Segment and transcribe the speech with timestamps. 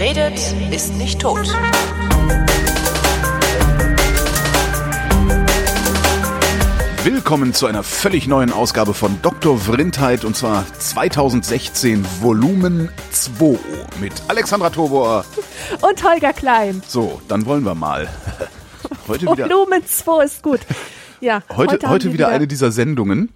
[0.00, 1.46] Wer redet, ist nicht tot.
[7.04, 9.58] Willkommen zu einer völlig neuen Ausgabe von Dr.
[9.58, 13.58] Vrindheit und zwar 2016 Volumen 2
[14.00, 15.26] mit Alexandra Tobor.
[15.82, 16.82] Und Holger Klein.
[16.88, 18.08] So, dann wollen wir mal.
[19.06, 20.60] Heute wieder, Volumen 2 ist gut.
[21.20, 23.28] Ja, heute, heute, haben wir wieder eine dieser Sendungen,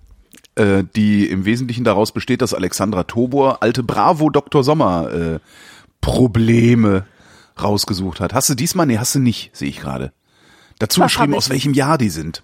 [0.55, 4.65] äh, die im Wesentlichen daraus besteht, dass Alexandra Tobor alte Bravo Dr.
[4.65, 5.39] Sommer äh,
[6.05, 7.07] Probleme
[7.61, 8.35] rausgesucht hat.
[8.35, 8.85] Hast du diesmal?
[8.85, 10.13] Nee, hast du nicht, sehe ich gerade.
[10.79, 12.43] Dazu Was geschrieben, aus welchem Jahr die sind.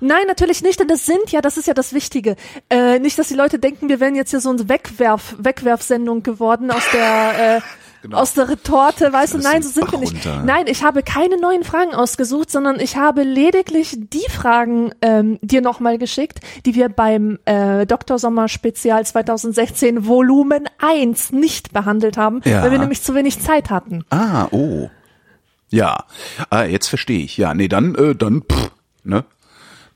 [0.00, 2.36] Nein, natürlich nicht, denn das sind ja, das ist ja das Wichtige.
[2.70, 6.70] Äh, nicht, dass die Leute denken, wir wären jetzt hier so eine Wegwerf, Wegwerfsendung geworden
[6.70, 7.60] aus der, äh,
[8.02, 8.18] Genau.
[8.18, 10.14] aus der Retorte, weißt du, nein, so sind Bach wir nicht.
[10.14, 10.42] runter.
[10.44, 15.62] Nein, ich habe keine neuen Fragen ausgesucht, sondern ich habe lediglich die Fragen ähm, dir
[15.62, 18.18] nochmal geschickt, die wir beim äh, Dr.
[18.20, 22.62] Sommer Spezial 2016 Volumen 1 nicht behandelt haben, Ja.
[22.62, 24.04] weil wir nämlich zu wenig Zeit hatten.
[24.10, 24.88] Ah, oh.
[25.70, 26.04] Ja,
[26.50, 27.36] ah, jetzt verstehe ich.
[27.36, 28.70] Ja, nee, dann, äh, dann, pff,
[29.04, 29.24] ne?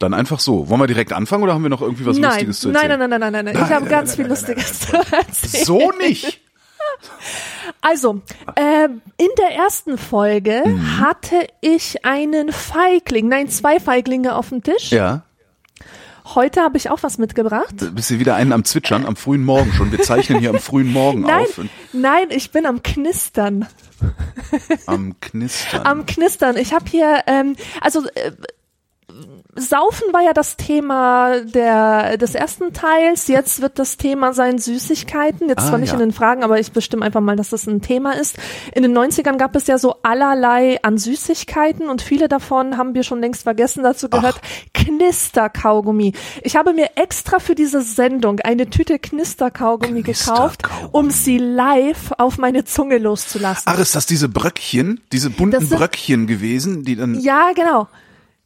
[0.01, 0.69] Dann einfach so.
[0.69, 2.99] Wollen wir direkt anfangen oder haben wir noch irgendwie was Nein, Lustiges zu erzählen?
[2.99, 3.55] nein, nein, nein, nein, nein.
[3.55, 5.65] Ich Nein, habe nein, ganz nein, viel nein, Lustiges zu erzählen.
[5.65, 6.41] So nicht.
[7.81, 8.21] Also,
[8.57, 8.85] äh,
[9.17, 11.01] in der ersten Folge Mhm.
[11.01, 14.91] hatte ich einen Feigling, nein, zwei Feiglinge auf dem Tisch.
[14.91, 15.23] Ja.
[16.35, 17.75] Heute habe ich auch was mitgebracht.
[17.95, 19.91] Bist du wieder einen am Zwitschern, am frühen Morgen schon.
[19.91, 21.61] Wir zeichnen hier am frühen Morgen Nein, auf.
[21.93, 23.67] Nein, ich bin am Knistern.
[24.87, 25.85] am Knistern.
[25.85, 26.57] Am Knistern.
[26.57, 28.31] Ich habe hier, ähm, also äh,
[29.55, 33.29] Saufen war ja das Thema der, des ersten Teils.
[33.29, 35.47] Jetzt wird das Thema sein Süßigkeiten.
[35.49, 35.95] Jetzt Ah, zwar nicht ja.
[35.95, 38.37] in den Fragen, aber ich bestimme einfach mal, dass das ein Thema ist.
[38.75, 43.03] In den 90ern gab es ja so allerlei an Süßigkeiten und viele davon haben wir
[43.03, 43.83] schon längst vergessen.
[43.83, 44.41] Dazu gehört
[44.73, 46.13] Knisterkaugummi.
[46.43, 50.91] Ich habe mir extra für diese Sendung eine Tüte Knisterkaugummi gekauft, Knisterkaugummi.
[50.93, 53.65] um sie live auf meine Zunge loszulassen.
[53.67, 57.87] Ach, ist das diese Bröckchen, diese bunten sind- Bröckchen gewesen, die dann, ja, genau.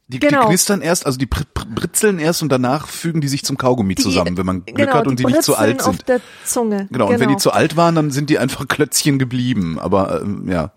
[0.09, 0.43] Die, genau.
[0.43, 4.03] die knistern erst, also die britzeln erst und danach fügen die sich zum Kaugummi Die-
[4.03, 6.09] zusammen, wenn man Glück genau, hat und die, nicht zu alt auf sind.
[6.09, 6.87] der Zunge.
[6.93, 9.79] Genau, und wenn die zu alt waren, dann sind die einfach Klötzchen geblieben.
[9.81, 10.71] Aber ähm, ja,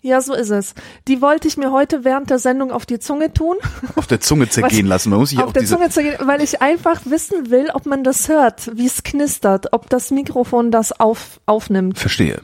[0.00, 0.74] Ja, so ist es.
[1.08, 3.56] Die wollte ich mir heute während der Sendung auf die Zunge tun.
[3.96, 5.10] auf der Zunge zergehen lassen.
[5.10, 7.84] Man muss sich auf auch der Zunge zu gehen, weil ich einfach wissen will, ob
[7.84, 11.98] man das hört, wie es knistert, ob das Mikrofon das auf, aufnimmt.
[11.98, 12.40] Verstehe.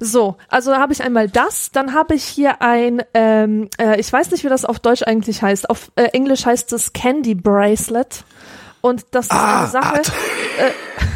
[0.00, 4.30] So, also habe ich einmal das, dann habe ich hier ein, ähm, äh, ich weiß
[4.30, 5.70] nicht, wie das auf Deutsch eigentlich heißt.
[5.70, 8.24] Auf äh, Englisch heißt es Candy Bracelet.
[8.82, 10.02] Und das ist Ah, eine Sache.
[10.02, 10.70] ah,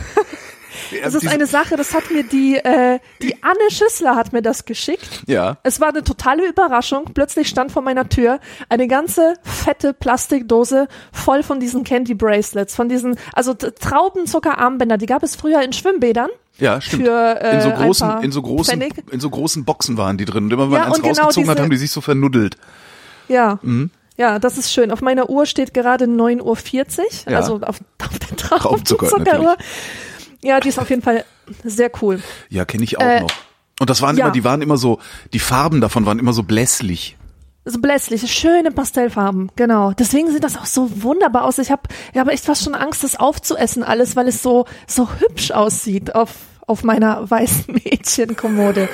[1.02, 4.64] Das ist eine Sache, das hat mir die, äh, die Anne Schüssler hat mir das
[4.64, 5.22] geschickt.
[5.26, 5.58] Ja.
[5.62, 7.04] Es war eine totale Überraschung.
[7.14, 12.88] Plötzlich stand vor meiner Tür eine ganze fette Plastikdose voll von diesen Candy Bracelets, von
[12.88, 16.30] diesen, also Traubenzuckerarmbänder, die gab es früher in Schwimmbädern.
[16.58, 17.04] Ja, stimmt.
[17.04, 18.92] Für, äh, in so großen, in so großen, Pfennig.
[19.10, 20.44] in so großen Boxen waren die drin.
[20.44, 22.00] Und immer wenn man Ja, eins und genau rausgezogen hat, diese- haben die sich so
[22.00, 22.56] vernuddelt.
[23.28, 23.58] Ja.
[23.62, 23.90] Mhm.
[24.16, 24.90] Ja, das ist schön.
[24.90, 27.38] Auf meiner Uhr steht gerade 9.40 Uhr, Ja.
[27.38, 29.56] also auf, auf der Traubenzuckeruhr.
[30.42, 31.24] Ja, die ist auf jeden Fall
[31.64, 32.22] sehr cool.
[32.48, 33.30] Ja, kenne ich auch Äh, noch.
[33.80, 34.26] Und das waren ja.
[34.26, 34.98] immer, die waren immer so,
[35.32, 37.16] die Farben davon waren immer so blässlich.
[37.64, 39.92] So blässliche, schöne Pastellfarben, genau.
[39.92, 41.58] Deswegen sieht das auch so wunderbar aus.
[41.58, 45.08] Ich habe ich hab echt fast schon Angst, das aufzuessen alles, weil es so so
[45.18, 46.30] hübsch aussieht auf
[46.70, 48.88] auf meiner weißen Mädchenkommode.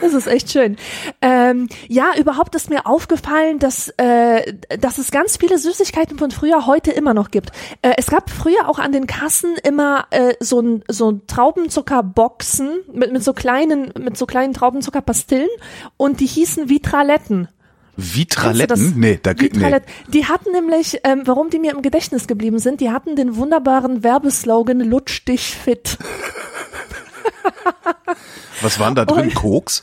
[0.00, 0.76] Das ist echt schön.
[1.20, 6.66] Ähm, ja, überhaupt ist mir aufgefallen, dass, äh, dass es ganz viele Süßigkeiten von früher
[6.66, 7.50] heute immer noch gibt.
[7.82, 12.80] Äh, es gab früher auch an den Kassen immer äh, so ein so ein Traubenzuckerboxen
[12.92, 15.48] mit, mit so kleinen mit so kleinen Traubenzuckerpastillen
[15.96, 17.48] und die hießen Vitraletten.
[17.96, 18.94] Vitraletten?
[18.96, 19.40] Nee, da nee.
[19.40, 19.84] Vitralett.
[20.08, 24.04] Die hatten nämlich, ähm, warum die mir im Gedächtnis geblieben sind, die hatten den wunderbaren
[24.04, 25.98] Werbeslogan Lutsch dich fit.
[28.60, 29.28] Was waren da drin?
[29.28, 29.82] Und- Koks?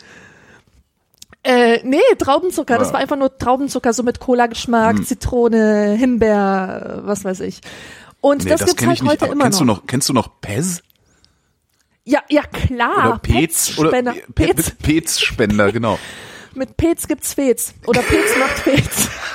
[1.45, 2.77] Äh, nee, Traubenzucker.
[2.77, 2.93] Das Ja.
[2.93, 7.59] war einfach nur Traubenzucker, so mit Cola-Geschmack, Zitrone, Himbeer, was weiß ich.
[8.21, 9.67] Und Nee, das, das, gibt's halt heute immer kennst noch.
[9.67, 10.81] du noch, kennst du noch Pez?
[12.05, 13.09] Ja, ja klar.
[13.09, 13.77] Oder Pez?
[13.77, 14.13] Oder Spender.
[14.33, 14.71] Pe- Pez.
[14.71, 15.99] Pez-Spender, genau.
[16.53, 17.73] Mit Pez gibt's Fez.
[17.87, 19.09] Oder Pez macht Pez.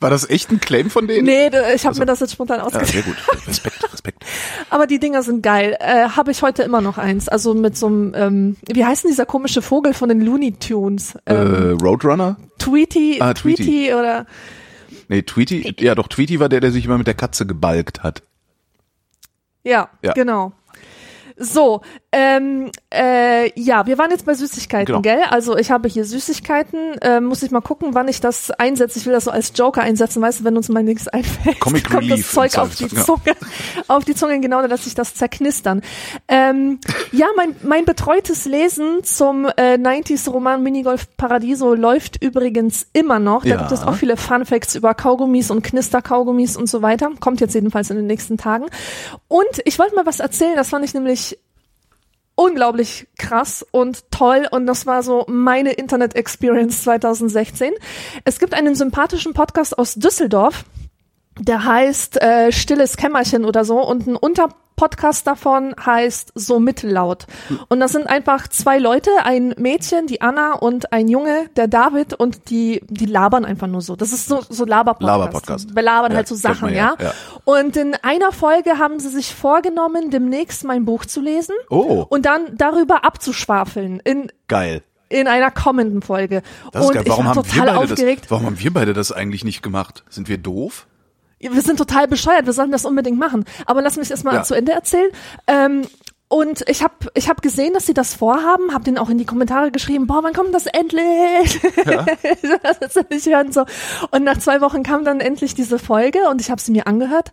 [0.00, 1.24] War das echt ein Claim von denen?
[1.26, 2.88] Nee, ich habe mir das jetzt spontan Ja, ausgedacht.
[2.88, 3.16] sehr gut.
[3.46, 4.24] Respekt, Respekt.
[4.70, 5.76] Aber die Dinger sind geil.
[5.80, 7.28] Äh, habe ich heute immer noch eins.
[7.28, 11.16] Also mit so einem, ähm, wie heißt denn dieser komische Vogel von den Looney Tunes?
[11.26, 11.36] Ähm,
[11.80, 12.36] Äh, Roadrunner?
[12.58, 13.64] Tweety, ah, Tweety.
[13.64, 14.26] Tweety oder
[15.08, 18.22] Nee, Tweety, ja doch, Tweety war der, der sich immer mit der Katze gebalgt hat.
[19.62, 20.12] ja, Ja.
[20.12, 20.52] genau.
[21.36, 21.80] So,
[22.12, 25.00] ähm, äh, ja, wir waren jetzt bei Süßigkeiten, Genau.
[25.00, 25.20] gell?
[25.30, 26.98] Also ich habe hier Süßigkeiten.
[27.02, 28.98] Äh, muss ich mal gucken, wann ich das einsetze.
[29.00, 31.58] Ich will das so als Joker einsetzen, weißt du, wenn uns mal nichts einfällt.
[31.60, 33.36] Comic kommt Relief das Zeug auf die Zweifelsfall, Zunge,
[33.88, 35.82] auf die Zunge, genau, dann lasse ich das zerknistern.
[36.28, 36.78] Ähm,
[37.10, 43.42] ja, mein, mein betreutes Lesen zum äh, 90s-Roman Minigolf Paradiso läuft übrigens immer noch.
[43.42, 43.56] Da Ja.
[43.56, 47.10] gibt es auch viele Fun-Facts über Kaugummis und Knisterkaugummis und so weiter.
[47.20, 48.66] Kommt jetzt jedenfalls in den nächsten Tagen.
[49.26, 51.23] Und ich wollte mal was erzählen, das fand ich nämlich
[52.36, 57.72] unglaublich krass und toll und das war so meine Internet Experience 2016.
[58.24, 60.64] Es gibt einen sympathischen Podcast aus Düsseldorf,
[61.38, 64.16] der heißt äh, Stilles Kämmerchen oder so und ein
[64.84, 67.26] Unterpodcast davon heißt So Mittellaut.
[67.68, 72.12] Und das sind einfach zwei Leute, ein Mädchen, die Anna und ein Junge, der David
[72.14, 73.96] und die die labern einfach nur so.
[73.96, 75.06] Das ist so so Laberpodcast.
[75.18, 75.74] Laberpodcast.
[75.74, 76.96] Wir labern Ja, halt so Sachen, man ja.
[77.00, 77.12] ja.
[77.44, 82.04] Und in einer Folge haben sie sich vorgenommen, demnächst mein Buch zu lesen Oh.
[82.08, 84.82] und dann darüber abzuschwafeln in Geil.
[85.08, 86.42] in einer kommenden Folge.
[86.72, 87.04] Das ist und geil.
[87.06, 88.24] Warum ich war haben wir beide aufgeregt.
[88.24, 90.04] das, warum haben wir beide das eigentlich nicht gemacht?
[90.10, 90.86] Sind wir doof?
[91.40, 93.44] Wir sind total bescheuert, wir sollten das unbedingt machen.
[93.66, 94.42] Aber lass mich erstmal Ja.
[94.42, 95.10] zu Ende erzählen.
[95.46, 95.82] Ähm,
[96.28, 99.26] und ich habe ich hab gesehen, dass sie das vorhaben, habe denen auch in die
[99.26, 101.60] Kommentare geschrieben, boah, wann kommt das endlich?
[102.62, 103.64] das willst du nicht hören, so.
[104.10, 107.30] Und nach zwei Wochen kam dann endlich diese Folge und ich habe sie mir angehört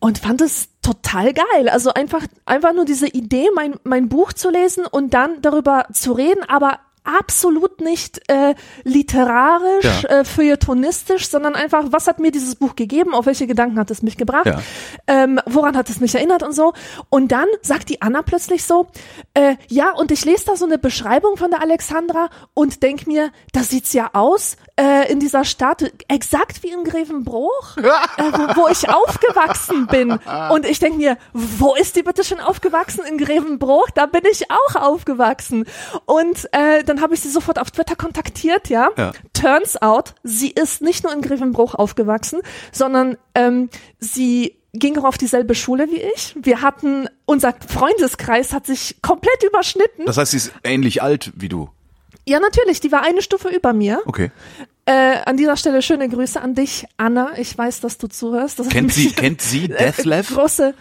[0.00, 1.68] und fand es total geil.
[1.68, 6.12] Also einfach, einfach nur diese Idee, mein, mein Buch zu lesen und dann darüber zu
[6.12, 8.54] reden, aber absolut nicht äh,
[8.84, 10.20] literarisch, Ja.
[10.20, 14.02] äh, feuilletonistisch, sondern einfach, was hat mir dieses Buch gegeben, auf welche Gedanken hat es
[14.02, 14.60] mich gebracht, Ja.
[15.06, 16.72] ähm, woran hat es mich erinnert und so.
[17.10, 18.88] Und dann sagt die Anna plötzlich so,
[19.34, 23.30] äh, ja, und ich lese da so eine Beschreibung von der Alexandra und denk mir,
[23.52, 28.68] da sieht's ja aus äh, in dieser Stadt, exakt wie in Grevenbruch, äh, wo, wo
[28.68, 30.18] ich aufgewachsen bin.
[30.50, 33.04] Und ich denk mir, wo ist die bitte schon aufgewachsen?
[33.08, 33.90] In Grevenbruch?
[33.90, 35.66] Da bin ich auch aufgewachsen.
[36.04, 38.90] Und äh, dann habe ich sie sofort auf Twitter kontaktiert, ja.
[38.96, 39.12] Ja.
[39.32, 42.40] Turns out, sie ist nicht nur in Grevenbruch aufgewachsen,
[42.72, 43.70] sondern ähm,
[44.00, 46.34] sie ging auch auf dieselbe Schule wie ich.
[46.40, 50.06] Wir hatten, unser Freundeskreis hat sich komplett überschnitten.
[50.06, 51.70] Das heißt, sie ist ähnlich alt wie du.
[52.26, 54.00] Ja, natürlich, die war eine Stufe über mir.
[54.06, 54.30] Okay.
[54.84, 57.38] Äh, an dieser Stelle schöne Grüße an dich, Anna.
[57.38, 58.58] Ich weiß, dass du zuhörst.
[58.58, 60.28] Das Kennt sie, kennt sie Deathlev?
[60.34, 60.74] Große.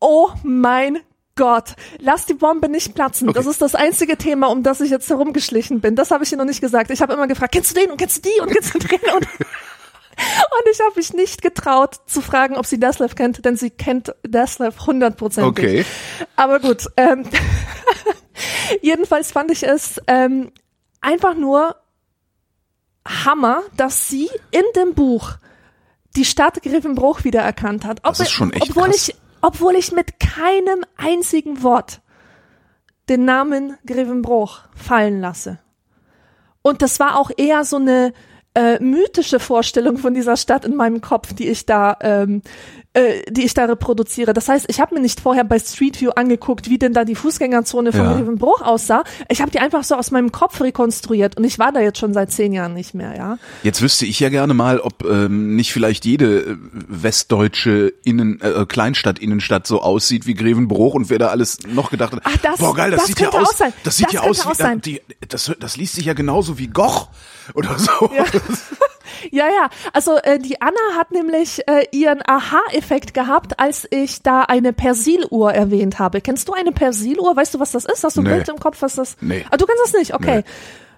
[0.00, 0.98] Oh mein
[1.36, 3.26] Gott, lass die Bombe nicht platzen.
[3.28, 3.50] Das Okay.
[3.50, 5.96] ist das einzige Thema, um das ich jetzt herumgeschlichen bin.
[5.96, 6.90] Das habe ich ihr noch nicht gesagt.
[6.92, 9.00] Ich habe immer gefragt, kennst du den und kennst du die und kennst du den
[9.00, 9.26] und
[10.16, 14.14] und ich habe mich nicht getraut zu fragen, ob sie Deslev kennt, denn sie kennt
[14.24, 15.64] Deslev hundertprozentig.
[15.64, 15.84] Okay.
[16.36, 17.24] Aber gut, ähm,
[18.82, 20.52] jedenfalls fand ich es ähm,
[21.04, 21.76] einfach nur
[23.06, 25.32] Hammer, dass sie in dem Buch
[26.16, 28.00] die Stadt Grevenbruch wiedererkannt hat.
[28.04, 29.08] Das ist schon echt obwohl krass.
[29.08, 32.00] ich, obwohl ich mit keinem einzigen Wort
[33.08, 35.58] den Namen Grevenbruch fallen lasse.
[36.62, 38.14] Und das war auch eher so eine
[38.54, 42.42] äh, mythische Vorstellung von dieser Stadt in meinem Kopf, die ich da, ähm,
[42.94, 44.32] äh, die ich da reproduziere.
[44.32, 47.14] Das heißt, ich habe mir nicht vorher bei Street View angeguckt, wie denn da die
[47.16, 48.14] Fußgängerzone von Ja.
[48.14, 49.04] Grevenbruch aussah.
[49.28, 52.14] Ich habe die einfach so aus meinem Kopf rekonstruiert und ich war da jetzt schon
[52.14, 53.38] seit zehn Jahren nicht mehr, ja.
[53.62, 56.56] Jetzt wüsste ich ja gerne mal, ob ähm, nicht vielleicht jede äh,
[56.88, 62.12] westdeutsche Innen, äh, Kleinstadt, Innenstadt so aussieht wie Grevenbruch und wer da alles noch gedacht
[62.12, 62.20] hat.
[62.24, 63.58] Ach, das- Boah, geil, das, das sieht ja aus.
[63.82, 64.80] Das sieht ja aus wie sein.
[64.80, 67.08] die, das, das liest sich ja genauso wie Goch
[67.54, 68.10] oder so.
[68.14, 68.24] Ja.
[69.30, 69.68] Ja, ja.
[69.92, 75.52] Also äh, die Anna hat nämlich äh, ihren Aha-Effekt gehabt, als ich da eine Persiluhr
[75.52, 76.20] erwähnt habe.
[76.20, 77.36] Kennst du eine Persiluhr?
[77.36, 78.02] Weißt du, was das ist?
[78.04, 78.34] Hast du ein Nee.
[78.34, 79.16] Bild im Kopf, was das?
[79.20, 79.44] Nee.
[79.50, 80.14] Ah, du kennst das nicht?
[80.14, 80.38] Okay.
[80.38, 80.44] Nee.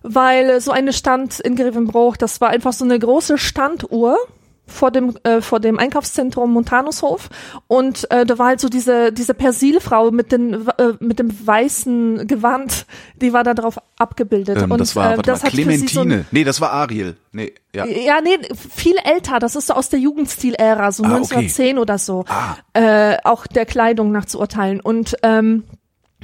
[0.02, 4.16] Weil äh, so eine stand in Grevenbruch, das war einfach so eine große Standuhr
[4.66, 7.28] vor dem äh, vor dem Einkaufszentrum Montanushof
[7.68, 12.26] und äh, da war halt so diese diese Persilfrau mit den äh, mit dem weißen
[12.26, 12.86] Gewand,
[13.20, 16.00] die war da drauf abgebildet Ähm, und das war, äh, das mal, hat sie so
[16.00, 16.24] ein, Clementine.
[16.30, 17.16] nee, das war Ariel.
[17.32, 17.86] Nee, ja.
[17.86, 19.38] ja, nee, viel älter.
[19.38, 21.16] Das ist so aus der Jugendstil-Ära, so Ah, okay.
[21.16, 22.24] 1910 oder so.
[22.28, 22.56] Ah.
[22.72, 24.80] Äh, auch der Kleidung nach zu urteilen.
[24.80, 25.64] Und ähm,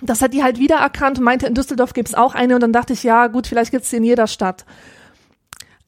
[0.01, 2.55] das hat die halt wiedererkannt und meinte, in Düsseldorf gibt's auch eine.
[2.55, 4.65] Und dann dachte ich, ja gut, vielleicht gibt's die in jeder Stadt.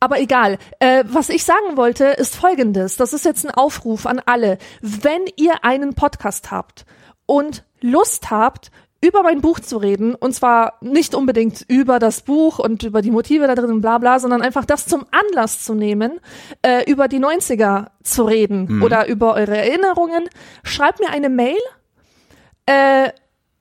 [0.01, 0.59] Aber egal.
[0.81, 2.97] Äh, was ich sagen wollte, ist folgendes.
[2.97, 4.59] Das ist jetzt ein Aufruf an alle.
[4.81, 6.85] Wenn ihr einen Podcast habt
[7.27, 8.71] und Lust habt,
[9.05, 13.11] über mein Buch zu reden, und zwar nicht unbedingt über das Buch und über die
[13.11, 16.21] Motive da drin und bla bla, sondern einfach das zum Anlass zu nehmen,
[16.63, 20.25] äh, über die 90er zu reden oder über eure Erinnerungen,
[20.63, 21.59] schreibt mir eine Mail,
[22.65, 23.11] äh,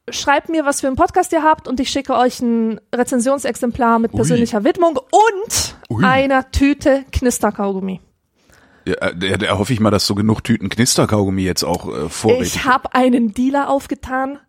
[0.09, 4.11] schreibt mir, was für einen Podcast ihr habt und ich schicke euch ein Rezensionsexemplar mit
[4.11, 6.03] persönlicher Widmung und Ui.
[6.03, 8.01] einer Tüte Knisterkaugummi.
[8.85, 12.09] Ja, äh, da, da hoffe ich mal, dass so genug Tüten Knisterkaugummi jetzt auch äh,
[12.09, 14.39] vorrätig Ich habe einen Dealer aufgetan.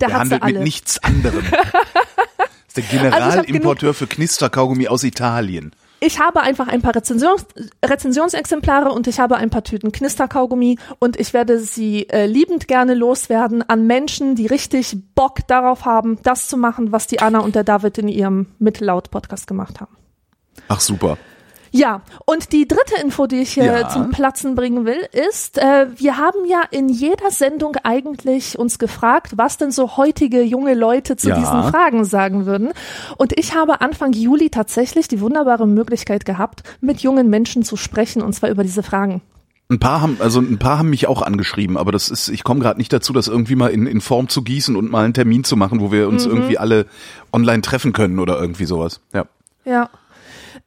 [0.00, 1.42] Der, Der hat handelt mit nichts anderem.
[2.68, 5.72] ist der Also Generalimporteur für Knisterkaugummi aus Italien.
[5.98, 7.46] Ich habe einfach ein paar Rezensions
[7.84, 12.94] Rezensionsexemplare und ich habe ein paar Tüten Knisterkaugummi und ich werde sie äh, liebend gerne
[12.94, 17.54] loswerden an Menschen, die richtig Bock darauf haben, das zu machen, was die Anna und
[17.54, 19.96] der David in ihrem Mittellaut-Podcast gemacht haben.
[20.68, 21.16] Ach super.
[21.76, 23.88] Ja, und die dritte Info, die ich hier Ja.
[23.88, 29.32] zum Platzen bringen will, ist, äh, wir haben ja in jeder Sendung eigentlich uns gefragt,
[29.36, 31.38] was denn so heutige junge Leute zu Ja.
[31.38, 32.72] diesen Fragen sagen würden.
[33.18, 38.22] Und ich habe Anfang Juli tatsächlich die wunderbare Möglichkeit gehabt, mit jungen Menschen zu sprechen,
[38.22, 39.20] und zwar über diese Fragen.
[39.68, 42.60] Ein paar haben, also ein paar haben mich auch angeschrieben, aber das ist, ich komme
[42.60, 45.42] gerade nicht dazu, das irgendwie mal in, in Form zu gießen und mal einen Termin
[45.42, 46.32] zu machen, wo wir uns Mhm.
[46.32, 46.86] irgendwie alle
[47.32, 49.00] online treffen können oder irgendwie sowas.
[49.12, 49.24] Ja.
[49.64, 49.90] Ja.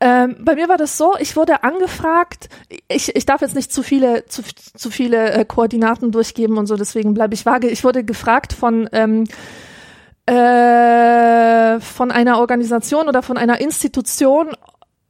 [0.02, 2.48] Ähm, bei mir war das so, ich wurde angefragt,
[2.88, 6.78] ich, ich darf jetzt nicht zu viele, zu, zu viele äh, Koordinaten durchgeben und so,
[6.78, 7.68] deswegen bleibe ich vage.
[7.70, 9.26] Ich wurde gefragt von, ähm,
[10.26, 14.50] äh, von einer Organisation oder von einer Institution,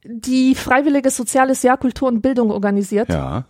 [0.04, 3.44] die freiwilliges soziales Jahr Kultur und Bildung organisiert, Ja.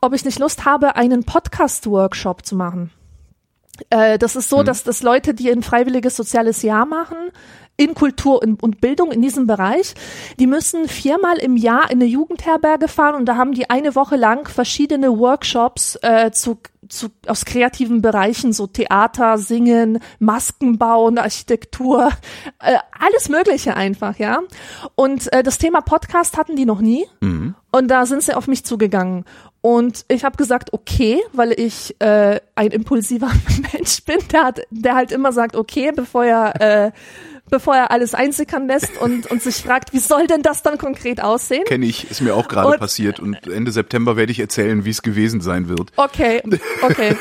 [0.00, 2.90] ob ich nicht Lust habe, einen Podcast-Workshop zu machen.
[3.90, 7.16] Äh, das ist so, dass das Leute, die ein freiwilliges soziales Jahr machen,
[7.82, 9.94] in Kultur und Bildung in diesem Bereich,
[10.38, 14.14] die müssen viermal im Jahr in eine Jugendherberge fahren und da haben die eine Woche
[14.14, 16.58] lang verschiedene Workshops äh, zu,
[16.88, 22.10] zu, aus kreativen Bereichen, so Theater, Singen, Masken bauen, Architektur,
[22.60, 24.38] äh, alles Mögliche einfach, ja.
[24.94, 27.06] Und äh, das Thema Podcast hatten die noch nie.
[27.72, 29.24] Und da sind sie auf mich zugegangen.
[29.62, 33.30] Und ich habe gesagt, okay, weil ich äh, ein impulsiver
[33.72, 36.92] Mensch bin, der, hat, der halt immer sagt, okay, bevor er, äh,
[37.52, 41.22] bevor er alles einsickern lässt und, und sich fragt, wie soll denn das dann konkret
[41.22, 41.64] aussehen?
[41.64, 45.02] Kenne ich, ist mir auch gerade passiert und Ende September werde ich erzählen, wie es
[45.02, 45.92] gewesen sein wird.
[45.96, 46.42] Okay,
[46.82, 47.14] okay.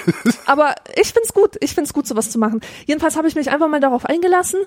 [0.46, 1.58] Aber ich find's gut.
[1.60, 2.62] Ich find's gut, sowas zu machen.
[2.86, 4.62] Jedenfalls habe ich mich einfach mal darauf eingelassen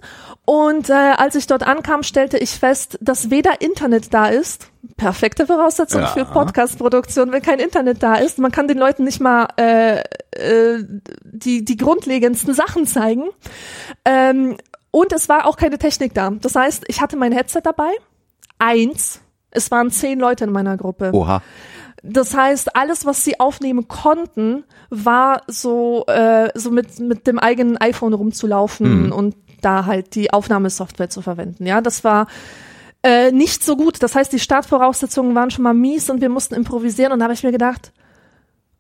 [0.45, 4.69] und äh, als ich dort ankam, stellte ich fest, dass weder Internet da ist.
[4.99, 6.09] Perfekte Voraussetzung Ja.
[6.09, 8.39] für Podcast-Produktion, wenn kein Internet da ist.
[8.39, 10.01] Man kann den Leuten nicht mal äh,
[10.33, 10.85] äh,
[11.25, 13.25] die, die grundlegendsten Sachen zeigen.
[14.05, 14.59] Ähm,
[14.95, 16.31] und es war auch keine Technik da.
[16.31, 17.91] Das heißt, ich hatte mein Headset dabei.
[18.61, 19.21] Eins.
[19.51, 21.11] Es waren zehn Leute in meiner Gruppe.
[21.13, 21.43] Oha.
[22.05, 27.77] Das heißt, alles, was sie aufnehmen konnten, war so, äh, so mit, mit dem eigenen
[27.79, 31.67] iPhone rumzulaufen und da halt die Aufnahmesoftware zu verwenden.
[31.67, 32.29] Ja, das war
[33.03, 34.01] äh, nicht so gut.
[34.01, 37.35] Das heißt, die Startvoraussetzungen waren schon mal mies und wir mussten improvisieren und da habe
[37.35, 37.93] ich mir gedacht,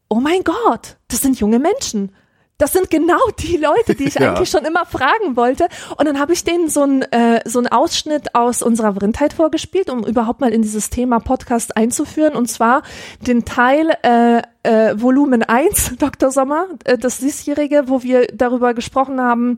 [0.09, 2.12] oh mein Gott, das sind junge Menschen.
[2.57, 4.35] Das sind genau die Leute, die ich Ja.
[4.35, 5.67] eigentlich schon immer fragen wollte.
[5.99, 9.91] Und dann habe ich denen so einen äh, so einen Ausschnitt aus unserer Vrindheit vorgespielt,
[9.91, 12.35] um überhaupt mal in dieses Thema Podcast einzuführen.
[12.35, 12.83] Und zwar
[13.27, 16.31] den Teil äh, äh, Volumen 1, Dr.
[16.31, 19.57] Sommer, äh, das diesjährige, wo wir darüber gesprochen haben,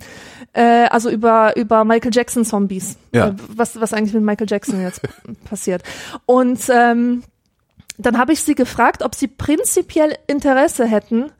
[0.54, 2.96] äh, also über, über Michael Jackson Zombies.
[3.12, 3.28] Ja.
[3.28, 5.02] Äh, was, was eigentlich mit Michael Jackson jetzt
[5.44, 5.82] passiert.
[6.24, 7.22] Und ähm,
[7.98, 11.30] dann habe ich sie gefragt, ob sie prinzipiell Interesse hätten,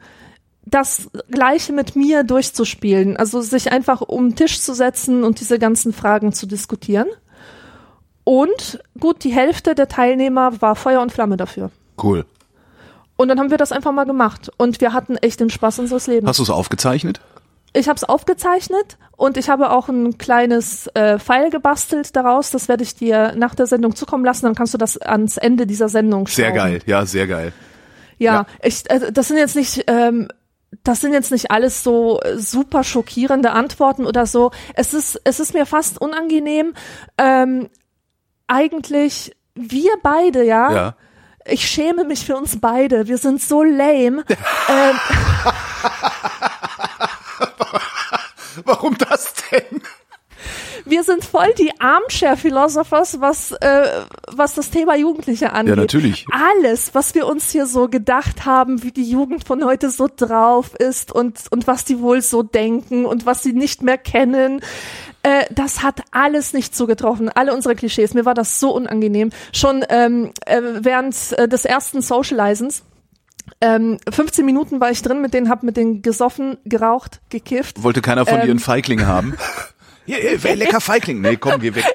[0.67, 3.17] das Gleiche mit mir durchzuspielen.
[3.17, 7.07] Also sich einfach um den Tisch zu setzen und diese ganzen Fragen zu diskutieren.
[8.25, 11.71] Und gut, die Hälfte der Teilnehmer war Feuer und Flamme dafür.
[12.03, 12.27] Cool.
[13.17, 14.51] Und dann haben wir das einfach mal gemacht.
[14.59, 16.29] Und wir hatten echt den Spaß unseres Lebens.
[16.29, 17.21] Hast du es aufgezeichnet?
[17.73, 22.51] Ich habe es aufgezeichnet und ich habe auch ein kleines äh, File gebastelt daraus.
[22.51, 24.47] Das werde ich dir nach der Sendung zukommen lassen.
[24.47, 26.35] Dann kannst du das ans Ende dieser Sendung schauen.
[26.37, 27.53] Sehr geil, ja, sehr geil.
[28.19, 28.47] Ja, Ja.
[28.63, 30.29] Ich, äh, das sind jetzt nicht, ähm,
[30.83, 34.51] das sind jetzt nicht alles so äh, super schockierende Antworten oder so.
[34.75, 36.75] Es ist, es ist mir fast unangenehm.
[37.19, 37.69] Ähm,
[38.47, 40.73] eigentlich wir beide, ja.
[40.73, 40.97] Ja.
[41.45, 43.07] Ich schäme mich für uns beide.
[43.07, 44.25] Wir sind so lame.
[44.69, 45.01] ähm,
[48.65, 49.83] Warum das denn?
[50.87, 53.89] Wir sind voll die Armchair-Philosophers, was, äh,
[54.29, 55.75] was das Thema Jugendliche angeht.
[55.75, 56.27] Ja, natürlich.
[56.31, 60.75] Alles, was wir uns hier so gedacht haben, wie die Jugend von heute so drauf
[60.75, 64.61] ist und, und was die wohl so denken und was sie nicht mehr kennen,
[65.23, 67.29] äh, das hat alles nicht zugetroffen.
[67.29, 68.15] Alle unsere Klischees.
[68.15, 69.31] Mir war das so unangenehm.
[69.53, 72.85] Schon ähm, äh, während äh, des ersten Socializens.
[73.61, 77.83] Ähm, 15 Minuten war ich drin, mit denen hab mit denen gesoffen, geraucht, gekifft.
[77.83, 78.45] Wollte keiner von Ähm.
[78.45, 79.37] dir einen Feigling haben?
[80.07, 81.21] Ja, wär lecker Feigling.
[81.21, 81.85] Nee, komm, geh weg.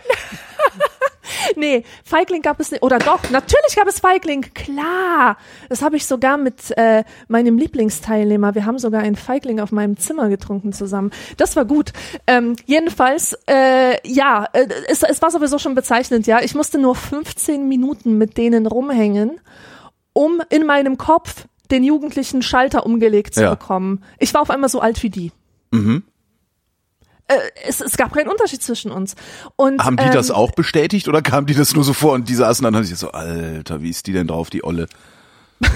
[1.56, 2.82] Nee, Feigling gab es nicht.
[2.84, 5.38] Oder doch, natürlich gab es Feigling, klar.
[5.70, 8.56] Das habe ich sogar mit äh, meinem Lieblingsteilnehmer.
[8.56, 11.12] Wir haben sogar einen Feigling auf meinem Zimmer getrunken zusammen.
[11.38, 11.91] Das war gut.
[12.27, 16.41] Ähm, jedenfalls, äh, ja, äh, es, es war sowieso schon bezeichnend, ja.
[16.41, 19.39] Ich musste nur 15 Minuten mit denen rumhängen,
[20.13, 23.50] um in meinem Kopf den jugendlichen Schalter umgelegt zu Ja.
[23.51, 24.03] bekommen.
[24.20, 25.32] Ich war auf einmal so alt wie die.
[27.35, 29.15] Äh, es, es gab keinen Unterschied zwischen uns.
[29.55, 32.29] Und, Haben die ähm, das auch bestätigt oder kamen die das nur so vor und
[32.29, 34.88] die saßen dann und haben sich so, Alter, wie ist die denn drauf, die Olle?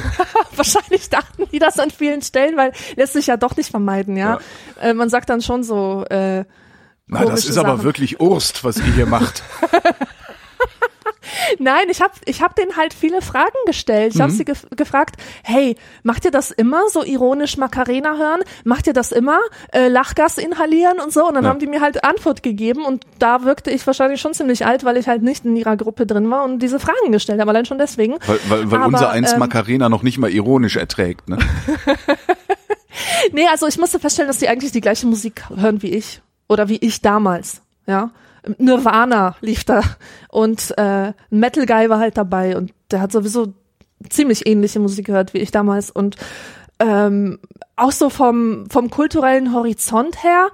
[0.55, 4.39] Wahrscheinlich dachten die das an vielen Stellen, weil lässt sich ja doch nicht vermeiden, ja.
[4.81, 6.43] Äh, man sagt dann schon so, äh,
[7.07, 7.83] Na, das ist aber Sachen.
[7.83, 9.43] wirklich Urst, was ihr hier macht.
[11.59, 14.13] Nein, ich habe ich hab denen halt viele Fragen gestellt.
[14.15, 14.35] Ich habe Mhm.
[14.37, 18.41] sie gef gefragt, hey, macht ihr das immer so ironisch Macarena hören?
[18.63, 19.39] Macht ihr das immer?
[19.71, 21.27] Äh, Lachgas inhalieren und so?
[21.27, 21.49] Und dann Ja.
[21.49, 24.97] haben die mir halt Antwort gegeben und da wirkte ich wahrscheinlich schon ziemlich alt, weil
[24.97, 27.77] ich halt nicht in ihrer Gruppe drin war und diese Fragen gestellt habe, allein schon
[27.77, 28.15] deswegen.
[28.25, 31.37] Weil, weil, weil Aber, unser eins ähm, Macarena noch nicht mal ironisch erträgt, ne?
[33.33, 36.21] Nee, also ich musste feststellen, dass die eigentlich die gleiche Musik hören wie ich.
[36.47, 38.11] Oder wie ich damals, ja.
[38.57, 39.81] Nirvana lief da
[40.29, 43.53] und äh, Metal Guy war halt dabei und der hat sowieso
[44.09, 46.15] ziemlich ähnliche Musik gehört wie ich damals und
[46.79, 47.39] ähm,
[47.75, 50.49] auch so vom vom kulturellen Horizont her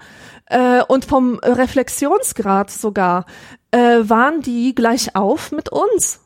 [0.48, 3.26] äh, und vom Reflexionsgrad sogar
[3.72, 6.20] äh, waren die gleich auf mit uns.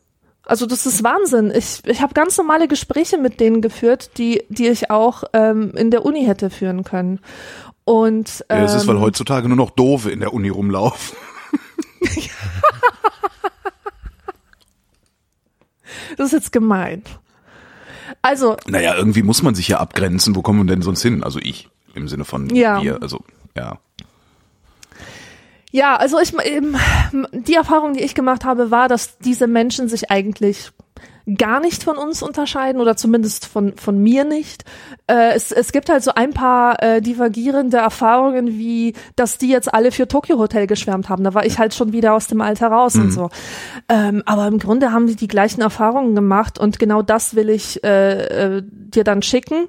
[0.45, 1.51] Also das ist Wahnsinn.
[1.55, 5.89] Ich, ich habe ganz normale Gespräche mit denen geführt, die, die ich auch ähm, in
[5.89, 7.19] der Uni hätte führen können.
[7.83, 11.17] Und ähm, Ja, das ist, weil heutzutage nur noch Doofe in der Uni rumlaufen.
[16.17, 17.03] das ist jetzt gemein.
[18.21, 20.35] Also Naja, irgendwie muss man sich ja abgrenzen.
[20.35, 21.23] Wo kommen wir denn sonst hin?
[21.23, 22.81] Also ich, im Sinne von Ja.
[22.81, 23.01] wir.
[23.01, 23.23] Also,
[23.55, 23.79] ja.
[25.71, 26.77] Ja, also ich eben,
[27.33, 30.71] die Erfahrung, die ich gemacht habe, war, dass diese Menschen sich eigentlich
[31.37, 34.63] gar nicht von uns unterscheiden oder zumindest von von mir nicht.
[35.07, 39.73] Äh, es, es gibt halt so ein paar äh, divergierende Erfahrungen, wie dass die jetzt
[39.73, 41.23] alle für Tokyo Hotel geschwärmt haben.
[41.23, 43.29] Da war ich halt schon wieder aus dem Alter raus und so.
[43.89, 47.83] Ähm, aber im Grunde haben die die gleichen Erfahrungen gemacht und genau das will ich
[47.83, 49.67] äh, äh, dir dann schicken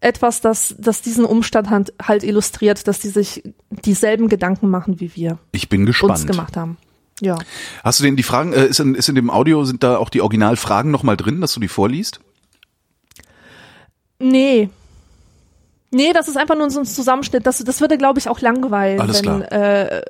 [0.00, 5.14] etwas, das, das diesen Umstand halt, halt illustriert, dass die sich dieselben Gedanken machen, wie
[5.16, 6.26] wir Ich bin uns gespannt.
[6.26, 6.76] gemacht haben.
[7.20, 7.36] Ja.
[7.82, 10.10] Hast du denn die Fragen, äh, ist, in, ist in dem Audio, sind da auch
[10.10, 12.20] die Originalfragen nochmal drin, dass du die vorliest?
[14.18, 14.68] Nee.
[15.90, 17.46] Nee, das ist einfach nur so ein Zusammenschnitt.
[17.46, 19.00] Das, das würde, glaube ich, auch langweilen.
[19.00, 19.52] Alles wenn, klar.
[19.52, 20.02] Äh,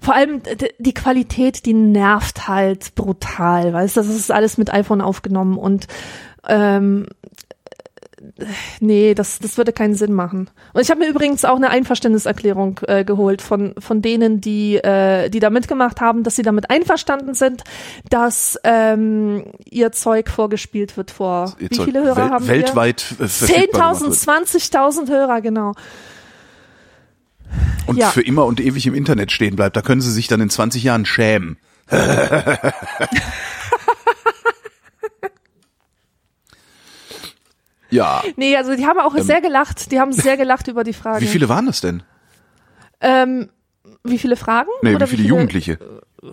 [0.00, 0.42] vor allem
[0.78, 5.86] die Qualität, die nervt halt brutal, weißt du, das ist alles mit iPhone aufgenommen und
[6.48, 7.06] ähm,
[8.80, 10.50] nee, das, das würde keinen Sinn machen.
[10.72, 15.28] Und ich habe mir übrigens auch eine Einverständniserklärung äh, geholt von, von denen, die, äh,
[15.28, 17.64] die da mitgemacht haben, dass sie damit einverstanden sind,
[18.10, 21.54] dass ähm, ihr Zeug vorgespielt wird vor.
[21.58, 22.54] Ihr Wie Zeug viele Hörer wel- haben wir?
[22.54, 25.72] weltweit äh, verfügbar 10.000, gemacht 20.000 Hörer, genau.
[27.86, 28.08] und ja.
[28.08, 29.76] für immer und ewig im Internet stehen bleibt.
[29.76, 31.56] Da können sie sich dann in 20 Jahren schämen.
[37.90, 38.22] ja.
[38.36, 39.90] Nee, also die haben auch sehr gelacht.
[39.92, 41.18] Die haben sehr gelacht über die Frage.
[41.18, 41.22] Ähm.
[41.22, 42.02] Wie viele waren das denn?
[43.00, 43.48] Ähm,
[44.04, 44.70] wie viele Fragen?
[44.82, 45.78] Nee, Oder wie viele Jugendliche?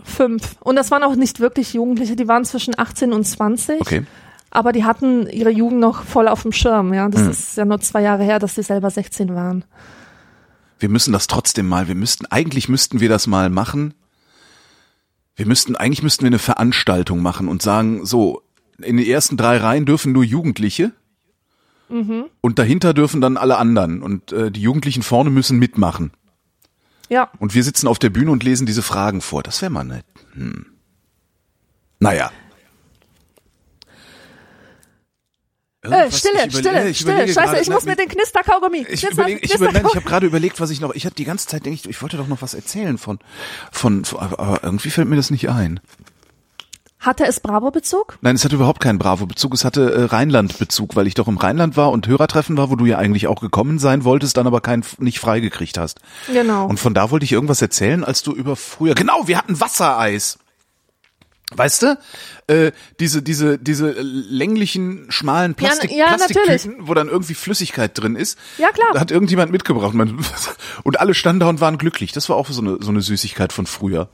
[0.04, 0.56] Fünf.
[0.62, 3.82] Und das waren auch nicht wirklich Jugendliche, die waren zwischen 18 und 20.
[3.82, 4.04] Okay.
[4.50, 7.10] Aber die hatten ihre Jugend noch voll auf dem Schirm, ja.
[7.10, 9.66] Das ist ja nur zwei Jahre her, dass sie selber 16 waren.
[10.80, 13.94] Wir müssen das trotzdem mal, wir müssten, eigentlich müssten wir das mal machen.
[15.36, 18.42] Wir müssten, eigentlich müssten wir eine Veranstaltung machen und sagen, so,
[18.82, 20.92] in den ersten drei Reihen dürfen nur Jugendliche.
[21.90, 24.02] Und dahinter dürfen dann alle anderen.
[24.02, 26.12] Und äh, die Jugendlichen vorne müssen mitmachen.
[27.10, 27.30] Ja.
[27.40, 29.44] Und wir sitzen auf der Bühne und lesen diese Fragen vor.
[29.44, 30.06] Das wäre mal nett.
[30.34, 30.66] Hm.
[32.00, 32.32] Naja.
[35.84, 37.28] Äh, Stille, ich Stille, ich Stille.
[37.28, 38.88] Scheiße, gerade- ich muss mir den Knisterkaugummi.
[38.90, 39.70] ich Knister- überlege, ich, Knisterkaugummi.
[39.70, 40.96] überlege, ich habe gerade überlegt, was ich noch.
[40.96, 43.20] Ich hatte die ganze Zeit denke ich, ich wollte doch noch was erzählen von,
[43.72, 45.80] von, aber irgendwie fällt mir das nicht ein.
[47.06, 48.18] Hatte es Bravo-Bezug?
[48.22, 49.54] Nein, es hatte überhaupt keinen Bravo-Bezug.
[49.54, 52.86] Es hatte äh, Rheinland-Bezug, weil ich doch im Rheinland war und Hörertreffen war, wo du
[52.88, 56.00] ja eigentlich auch gekommen sein wolltest, dann aber kein nicht freigekriegt hast.
[56.34, 56.66] Genau.
[56.66, 58.96] Und von da wollte ich irgendwas erzählen, als du über früher.
[58.96, 60.40] Genau, wir hatten Wassereis.
[61.54, 62.00] Weißt du?
[62.48, 68.40] Äh, diese, diese, diese länglichen, schmalen Plastik, ja, Plastiktüten, wo dann irgendwie Flüssigkeit drin ist.
[68.58, 68.90] Ja, klar.
[68.94, 69.94] Da hat irgendjemand mitgebracht.
[70.84, 72.14] Und alle standen da und waren glücklich.
[72.14, 74.10] Das war auch so eine, so eine Süßigkeit von früher.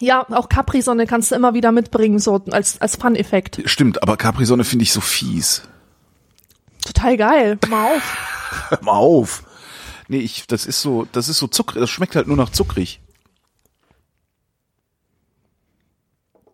[0.00, 3.62] Ja, auch Capri-Sonne kannst du immer wieder mitbringen, so als, als Fun-Effekt.
[3.66, 5.62] Stimmt, aber Capri-Sonne finde ich so fies.
[6.84, 7.58] Total geil.
[7.68, 8.16] Mal auf.
[8.70, 9.44] Hör mal auf.
[10.08, 13.00] Nee, ich, das ist so, das ist so zuckrig, das schmeckt halt nur nach zuckrig.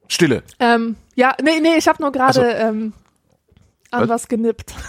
[0.08, 0.42] Stille.
[0.58, 2.92] ähm, ja, nee, nee, ich habe nur gerade Ach ähm,
[3.90, 4.08] an Was?
[4.08, 4.74] was genippt.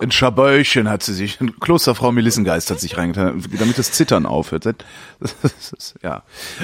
[0.00, 4.64] Ein Schabäuchen hat sie sich, ein Klosterfrau Melissengeist hat sich reingetan, damit das Zittern aufhört.
[4.64, 4.82] Das
[5.76, 6.22] ist, ja.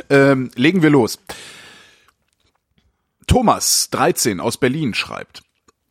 [0.08, 1.18] Ähm, legen wir los.
[3.26, 5.42] Thomas, 13, aus Berlin, schreibt.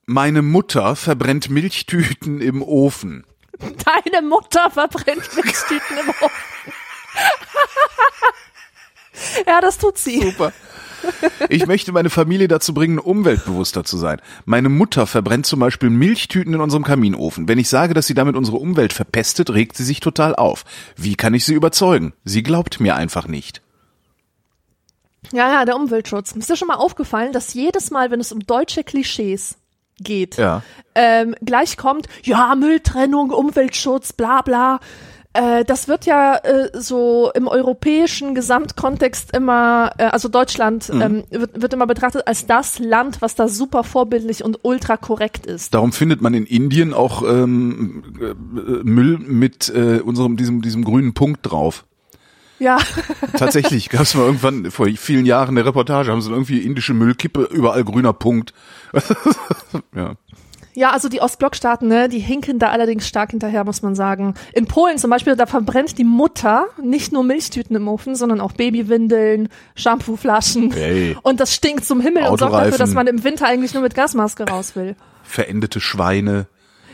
[0.06, 3.26] Meine Mutter verbrennt Milchtüten im Ofen.
[3.60, 6.74] Deine Mutter verbrennt Milchtüten im Ofen.
[9.48, 10.22] ja, das tut sie.
[10.22, 10.54] Super.
[11.50, 14.22] Ich möchte meine Familie dazu bringen, umweltbewusster zu sein.
[14.46, 17.48] Meine Mutter verbrennt zum Beispiel Milchtüten in unserem Kaminofen.
[17.48, 20.64] Wenn ich sage, dass sie damit unsere Umwelt verpestet, regt sie sich total auf.
[20.96, 22.14] Wie kann ich sie überzeugen?
[22.24, 23.62] Sie glaubt mir einfach nicht.
[25.32, 26.34] Ja, ja, der Umweltschutz.
[26.34, 29.56] Ist dir schon mal aufgefallen, dass jedes Mal, wenn es um deutsche Klischees
[30.00, 30.64] geht, Ja.
[30.96, 34.80] ähm, gleich kommt, ja, Mülltrennung, Umweltschutz, bla bla.
[35.34, 41.60] Äh, das wird ja äh, so im europäischen Gesamtkontext immer, äh, also Deutschland ähm, wird,
[41.60, 45.74] wird immer betrachtet als das Land, was da super vorbildlich und ultra korrekt ist.
[45.74, 48.34] Darum findet man in Indien auch ähm, äh,
[48.84, 51.86] Müll mit äh, unserem diesem diesem grünen Punkt drauf.
[52.60, 52.78] Ja,
[53.38, 57.50] Tatsächlich gab es mal irgendwann vor vielen Jahren eine Reportage, haben sie irgendwie indische Müllkippe,
[57.52, 58.54] überall grüner Punkt.
[59.96, 60.14] ja.
[60.74, 64.34] Ja, also die Ostblockstaaten, ne, die hinken da allerdings stark hinterher, muss man sagen.
[64.54, 68.54] In Polen zum Beispiel, da verbrennt die Mutter nicht nur Milchtüten im Ofen, sondern auch
[68.54, 70.72] Babywindeln, Shampooflaschen.
[70.72, 71.18] Hey.
[71.22, 73.96] Und das stinkt zum Himmel und sorgt dafür, dass man im Winter eigentlich nur mit
[73.96, 74.96] Gasmaske raus will.
[75.24, 76.48] Verendete Schweine.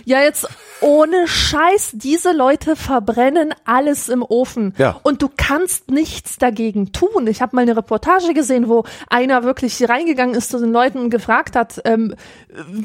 [0.10, 0.48] Ja, jetzt
[0.82, 4.74] ohne Scheiß, diese Leute verbrennen alles im Ofen.
[4.80, 5.00] Ja.
[5.04, 7.28] Und du kannst nichts dagegen tun.
[7.28, 11.12] Ich habe mal eine Reportage gesehen, wo einer wirklich reingegangen ist zu den Leuten und
[11.12, 12.16] gefragt hat, ähm,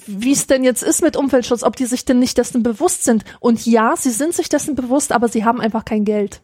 [0.06, 3.24] wie es denn jetzt ist mit Umweltschutz, ob die sich denn nicht dessen bewusst sind.
[3.40, 6.42] Und ja, sie sind sich dessen bewusst, aber sie haben einfach kein Geld.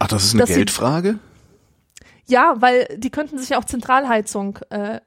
[0.00, 1.20] Ach, das ist eine Dass sie- Geldfrage?
[2.26, 5.00] Ja, weil die könnten sich ja auch Zentralheizung äh,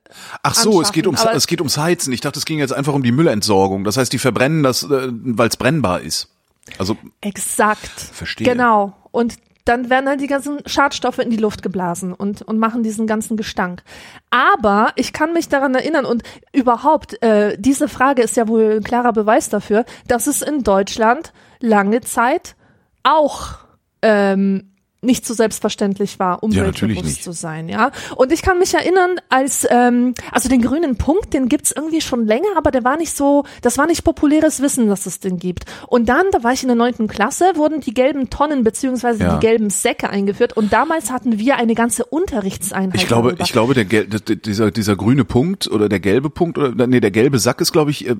[0.43, 2.11] Ach so, es geht ums aber- es geht ums Heizen.
[2.13, 3.83] Ich dachte, es ging jetzt einfach um die Müllentsorgung.
[3.83, 6.29] Das heißt, die verbrennen das, äh, weil es brennbar ist.
[6.77, 7.87] Also Exakt.
[7.87, 8.47] Verstehe.
[8.47, 8.93] Genau.
[9.11, 13.07] Und dann werden halt die ganzen Schadstoffe in die Luft geblasen und, und machen diesen
[13.07, 13.81] ganzen Gestank.
[14.29, 16.21] Aber ich kann mich daran erinnern und
[16.53, 21.33] überhaupt, äh, diese Frage ist ja wohl ein klarer Beweis dafür, dass es in Deutschland
[21.61, 22.55] lange Zeit
[23.01, 23.55] auch
[24.03, 24.71] ähm,
[25.05, 27.23] nicht so selbstverständlich war, umweltbewusst nicht.
[27.23, 27.91] zu sein, ja.
[28.15, 32.25] Und ich kann mich erinnern, als ähm, also den grünen Punkt, den gibt's irgendwie schon
[32.25, 35.65] länger, aber der war nicht so, das war nicht populäres Wissen, dass es den gibt.
[35.87, 39.35] Und dann, da war ich in der neunten Klasse, wurden die gelben Tonnen beziehungsweise Ja.
[39.35, 42.99] die gelben Säcke eingeführt und damals hatten wir eine ganze Unterrichtseinheit.
[42.99, 43.43] ich glaube, darüber.
[43.43, 46.99] ich glaube, der Gel d- dieser dieser grüne Punkt oder der gelbe Punkt oder nee,
[46.99, 48.15] der gelbe Sack ist, glaube ich, äh,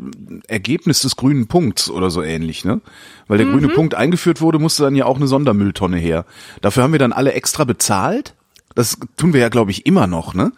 [0.48, 2.82] Ergebnis des grünen Punkts oder so ähnlich, ne?
[3.28, 3.54] Weil der Mhm.
[3.54, 6.26] grüne Punkt eingeführt wurde, musste dann ja auch eine Sondermülltonne her.
[6.62, 8.34] Dafür haben wir dann alle extra bezahlt.
[8.76, 10.52] Das tun wir ja, glaube ich, immer noch, ne?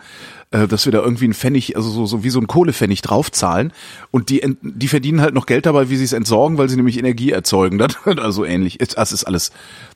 [0.51, 3.73] Äh, Dass wir da irgendwie einen Pfennig, also so, so wie so ein Kohlepfennig draufzahlen.
[4.11, 6.97] Und die, die verdienen halt noch Geld dabei, wie sie es entsorgen, weil sie nämlich
[6.97, 7.77] Energie erzeugen.
[7.79, 8.77] Das, also ähnlich.
[8.79, 9.51] Das ist alles,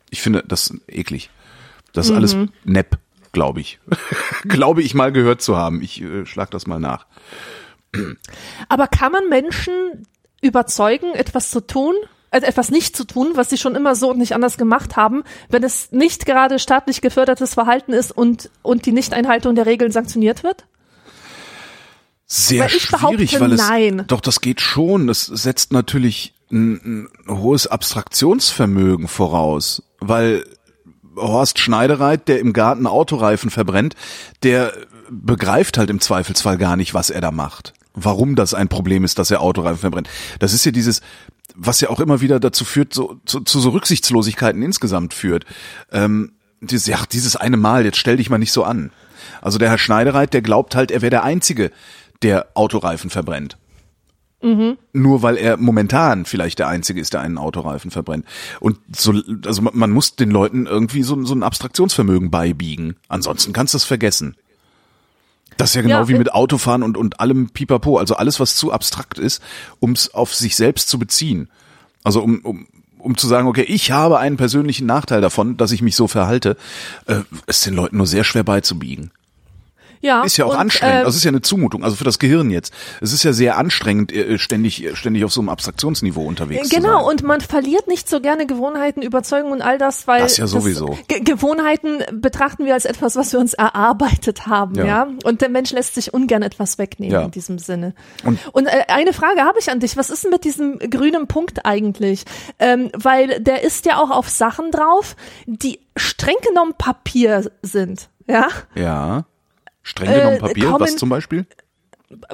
[0.10, 1.30] ich finde das eklig.
[1.94, 2.98] Das ist alles nepp,
[3.32, 3.80] glaube ich.
[4.44, 5.82] glaube ich mal gehört zu haben.
[5.82, 7.06] Ich äh, schlag das mal nach.
[8.70, 9.74] Aber kann man Menschen
[10.42, 11.94] überzeugen, etwas zu tun,
[12.32, 15.64] etwas nicht zu tun, was sie schon immer so und nicht anders gemacht haben, wenn
[15.64, 20.66] es nicht gerade staatlich gefördertes Verhalten ist und, und die Nichteinhaltung der Regeln sanktioniert wird?
[22.26, 24.06] Sehr Weil ich schwierig, weil es nein.
[24.08, 25.10] doch das geht schon.
[25.10, 30.46] Es setzt natürlich ein, ein hohes Abstraktionsvermögen voraus, weil
[31.18, 33.96] Horst Schneidereit, der im Garten Autoreifen verbrennt,
[34.44, 34.72] der
[35.10, 37.74] begreift halt im Zweifelsfall gar nicht, was er da macht.
[37.94, 40.08] Warum das ein Problem ist, dass er Autoreifen verbrennt.
[40.40, 41.02] Das ist ja dieses,
[41.56, 45.46] was ja auch immer wieder dazu führt, so, zu, zu so Rücksichtslosigkeiten insgesamt führt.
[45.92, 48.92] Ähm, dieses, ja, dieses eine Mal, jetzt stell dich mal nicht so an.
[49.42, 51.72] Also der Herr Schneidereit, der glaubt halt, er wäre der Einzige,
[52.22, 53.58] der Autoreifen verbrennt.
[54.94, 58.26] Nur weil er momentan vielleicht der Einzige ist, der einen Autoreifen verbrennt.
[58.60, 59.14] Und so,
[59.46, 62.96] also man, man muss den Leuten irgendwie so, so ein Abstraktionsvermögen beibiegen.
[63.08, 64.36] Ansonsten kannst du es vergessen.
[65.62, 67.98] Das ist ja genau Ja, wie mit Autofahren und, und allem Pipapo.
[68.00, 69.44] Also alles, was zu abstrakt ist,
[69.80, 71.50] um es auf sich selbst zu beziehen.
[72.04, 75.84] Also um, um, um zu sagen, okay, ich habe einen persönlichen Nachteil davon, dass ich
[75.84, 76.58] mich so verhalte,
[77.06, 79.12] äh, ist den Leuten nur sehr schwer beizubiegen.
[80.02, 80.24] Ja.
[80.24, 80.96] Ist ja auch und, anstrengend.
[80.96, 82.74] äh, Also es ist ja eine Zumutung, also für das Gehirn jetzt.
[83.02, 87.00] Es ist ja sehr anstrengend, äh, ständig, ständig auf so einem Abstraktionsniveau unterwegs zu Genau,
[87.00, 87.06] sein.
[87.06, 90.98] und man verliert nicht so gerne Gewohnheiten, Überzeugungen und all das, weil Das ja sowieso.
[91.08, 94.86] Ge Gewohnheiten betrachten wir als etwas, was wir uns erarbeitet haben, ja.
[94.86, 95.08] Ja.
[95.24, 97.22] Und der Mensch lässt sich ungern etwas wegnehmen Ja.
[97.24, 97.94] in diesem Sinne.
[98.24, 99.98] Und- Und, äh, eine Frage habe ich an dich.
[99.98, 102.26] Was ist denn mit diesem grünen Punkt eigentlich?
[102.60, 108.10] Ähm, weil der ist ja auch auf Sachen drauf, die streng genommen Papier sind.
[108.28, 109.26] Ja, Ja.
[109.84, 111.46] Streng genommen Äh, Papier, kommen- was zum Beispiel?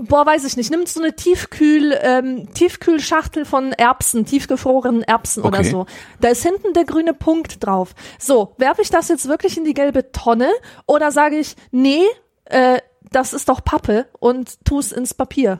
[0.01, 0.71] boah, weiß ich nicht.
[0.71, 5.69] Nimm so eine Tiefkühl, ähm, Tiefkühlschachtel von Erbsen, tiefgefrorenen Erbsen oder Okay.
[5.69, 5.85] so.
[6.19, 7.93] Da ist hinten der grüne Punkt drauf.
[8.17, 10.49] So, werfe ich das jetzt wirklich in die gelbe Tonne
[10.87, 12.01] oder sage ich, nee,
[12.45, 12.79] äh,
[13.11, 15.59] das ist doch Pappe und tu es ins Papier?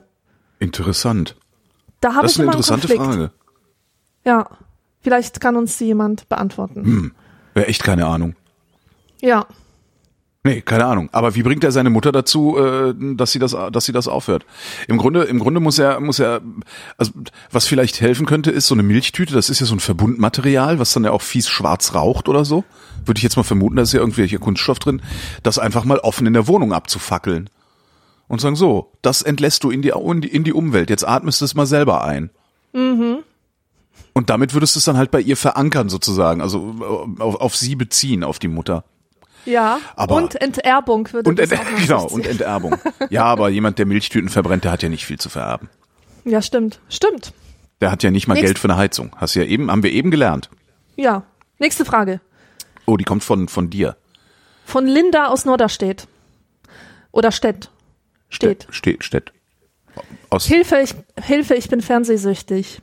[0.60, 1.36] Interessant.
[2.02, 2.88] Da habe Das ich ist eine interessante.
[2.88, 3.32] Frage.
[4.26, 4.50] Ja.
[5.02, 6.84] Vielleicht kann uns die jemand beantworten.
[6.84, 7.15] Hm.
[7.54, 8.36] Wäre echt keine Ahnung.
[9.21, 9.45] Ja.
[10.47, 11.10] Nee, keine Ahnung.
[11.12, 14.45] Aber wie bringt er seine Mutter dazu, äh, dass sie das, dass sie das aufhört?
[14.88, 16.39] Im Grunde, im Grunde muss er, muss er,
[16.97, 17.12] also
[17.51, 19.33] was vielleicht helfen könnte, ist so eine Milchtüte.
[19.33, 22.63] Das ist ja so ein Verbundmaterial, was dann ja auch fies schwarz raucht oder so.
[23.05, 25.01] Würde ich jetzt mal vermuten, da ist ja irgendwelcher Kunststoff drin,
[25.43, 27.49] das einfach mal offen in der Wohnung abzufackeln
[28.29, 30.89] und sagen so, das entlässt du in die in die Umwelt.
[30.89, 32.29] Jetzt atmest du es mal selber ein.
[32.71, 33.17] Mhm.
[34.13, 36.75] Und damit würdest du es dann halt bei ihr verankern sozusagen, also
[37.19, 38.86] auf, auf sie beziehen, auf die Mutter.
[39.47, 42.27] Ja, Aber- und Enterbung würde Und das Ent auch genau, und.
[42.27, 42.75] Enterbung.
[43.10, 45.69] Ja, aber jemand, der Milchtüten verbrennt, der hat ja nicht viel zu vererben.
[46.25, 46.79] Ja, stimmt.
[46.89, 47.31] Stimmt.
[47.79, 49.15] Der hat ja nicht mal Nächst- Geld für eine Heizung.
[49.17, 50.49] Hast ja eben, haben wir eben gelernt.
[50.95, 51.23] Ja.
[51.60, 52.19] Nächste Frage.
[52.86, 53.95] Oh, die kommt von, von dir.
[54.65, 56.07] Von Linda aus Norderstedt.
[57.12, 57.69] Oder Stedt.
[58.29, 58.67] Steht.
[58.69, 59.31] Steht, steht.
[60.29, 62.81] Aus, Hilfe, ich, Hilfe, ich bin fernsehsüchtig.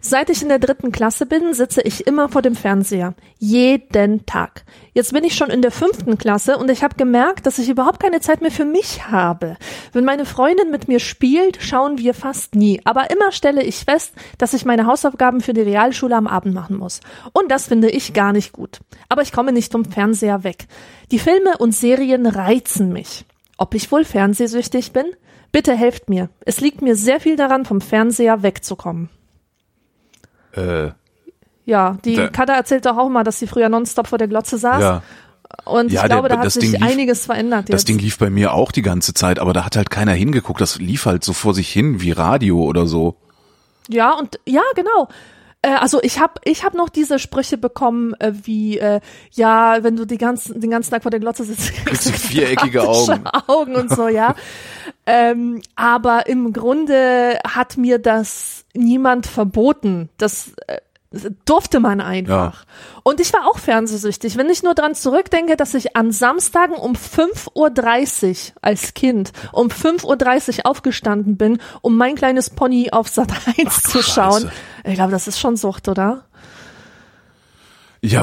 [0.00, 3.14] Seit ich in der dritten Klasse bin, sitze ich immer vor dem Fernseher.
[3.38, 4.64] Jeden Tag.
[4.94, 8.00] Jetzt bin ich schon in der fünften Klasse und ich habe gemerkt, dass ich überhaupt
[8.00, 9.56] keine Zeit mehr für mich habe.
[9.92, 12.80] Wenn meine Freundin mit mir spielt, schauen wir fast nie.
[12.84, 16.76] Aber immer stelle ich fest, dass ich meine Hausaufgaben für die Realschule am Abend machen
[16.76, 17.00] muss.
[17.32, 18.80] Und das finde ich gar nicht gut.
[19.08, 20.66] Aber ich komme nicht vom Fernseher weg.
[21.12, 23.24] Die Filme und Serien reizen mich.
[23.56, 25.06] Ob ich wohl fernsehsüchtig bin?
[25.52, 26.30] Bitte helft mir.
[26.44, 29.10] Es liegt mir sehr viel daran, vom Fernseher wegzukommen.
[30.56, 30.90] Äh,
[31.64, 34.58] Ja, die Da- Kada erzählt doch auch mal, dass sie früher nonstop vor der Glotze
[34.58, 34.82] saß.
[34.82, 35.02] ja.
[35.66, 37.88] Und Ja, ich glaube, der- da hat das sich lief- einiges verändert Das jetzt.
[37.88, 40.60] Ding lief bei mir auch die ganze Zeit, aber da hat halt keiner hingeguckt.
[40.62, 43.16] Das lief halt so vor sich hin, wie Radio oder so.
[43.88, 45.08] Ja, und ja, genau.
[45.62, 49.96] Äh, also ich habe ich hab noch diese Sprüche bekommen, äh, wie äh, ja, wenn
[49.96, 53.26] du die ganzen, den ganzen Tag vor der Glotze sitzt, Kriegst du viereckige Augen.
[53.46, 54.34] Augen und so, ja.
[55.06, 60.08] ähm, aber im Grunde hat mir das niemand verboten.
[60.18, 60.78] Das äh,
[61.44, 62.64] durfte man einfach.
[63.02, 64.36] Und ich war auch fernsehsüchtig.
[64.36, 69.68] Wenn ich nur dran zurückdenke, dass ich an Samstagen um 5.30 Uhr als Kind um
[69.68, 74.42] 5.30 Uhr aufgestanden bin, um mein kleines Pony auf Sat 1 zu schauen.
[74.42, 74.52] Scheiße.
[74.84, 76.24] Ich glaube, das ist schon Sucht, oder?
[78.00, 78.22] Ja,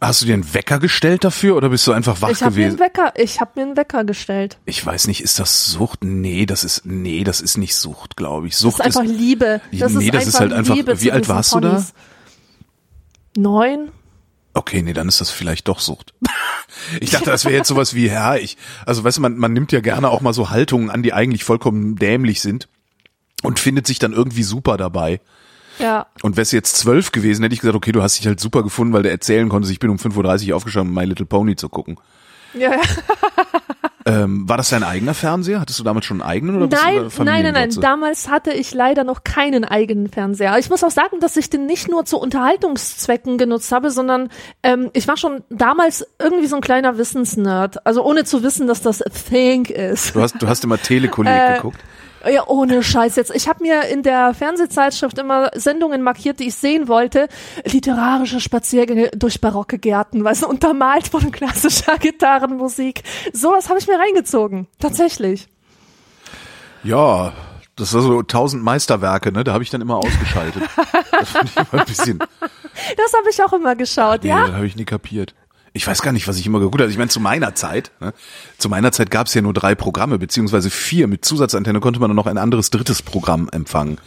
[0.00, 2.66] hast du dir einen Wecker gestellt dafür oder bist du einfach wach ich habe mir
[2.66, 2.86] einen gewesen?
[2.96, 4.58] Wecker, ich habe mir einen Wecker gestellt.
[4.64, 6.04] Ich weiß nicht, ist das Sucht?
[6.04, 8.52] Nee, das ist, nee, das ist nicht Sucht, glaube ich.
[8.54, 9.60] Das Sucht ist einfach Liebe.
[9.72, 11.70] Das Nee, ist das ist halt einfach- Liebe wie alt warst du da?
[11.70, 11.92] Ponys.
[13.36, 13.90] Neun?
[14.54, 16.14] Okay, nee, dann ist das vielleicht doch Sucht.
[17.00, 18.56] Ich dachte, das wäre jetzt sowas wie, ja, ich,
[18.86, 21.42] also weißt du, man, man nimmt ja gerne auch mal so Haltungen an, die eigentlich
[21.42, 22.68] vollkommen dämlich sind
[23.42, 25.20] und findet sich dann irgendwie super dabei.
[25.78, 26.06] Ja.
[26.22, 28.92] Und wär's jetzt zwölf gewesen, hätte ich gesagt, okay, du hast dich halt super gefunden,
[28.92, 31.68] weil du erzählen konntest, ich bin um 5.30 Uhr aufgestanden, um My Little Pony zu
[31.68, 31.98] gucken.
[32.54, 32.80] Ja, ja.
[34.08, 35.60] Ähm, war das dein eigener Fernseher?
[35.60, 37.80] Hattest du damals schon einen eigenen oder bist du Nein, nein, nein, nein.
[37.82, 40.56] Damals hatte ich leider noch keinen eigenen Fernseher.
[40.58, 44.30] Ich muss auch sagen, dass ich den nicht nur zu Unterhaltungszwecken genutzt habe, sondern
[44.62, 47.84] ähm, ich war schon damals irgendwie so ein kleiner Wissensnerd.
[47.86, 50.14] Also ohne zu wissen, dass das a thing ist.
[50.14, 51.78] Du hast, du hast immer Telekolleg Äh, geguckt.
[52.26, 53.34] Ja, ohne Scheiß jetzt.
[53.34, 57.28] Ich habe mir in der Fernsehzeitschrift immer Sendungen markiert, die ich sehen wollte.
[57.64, 63.02] Literarische Spaziergänge durch barocke Gärten, weißt du, untermalt von klassischer Gitarrenmusik.
[63.32, 64.66] Sowas habe ich mir reingezogen.
[64.78, 65.48] Tatsächlich.
[66.82, 67.32] Ja,
[67.76, 69.44] das war so tausend Meisterwerke, ne?
[69.44, 70.62] Da habe ich dann immer ausgeschaltet.
[71.12, 72.18] das fand ich immer ein bisschen.
[72.96, 74.46] Das habe ich auch immer geschaut, Nee, ja.
[74.46, 75.34] das habe ich nie kapiert.
[75.78, 76.90] Ich weiß gar nicht, was ich immer geguckt habe.
[76.90, 78.12] Ich meine, zu meiner Zeit, ne?
[78.58, 81.06] zu meiner Zeit gab es ja nur drei Programme, beziehungsweise vier.
[81.06, 83.98] Mit Zusatzantenne konnte man dann noch ein anderes drittes Programm empfangen.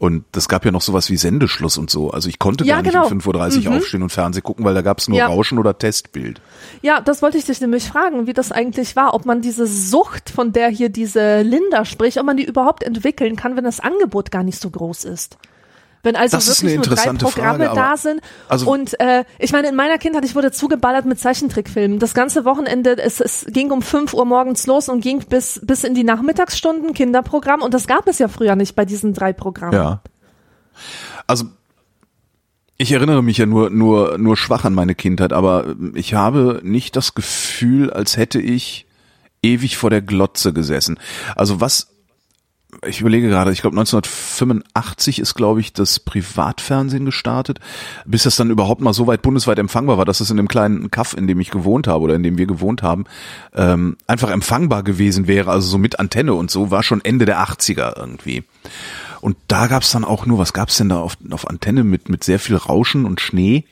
[0.00, 2.10] Und das gab ja noch sowas wie Sendeschluss und so.
[2.10, 3.06] Also ich konnte Ja, gar nicht genau.
[3.06, 5.28] um 5.30 Uhr aufstehen und Fernsehen gucken, weil da gab es nur Ja.
[5.28, 6.40] Rauschen oder Testbild.
[6.82, 10.30] Ja, das wollte ich dich nämlich fragen, wie das eigentlich war, ob man diese Sucht,
[10.30, 14.32] von der hier diese Linda spricht, ob man die überhaupt entwickeln kann, wenn das Angebot
[14.32, 15.38] gar nicht so groß ist.
[16.04, 19.68] Wenn also Das wirklich nur drei Programme Frage, da sind also- und äh, ich meine,
[19.68, 21.98] in meiner Kindheit, ich wurde zugeballert mit Zeichentrickfilmen.
[21.98, 25.82] Das ganze Wochenende, es, es ging um 5 Uhr morgens los und ging bis, bis
[25.82, 29.74] in die Nachmittagsstunden, Kinderprogramm und das gab es ja früher nicht bei diesen drei Programmen.
[29.74, 30.00] Ja.
[31.26, 31.46] Also
[32.76, 36.96] ich erinnere mich ja nur nur nur schwach an meine Kindheit, aber ich habe nicht
[36.96, 38.86] das Gefühl, als hätte ich
[39.42, 40.98] ewig vor der Glotze gesessen.
[41.36, 41.93] Also was
[42.86, 47.60] ich überlege gerade, ich glaube 1985 ist, glaube ich, das Privatfernsehen gestartet,
[48.04, 50.90] bis das dann überhaupt mal so weit bundesweit empfangbar war, dass es in dem kleinen
[50.90, 53.04] Kaff, in dem ich gewohnt habe oder in dem wir gewohnt haben,
[53.54, 57.40] ähm, einfach empfangbar gewesen wäre, also so mit Antenne und so, war schon Ende der
[57.40, 58.44] 80er irgendwie.
[59.20, 62.24] Und da gab's dann auch nur, was gab's denn da auf, auf Antenne mit, mit
[62.24, 63.64] sehr viel Rauschen und Schnee?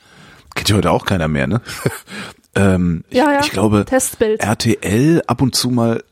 [0.55, 1.61] Kennt ja heute auch keiner mehr, ne?
[2.55, 3.41] ähm, ich, Ja, ja.
[3.41, 4.41] ich glaube, Testbild.
[4.41, 6.03] RTL ab und zu mal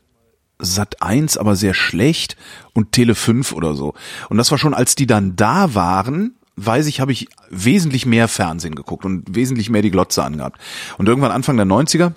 [0.61, 2.37] Sat 1, aber sehr schlecht
[2.73, 3.93] und Tele 5 oder so.
[4.29, 8.27] Und das war schon, als die dann da waren, weiß ich, habe ich wesentlich mehr
[8.27, 10.59] Fernsehen geguckt und wesentlich mehr die Glotze angehabt.
[10.97, 12.13] Und irgendwann Anfang der 90er,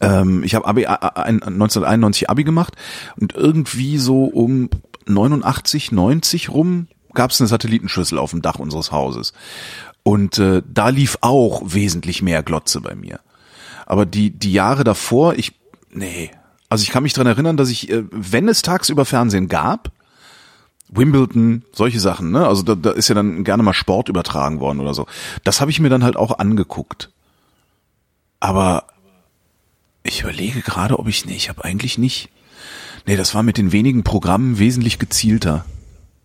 [0.00, 2.74] ähm, ich habe Abi, äh, 1991 Abi gemacht
[3.16, 4.68] und irgendwie so um
[5.06, 9.32] 89, 90 rum gab es eine Satellitenschüssel auf dem Dach unseres Hauses.
[10.02, 13.20] Und äh, da lief auch wesentlich mehr Glotze bei mir.
[13.86, 15.52] Aber die, die Jahre davor, ich,
[15.90, 16.30] nee.
[16.70, 19.90] Also ich kann mich dran erinnern, dass ich, äh, wenn es tagsüber Fernsehen gab,
[20.88, 22.46] Wimbledon, solche Sachen, ne?
[22.46, 25.06] Also da, da ist ja dann gerne mal Sport übertragen worden oder so.
[25.44, 27.10] Das habe ich mir dann halt auch angeguckt.
[28.38, 28.84] Aber
[30.02, 32.30] ich überlege gerade, ob ich, nee, ich habe eigentlich nicht.
[33.06, 35.64] Nee, das war mit den wenigen Programmen wesentlich gezielter.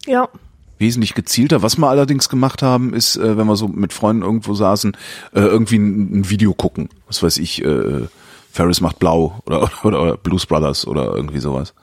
[0.05, 0.29] Ja.
[0.77, 1.62] Wesentlich gezielter.
[1.62, 4.95] Was wir allerdings gemacht haben, ist, äh, wenn wir so mit Freunden irgendwo saßen,
[5.34, 6.89] äh, irgendwie ein, ein Video gucken.
[7.08, 8.08] Was weiß ich, äh,
[8.56, 11.74] Ferris macht blau oder, oder, oder Blues Brothers oder irgendwie sowas.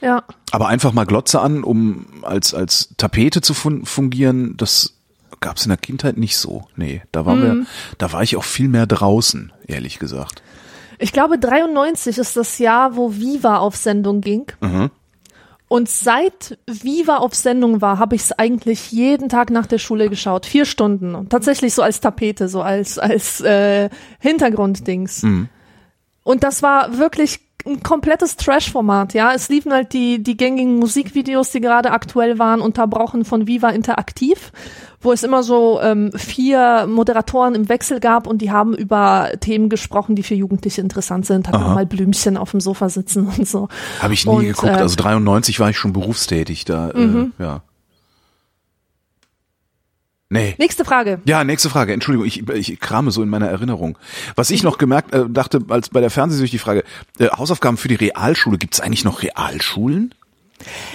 [0.00, 0.22] Ja.
[0.52, 4.94] Aber einfach mal Glotze an, um als, als Tapete zu fun fungieren, das
[5.40, 6.66] gab's in der Kindheit nicht so.
[6.76, 7.66] Nee, da waren wir,
[7.98, 10.42] da war ich auch viel mehr draußen, ehrlich gesagt.
[10.98, 14.46] Ich glaube, 93 ist das Jahr, wo Viva auf Sendung ging.
[15.68, 20.08] Und seit Viva auf Sendung war, habe ich es eigentlich jeden Tag nach der Schule
[20.08, 20.46] geschaut.
[20.46, 21.14] Vier Stunden.
[21.14, 25.22] Und tatsächlich so als Tapete, so als, als äh, Hintergrunddings.
[26.28, 29.32] Und das war wirklich ein komplettes Trash-Format, ja.
[29.34, 34.52] Es liefen halt die, die gängigen Musikvideos, die gerade aktuell waren, unterbrochen von Viva Interaktiv,
[35.00, 39.70] wo es immer so ähm, vier Moderatoren im Wechsel gab und die haben über Themen
[39.70, 41.48] gesprochen, die für Jugendliche interessant sind.
[41.48, 43.68] Hatten auch mal Blümchen auf dem Sofa sitzen und so.
[44.02, 44.66] Habe ich nie Und, geguckt.
[44.66, 46.90] äh, Also 93 war ich schon berufstätig da.
[46.90, 47.62] Äh, ja.
[50.30, 50.54] Nee.
[50.58, 51.22] Nächste Frage.
[51.24, 51.94] Ja, nächste Frage.
[51.94, 53.96] Entschuldigung, ich, ich krame so in meiner Erinnerung.
[54.34, 56.84] Was ich noch gemerkt, äh, dachte, als bei der Fernsehsucht die Frage,
[57.18, 60.14] äh, Hausaufgaben für die Realschule, gibt es eigentlich noch Realschulen?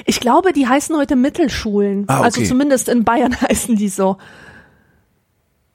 [0.06, 2.06] Ich glaube, die heißen heute Mittelschulen.
[2.08, 2.26] Ah, okay.
[2.26, 4.18] Also zumindest in Bayern heißen die so.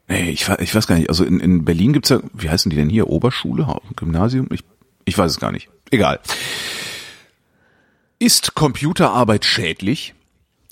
[0.07, 1.09] Nee, ich, ich weiß gar nicht.
[1.09, 3.09] Also in, in Berlin gibt's ja, wie heißen die denn hier?
[3.09, 3.67] Oberschule?
[3.97, 4.49] Gymnasium?
[4.53, 4.63] Ich,
[5.05, 5.69] ich weiß es gar nicht.
[5.91, 6.21] Egal.
[8.21, 10.15] Ist Computerarbeit schädlich?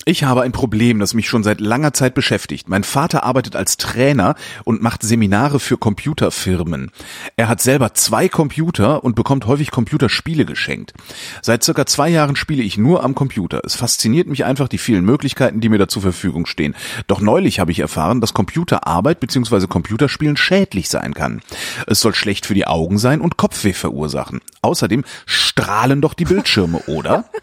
[0.07, 2.69] Ich habe ein Problem, das mich schon seit langer Zeit beschäftigt.
[2.69, 6.91] Mein Vater arbeitet als Trainer und macht Seminare für Computerfirmen.
[7.35, 10.93] Er hat selber zwei Computer und bekommt häufig Computerspiele geschenkt.
[11.41, 13.59] Seit circa zwei Jahren spiele ich nur am Computer.
[13.65, 16.73] Es fasziniert mich einfach die vielen Möglichkeiten, die mir da zur Verfügung stehen.
[17.07, 19.67] Doch neulich habe ich erfahren, dass Computerarbeit bzw.
[19.67, 21.41] Computerspielen schädlich sein kann.
[21.85, 24.39] Es soll schlecht für die Augen sein und Kopfweh verursachen.
[24.61, 27.25] Außerdem strahlen doch die Bildschirme, oder?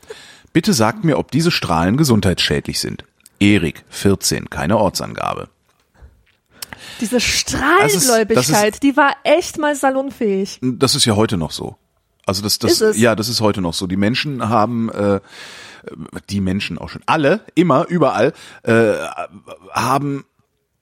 [0.55, 3.05] Bitte sagt mir, ob diese Strahlen gesundheitsschädlich sind.
[3.41, 5.49] Erik, 14, keine Ortsangabe.
[7.01, 10.61] Diese Das Strahlengläubigkeit, die war echt mal salonfähig.
[10.63, 11.77] Das ist ja heute noch so.
[12.25, 13.89] Also das, das, ja, das ist heute noch so.
[13.89, 15.21] Die Menschen haben, äh,
[16.31, 18.95] die Menschen auch schon, alle, immer, überall, äh,
[19.73, 20.25] haben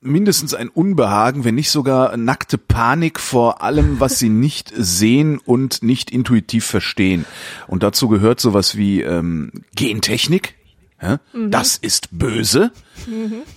[0.02, 5.82] mindestens ein Unbehagen, wenn nicht sogar nackte Panik vor allem, was sie nicht sehen und
[5.82, 7.24] nicht intuitiv verstehen.
[7.68, 10.56] Und dazu gehört sowas wie ähm, Gentechnik.
[11.00, 11.18] Ja?
[11.32, 12.72] Das ist böse.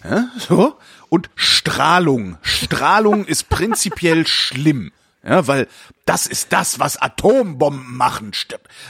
[0.04, 0.76] Ja, so.
[1.10, 2.38] Und Strahlung.
[2.42, 4.92] Strahlung ist prinzipiell schlimm.
[5.24, 5.68] Ja, weil
[6.06, 8.32] das ist das, was Atombomben machen.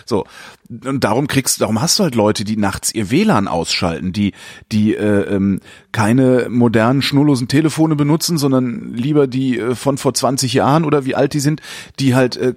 [0.05, 0.25] So.
[0.69, 4.33] Und darum kriegst, darum hast du halt Leute, die nachts ihr WLAN ausschalten, die,
[4.71, 5.61] die äh, ähm,
[5.93, 11.15] keine modernen, schnurlosen Telefone benutzen, sondern lieber die äh, von vor 20 Jahren oder wie
[11.15, 11.61] alt die sind,
[11.99, 12.55] die halt äh,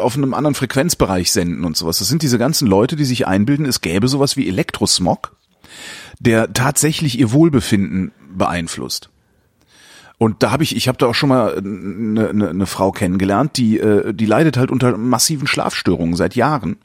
[0.00, 1.98] auf einem anderen Frequenzbereich senden und sowas.
[2.00, 5.36] Das sind diese ganzen Leute, die sich einbilden, es gäbe sowas wie Elektrosmog,
[6.18, 9.10] der tatsächlich ihr Wohlbefinden beeinflusst.
[10.22, 13.56] Und da habe ich, ich habe da auch schon mal eine, eine, eine Frau kennengelernt,
[13.56, 16.76] die, äh, die leidet halt unter massiven Schlafstörungen seit Jahren.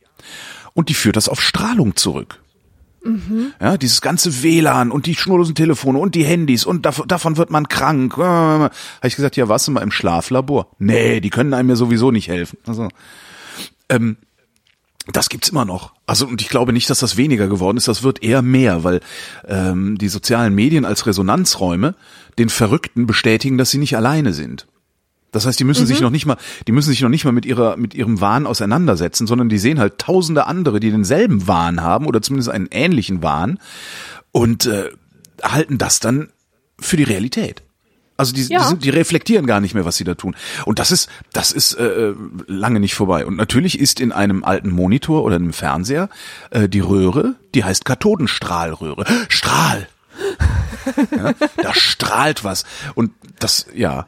[0.73, 2.41] Und die führt das auf Strahlung zurück.
[3.59, 7.51] Ja, dieses ganze WLAN und die schnurlosen Telefone und die Handys und dav davon wird
[7.51, 8.15] man krank.
[8.15, 8.71] Habe
[9.03, 10.69] ich gesagt, ja, warst du mal im Schlaflabor?
[10.79, 12.57] Nee, die können einem ja sowieso nicht helfen.
[12.65, 12.87] Also,
[13.89, 14.15] ähm,
[15.11, 15.93] das gibt's immer noch.
[16.05, 17.87] Also und ich glaube nicht, dass das weniger geworden ist.
[17.87, 19.01] Das wird eher mehr, weil
[19.47, 21.95] ähm, die sozialen Medien als Resonanzräume
[22.37, 24.67] den Verrückten bestätigen, dass sie nicht alleine sind.
[25.31, 27.45] Das heißt, die müssen sich noch nicht mal, die müssen sich noch nicht mal mit
[27.45, 32.05] ihrer, mit ihrem Wahn auseinandersetzen, sondern die sehen halt tausende andere, die denselben Wahn haben
[32.05, 33.59] oder zumindest einen ähnlichen Wahn
[34.31, 34.91] und äh,
[35.43, 36.29] halten das dann
[36.79, 37.64] für die Realität.
[38.17, 38.59] Also die, Ja.
[38.59, 40.35] die, sind, die reflektieren gar nicht mehr, was sie da tun.
[40.65, 42.13] Und das ist, das ist äh,
[42.47, 43.25] lange nicht vorbei.
[43.25, 46.09] Und natürlich ist in einem alten Monitor oder einem Fernseher
[46.51, 49.05] äh, die Röhre, die heißt Kathodenstrahlröhre.
[49.29, 49.87] Strahl!
[51.15, 52.63] ja, da strahlt was.
[52.95, 54.07] Und das, ja.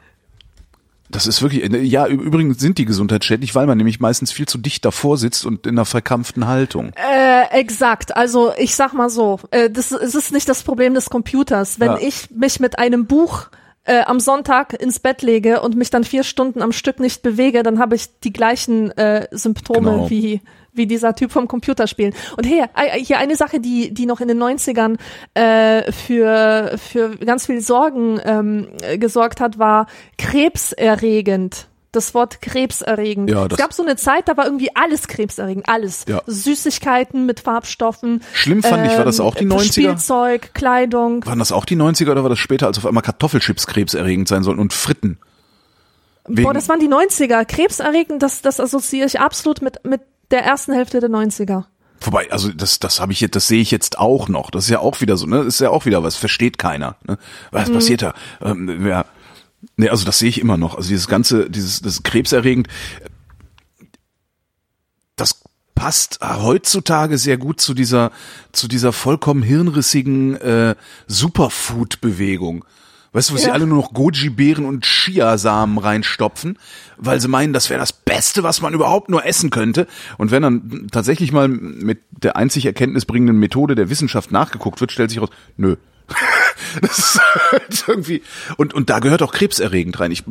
[1.09, 4.83] Das ist wirklich, ja, übrigens sind die gesundheitsschädlich, weil man nämlich meistens viel zu dicht
[4.83, 6.91] davor sitzt und in einer verkrampften Haltung.
[6.95, 8.15] Äh, exakt.
[8.17, 11.79] Also ich sag mal so, äh, das es ist nicht das Problem des Computers.
[11.79, 11.97] Wenn Ja.
[11.99, 13.47] ich mich mit einem Buch
[13.87, 17.63] äh, am Sonntag ins Bett lege und mich dann vier Stunden am Stück nicht bewege,
[17.63, 20.09] dann habe ich die gleichen äh, Symptome Genau.
[20.09, 20.41] wie
[20.73, 22.13] wie dieser Typ vom Computerspielen.
[22.37, 24.97] Und hier, hier eine Sache, die die noch in den 90ern
[25.33, 31.67] äh, für für ganz viel Sorgen ähm, äh, gesorgt hat, war krebserregend.
[31.97, 33.27] Das Wort krebserregend.
[33.31, 36.05] Ja, es gab so eine Zeit, da war irgendwie alles krebserregend, alles.
[36.07, 36.21] Ja.
[36.27, 38.21] Süßigkeiten mit Farbstoffen.
[38.33, 39.71] Schlimm fand ich, war das auch die ähm, 90er?
[39.71, 41.25] Spielzeug, Kleidung.
[41.25, 44.43] Waren das auch die 90er oder war das später, als auf einmal Kartoffelchips krebserregend sein
[44.43, 45.17] sollten und Fritten?
[46.27, 47.45] Wegen- Boah, das waren die 90er.
[47.45, 51.63] Krebserregend, das, das assoziiere ich absolut mit, mit der ersten Hälfte der 90er.
[52.01, 54.51] Wobei, also das, das habe ich jetzt, das sehe ich jetzt auch noch.
[54.51, 55.37] Das ist ja auch wieder so, ne?
[55.37, 56.95] Das ist ja auch wieder was, versteht keiner.
[57.07, 57.17] Ne?
[57.49, 58.13] Was passiert da?
[58.39, 59.05] Ähm, ja,
[59.75, 60.75] ne, also das sehe ich immer noch.
[60.75, 62.67] Also dieses ganze, dieses, das krebserregend,
[65.15, 65.41] das
[65.75, 68.11] passt heutzutage sehr gut zu dieser,
[68.51, 70.75] zu dieser vollkommen hirnrissigen äh,
[71.07, 72.65] Superfood-Bewegung.
[73.13, 73.53] Weißt du, wo sie Ja.
[73.53, 76.59] alle nur noch Goji-Beeren und Chiasamen reinstopfen,
[76.97, 79.87] weil sie meinen, das wäre das Beste, was man überhaupt nur essen könnte.
[80.17, 85.09] Und wenn dann tatsächlich mal mit der einzig erkenntnisbringenden Methode der Wissenschaft nachgeguckt wird, stellt
[85.09, 85.77] sich raus, nö.
[86.81, 87.19] Das ist
[87.51, 88.21] halt irgendwie,
[88.57, 90.11] und, und da gehört auch krebserregend rein.
[90.11, 90.23] Ich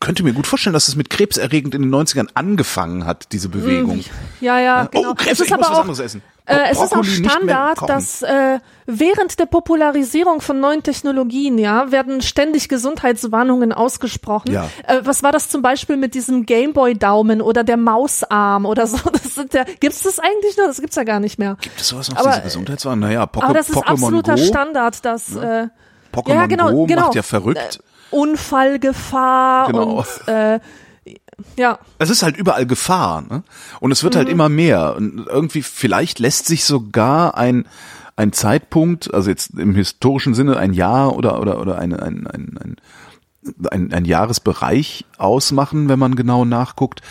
[0.00, 4.04] könnte mir gut vorstellen, dass es mit krebserregend in den 90ern angefangen hat, diese Bewegung.
[4.40, 5.14] Ja, ja, Oh, genau.
[5.14, 6.22] Krebs, es ist ich muss aber was auch, anderes essen.
[6.46, 12.20] Äh, es ist auch Standard, dass äh, während der Popularisierung von neuen Technologien, ja, werden
[12.20, 14.52] ständig Gesundheitswarnungen ausgesprochen.
[14.52, 14.68] Ja.
[14.86, 18.98] Äh, was war das zum Beispiel mit diesem Gameboy-Daumen oder der Mausarm oder so?
[19.10, 20.66] Das sind ja, gibt's das eigentlich noch?
[20.66, 21.56] Das gibt's ja gar nicht mehr.
[21.62, 23.00] Gibt es sowas noch, aber- diese Gesundheitswaren?
[23.00, 24.42] Naja, Poke, Aber das ist Pokémon absoluter Go.
[24.42, 25.68] Standard, dass äh,
[26.12, 27.02] Pokémon ja, genau, Go genau.
[27.06, 27.80] macht ja verrückt.
[27.80, 29.98] Äh, Unfallgefahr Genau.
[29.98, 30.60] und äh,
[31.56, 31.78] ja.
[31.98, 33.42] es ist halt überall Gefahr, ne?
[33.80, 34.04] Und es Mhm.
[34.04, 34.96] wird halt immer mehr.
[34.96, 37.66] Und irgendwie, vielleicht lässt sich sogar ein,
[38.16, 42.58] ein Zeitpunkt, also jetzt im historischen Sinne ein Jahr oder, oder, oder ein, ein, ein,
[42.58, 42.76] ein,
[43.70, 47.02] ein, ein Jahresbereich ausmachen, wenn man genau nachguckt,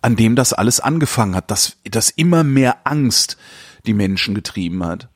[0.00, 3.36] an dem das alles angefangen hat, dass, dass immer mehr Angst
[3.86, 5.08] die Menschen getrieben hat.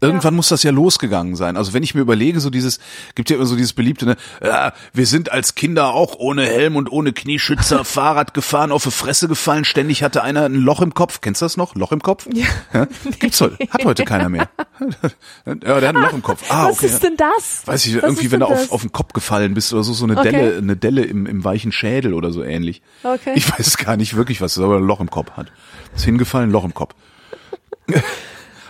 [0.00, 1.56] Irgendwann muss das ja losgegangen sein.
[1.56, 2.78] Also wenn ich mir überlege, so dieses,
[3.14, 6.76] gibt ja immer so dieses beliebte, ne, ja, wir sind als Kinder auch ohne Helm
[6.76, 10.94] und ohne Knieschützer Fahrrad gefahren, auf die Fresse gefallen, ständig hatte einer ein Loch im
[10.94, 11.20] Kopf.
[11.20, 11.74] Kennst du das noch?
[11.74, 12.28] Loch im Kopf?
[12.32, 12.86] Ja.
[13.18, 14.48] Gibt's heute, hat heute keiner mehr.
[15.46, 16.44] ja, der hat ein Loch im Kopf.
[16.48, 16.86] Ah, Was okay.
[16.86, 17.66] ist denn das?
[17.66, 18.70] Weiß ich, Was irgendwie, wenn du auf, das?
[18.70, 20.32] auf den Kopf gefallen bist oder so, so eine Okay.
[20.32, 22.82] Delle, eine Delle im, im weichen Schädel oder so ähnlich.
[23.02, 23.32] Okay.
[23.34, 25.52] Ich weiß gar nicht wirklich, was ist, aber ein Loch im Kopf hat.
[25.94, 26.94] Ist hingefallen, Loch im Kopf.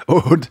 [0.07, 0.51] und,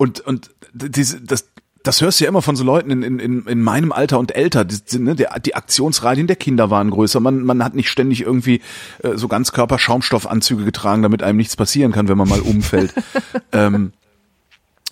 [0.00, 1.50] und, und diese, das,
[1.82, 4.64] das hörst du ja immer von so Leuten in, in, in meinem Alter und älter.
[4.64, 7.20] Die, die, ne, der, die Aktionsradien der Kinder waren größer.
[7.20, 8.62] Man, man hat nicht ständig irgendwie
[9.02, 12.94] äh, so ganz Körperschaumstoffanzüge getragen, damit einem nichts passieren kann, wenn man mal umfällt.
[13.52, 13.92] ähm,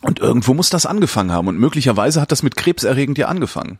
[0.02, 1.48] und irgendwo muss das angefangen haben.
[1.48, 3.78] Und möglicherweise hat das mit krebserregend ja angefangen.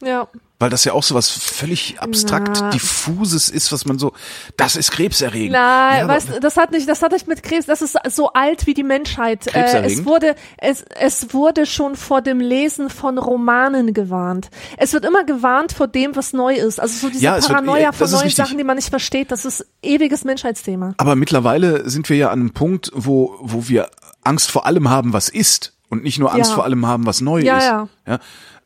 [0.00, 0.28] Ja.
[0.60, 2.70] Weil das ja auch so was völlig abstrakt Na.
[2.70, 4.12] diffuses ist, was man so,
[4.56, 5.52] das ist krebserregend.
[5.52, 8.32] Nein, Ja, weißt, du, das hat nicht, das hat nicht mit Krebs, das ist so
[8.32, 9.46] alt wie die Menschheit.
[9.54, 14.50] Äh, es wurde, es, es wurde schon vor dem Lesen von Romanen gewarnt.
[14.78, 16.80] Es wird immer gewarnt vor dem, was neu ist.
[16.80, 18.34] Also so diese Ja, es wird- Paranoia ja, von neuen richtig.
[18.44, 20.94] Sachen, die man nicht versteht, das ist ewiges Menschheitsthema.
[20.98, 23.90] Aber mittlerweile sind wir ja an einem Punkt, wo, wo wir
[24.24, 26.56] Angst vor allem haben, was ist und nicht nur Angst Ja.
[26.56, 27.64] vor allem haben, was neu Ja, ist.
[27.64, 27.88] ja.
[28.08, 28.18] Ja?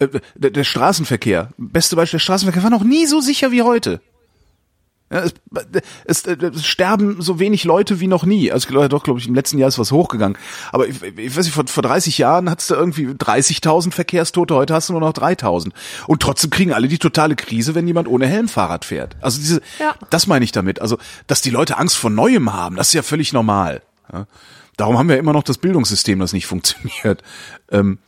[0.02, 4.00] Äh, Der, der Straßenverkehr, beste Beispiel, der Straßenverkehr war noch nie so sicher wie heute.
[5.12, 5.34] Ja, es,
[6.06, 8.50] es, es sterben so wenig Leute wie noch nie.
[8.50, 10.38] Also doch, glaube ich, im letzten Jahr ist was hochgegangen.
[10.72, 14.72] Aber ich, ich weiß nicht, vor, vor 30 Jahren hattest du irgendwie 30.000 Verkehrstote, heute
[14.72, 15.72] hast du nur noch 3.000.
[16.06, 19.16] Und trotzdem kriegen alle die totale Krise, wenn jemand ohne Helm Fahrrad fährt.
[19.20, 19.94] Also diese, Ja.
[20.08, 20.80] das meine ich damit.
[20.80, 20.96] Also,
[21.26, 23.82] dass die Leute Angst vor Neuem haben, das ist ja völlig normal.
[24.10, 24.26] Ja?
[24.78, 27.22] Darum haben wir immer noch das Bildungssystem, das nicht funktioniert.
[27.70, 27.98] Ähm,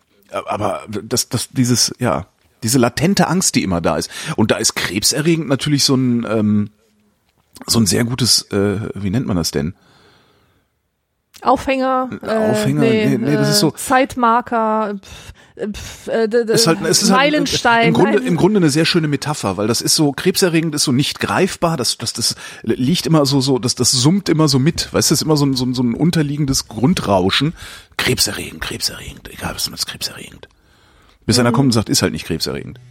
[0.47, 2.26] aber das, das, dieses, ja,
[2.62, 4.11] diese latente Angst, die immer da ist.
[4.37, 6.70] Und da ist krebserregend natürlich so ein, ähm,
[7.66, 9.74] so ein sehr gutes, äh, wie nennt man das denn?
[11.43, 12.80] Aufhänger, äh, Aufhänger?
[12.80, 17.03] nee, Nee, nee, das ist so- äh, Zeitmarker, pf, pf, äh, d- ist halt, es
[17.03, 17.89] ist halt Meilenstein.
[17.89, 20.93] im Grunde, im Grunde eine sehr schöne Metapher, weil das ist so krebserregend, ist so
[20.93, 24.93] nicht greifbar, das, das, das liegt immer so, so, das, das summt immer so mit,
[24.95, 27.53] weißt du, das ist immer so so so ein unterliegendes Grundrauschen.
[27.97, 30.49] Krebserregend, krebserregend, egal was man ist krebserregend.
[31.26, 31.40] Bis Mhm.
[31.40, 32.80] einer kommt und sagt, ist halt nicht krebserregend.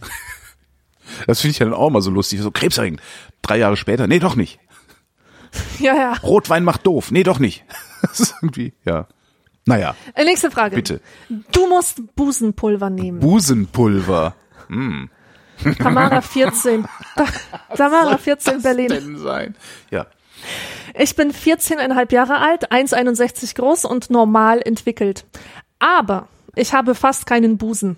[1.26, 3.00] Das finde ich ja dann auch mal so lustig, so krebserregend.
[3.42, 4.58] Drei Jahre später, nee, doch nicht.
[5.78, 6.12] Ja, ja.
[6.22, 7.64] Rotwein macht doof, nee, doch nicht.
[8.02, 9.06] Das ist irgendwie, ja.
[9.66, 10.76] Naja, Nächste Frage.
[10.76, 11.00] Bitte.
[11.52, 13.20] Du musst Busenpulver nehmen.
[13.20, 14.34] Busenpulver.
[14.68, 15.08] Hm.
[15.78, 16.86] Tamara 14.
[17.16, 17.26] Ta
[17.76, 18.88] Tamara 14 Berlin.
[18.88, 19.54] Denn sein?
[19.90, 20.06] Ja.
[20.96, 25.24] Ich bin 14,5 Jahre alt, 1,61 groß und normal entwickelt.
[25.78, 27.96] Aber ich habe fast keinen Busen.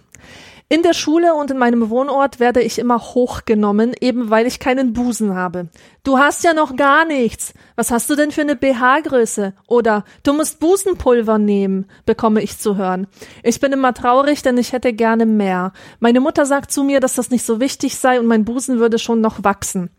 [0.68, 4.94] In der Schule und in meinem Wohnort werde ich immer hochgenommen, eben weil ich keinen
[4.94, 5.68] Busen habe.
[6.02, 7.54] Du hast ja noch gar nichts.
[7.76, 9.52] Was hast du denn für eine BH-Größe?
[9.68, 13.06] Oder du musst Busenpulver nehmen, bekomme ich zu hören.
[13.44, 15.72] Ich bin immer traurig, denn ich hätte gerne mehr.
[16.00, 18.98] Meine Mutter sagt zu mir, dass das nicht so wichtig sei und mein Busen würde
[18.98, 19.90] schon noch wachsen.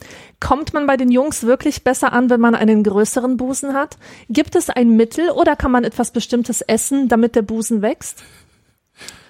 [0.41, 3.97] Kommt man bei den Jungs wirklich besser an, wenn man einen größeren Busen hat?
[4.27, 8.21] Gibt es ein Mittel oder kann man etwas Bestimmtes essen, damit der Busen wächst?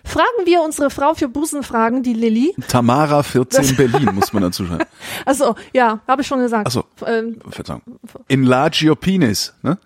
[0.08, 2.56] Fragen wir unsere Frau für Busenfragen, die Lilly.
[2.68, 4.86] Tamara 14 Berlin, muss man dazu schreiben.
[5.26, 6.66] Also, ja, habe ich schon gesagt.
[6.68, 7.82] Achso, Ähm, Verzeihung.
[8.28, 9.78] Enlarge your penis, ne?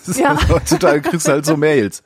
[0.00, 0.36] Das ist Ja.
[0.48, 2.02] Heutzutage kriegst du halt so Mails.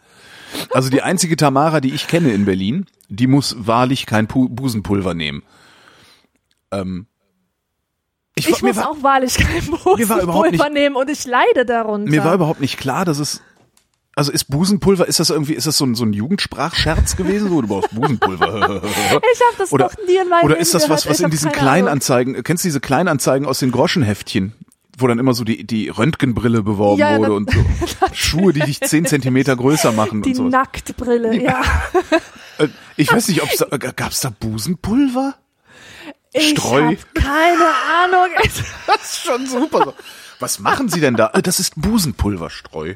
[0.73, 5.15] Also die einzige Tamara, die ich kenne in Berlin, die muss wahrlich kein Pu Busenpulver
[5.15, 5.43] nehmen.
[6.71, 7.07] Ähm,
[8.35, 12.11] ich, ich muss war, auch wahrlich kein Busenpulver nehmen und ich leide darunter.
[12.11, 13.43] mir war überhaupt nicht klar, dass es
[14.19, 17.49] also ist Busenpulver, ist das irgendwie, ist das so ein, so ein Jugendsprachscherz gewesen?
[17.51, 18.83] So, du brauchst Busenpulver.
[18.85, 21.19] ich habe das oder, noch nie in meinem oder Leben ist das was, gehört.
[21.19, 21.83] was in diesen keine Ahnung.
[21.85, 24.55] Kleinanzeigen, kennst du diese Kleinanzeigen aus den Groschenheftchen,
[24.99, 27.61] wo dann immer so die, die Röntgenbrille beworben Ja, wurde und so
[28.13, 30.43] Schuhe, die dich zehn Zentimeter größer machen Die und so.
[30.49, 31.63] Nacktbrille, ja.
[32.59, 32.67] Äh,
[32.97, 35.37] Ich weiß nicht, ob's da, äh, gab's da Busenpulver?
[36.33, 36.97] Ich Streu.
[37.15, 37.69] keine
[38.03, 38.35] Ahnung.
[38.89, 39.95] Das ist schon super.
[40.41, 41.31] Was machen Sie denn da?
[41.35, 42.95] Äh, Das ist Busenpulverstreu.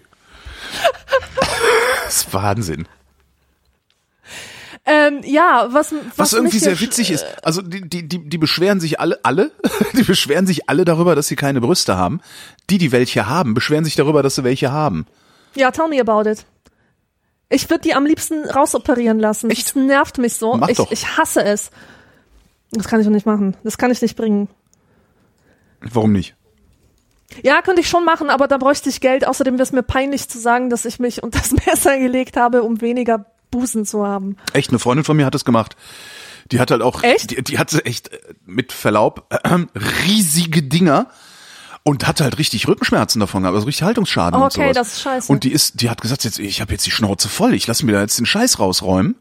[2.05, 2.87] Das ist Wahnsinn.
[4.85, 7.25] ähm, ja, was, was, Was irgendwie sehr witzig ist.
[7.43, 9.53] Also die, die, die, die beschweren sich alle, alle,
[9.95, 12.21] die beschweren sich alle darüber, dass sie keine Brüste haben.
[12.69, 15.07] Die, die welche haben, beschweren sich darüber, dass sie welche haben.
[15.55, 16.45] Ja, tell me about it.
[17.49, 19.51] Ich würde die am liebsten rausoperieren lassen.
[19.51, 19.69] Echt?
[19.69, 20.57] Das nervt mich so.
[20.57, 20.91] Mach ich, doch.
[20.91, 21.71] ich hasse es.
[22.73, 23.57] Das kann ich doch nicht machen.
[23.63, 24.49] Das kann ich nicht bringen.
[25.81, 26.35] Warum nicht?
[27.43, 29.27] Ja, könnte ich schon machen, aber da bräuchte ich Geld.
[29.27, 32.63] Außerdem wäre es mir peinlich zu sagen, dass ich mich unter das Messer gelegt habe,
[32.63, 34.37] um weniger Busen zu haben.
[34.53, 35.77] Echt, eine Freundin von mir hat das gemacht.
[36.51, 37.31] Die hat halt auch, Echt?
[37.31, 39.57] Die, die hatte echt äh, mit Verlaub äh,
[40.07, 41.07] riesige Dinger
[41.85, 44.75] und hatte halt richtig Rückenschmerzen davon, aber so richtig Haltungsschaden und Okay, sowas.
[44.75, 45.33] das ist scheiße.
[45.33, 47.85] Und die ist, die hat gesagt, jetzt, ich habe jetzt die Schnauze voll, ich lasse
[47.87, 49.17] mir da jetzt den Scheiß rausräumen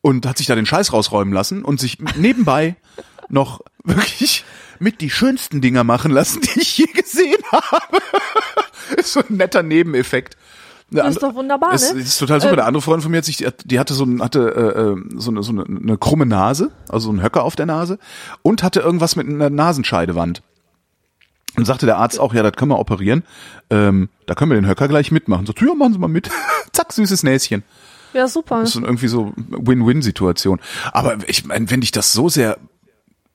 [0.00, 2.76] und hat sich da den Scheiß rausräumen lassen und sich nebenbei
[3.28, 4.44] noch wirklich
[4.80, 7.98] mit die schönsten Dinger machen lassen, die ich je gesehen habe.
[8.96, 10.36] ist so ein netter Nebeneffekt.
[10.90, 12.00] Eine Das ist doch wunderbar, es, ne?
[12.00, 12.56] ist total super.
[12.56, 14.80] Der andere Freund von mir hat sich, die, hat- die hatte so, ein, hatte äh,
[14.80, 17.98] äh, so, eine, so eine, eine krumme Nase, also so einen Höcker auf der Nase
[18.42, 20.42] und hatte irgendwas mit einer Nasenscheidewand.
[21.56, 23.24] Und sagte der Arzt auch, ja, das können wir operieren.
[23.68, 25.44] Ähm, da können wir den Höcker gleich mitmachen.
[25.44, 26.30] So, ja, machen Sie mal mit.
[26.72, 27.64] Zack, süßes Näschen.
[28.14, 28.60] Ja, super.
[28.60, 30.60] Das ist irgendwie so Win-Win-Situation.
[30.92, 32.58] Aber ich meine, wenn dich das so sehr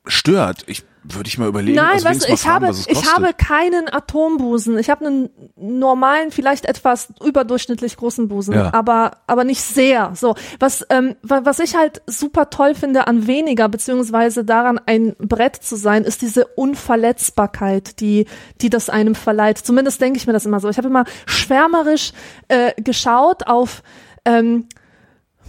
[0.05, 3.33] stört, ich würde ich mal überlegen, Nein, also weißt du, ich fragen, habe, ich habe
[3.33, 4.77] keinen Atombusen.
[4.77, 8.73] Ich habe einen normalen, vielleicht etwas überdurchschnittlich großen Busen, Ja.
[8.73, 10.11] aber, aber nicht sehr.
[10.15, 15.13] So, was, ähm, wa- was ich halt super toll finde an weniger, beziehungsweise daran ein
[15.19, 18.25] Brett zu sein, ist diese Unverletzbarkeit, die,
[18.61, 19.57] die das einem verleiht.
[19.57, 20.69] Zumindest denke ich mir das immer so.
[20.69, 22.13] Ich habe immer schwärmerisch
[22.47, 23.83] äh, geschaut auf,
[24.25, 24.67] ähm,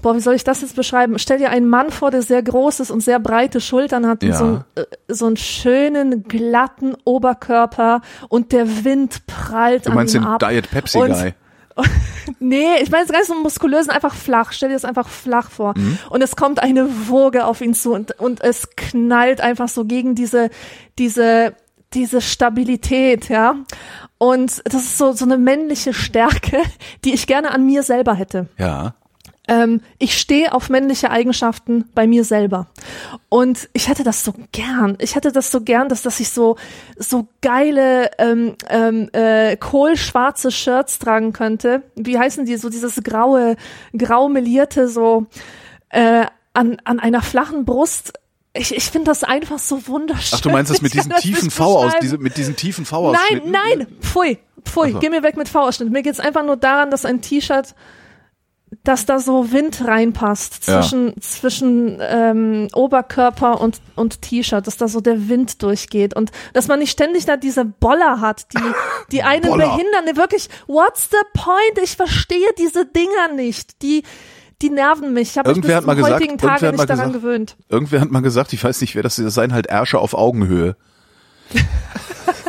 [0.05, 1.19] Boah, wie soll ich das jetzt beschreiben?
[1.19, 4.29] Stell dir einen Mann vor, der sehr groß ist und sehr breite Schultern hat und
[4.29, 4.37] Ja.
[4.37, 10.21] so, äh, so einen schönen, glatten Oberkörper und der Wind prallt Du an meinst ihm
[10.23, 10.41] den ab.
[10.47, 11.33] Diet Pepsi Und- Guy.
[12.39, 14.53] Nee, ich meine jetzt gar nicht so muskulösen, einfach flach.
[14.53, 15.73] Stell dir das einfach flach vor.
[15.77, 15.99] Mhm.
[16.11, 20.15] Und es kommt eine Woge auf ihn zu und, und es knallt einfach so gegen
[20.15, 20.51] diese,
[20.99, 21.55] diese,
[21.95, 23.57] diese Stabilität, ja.
[24.19, 26.59] Und das ist so, so eine männliche Stärke,
[27.05, 28.49] die ich gerne an mir selber hätte.
[28.59, 28.95] Ja.
[29.47, 32.67] Ähm, ich stehe auf männliche Eigenschaften bei mir selber.
[33.29, 34.97] Und ich hätte das so gern.
[35.01, 36.57] Ich hätte das so gern, dass, dass ich so,
[36.97, 41.83] so geile, ähm, ähm, äh, kohlschwarze Shirts tragen könnte.
[41.95, 42.57] Wie heißen die?
[42.57, 43.57] So dieses graue,
[43.97, 45.27] grau melierte, so,
[45.91, 48.15] äh, an, an einer flachen Brust.
[48.55, 50.39] Ich, ich finde das einfach so wunderschön.
[50.39, 53.21] Ach, du meinst das mit diesen tiefen V aus, diese, mit diesen tiefen V Nein,
[53.21, 53.51] Ausschnitten?
[53.51, 54.99] nein, pfui, pfui, so.
[55.01, 55.91] geh mir weg mit V-Ausschnitt.
[55.91, 57.75] Mir geht's einfach nur daran, dass ein T-Shirt,
[58.85, 60.81] dass da so Wind reinpasst Ja.
[60.83, 66.69] zwischen, zwischen ähm, Oberkörper und, und T-Shirt, dass da so der Wind durchgeht und dass
[66.69, 68.59] man nicht ständig da diese Boller hat, die,
[69.11, 69.65] die einen Boller.
[69.71, 70.05] behindern.
[70.05, 71.79] Nee, Wirklich, what's the point?
[71.83, 73.81] Ich verstehe diese Dinger nicht.
[73.83, 74.03] Die,
[74.63, 75.31] die nerven mich.
[75.31, 77.57] Ich habe mich bis Irgendwer hat zum mal gesagt- heutigen Tage nicht daran gesagt- gewöhnt.
[77.71, 80.77] Irgendwer hat mal gesagt, ich weiß nicht, wer das das seien halt Ärsche auf Augenhöhe.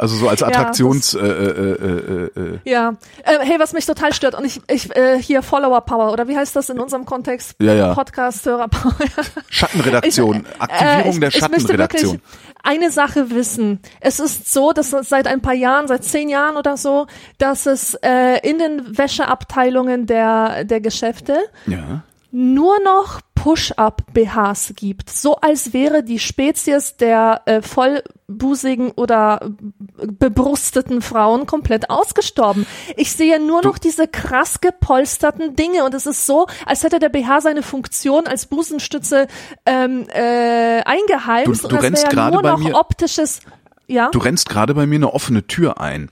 [0.00, 1.14] Also so als Attraktions.
[1.14, 2.94] äh, äh, äh, äh, Ja,
[3.24, 6.36] äh, hey, was mich total stört und ich, ich äh, hier Follower Power oder wie
[6.36, 7.54] heißt das in unserem Kontext?
[7.60, 7.94] Ja, ja.
[7.94, 8.94] Podcast Hörer Power.
[9.50, 12.22] Schattenredaktion, Ich- Aktivierung äh, ich, der Ich möchte Schattenredaktion.
[12.62, 13.80] eine Sache wissen.
[14.00, 17.06] Es ist so, dass seit ein paar Jahren, seit zehn Jahren oder so,
[17.38, 21.36] dass es äh, in den Wäscheabteilungen der der Geschäfte
[21.66, 22.02] Ja.
[22.32, 29.50] Nur noch Push-up-BHs gibt, so als wäre die Spezies der äh, vollbusigen oder
[29.96, 32.66] bebrusteten Frauen komplett ausgestorben.
[32.96, 37.08] Ich sehe nur noch diese krass gepolsterten Dinge und es ist so, als hätte der
[37.08, 39.26] BH seine Funktion als Busenstütze
[39.64, 43.40] ähm, äh, eingeheimst Du- du und es wäre nur noch mir- optisches.
[43.86, 44.10] Ja.
[44.10, 46.10] Du rennst gerade bei mir eine offene Tür ein.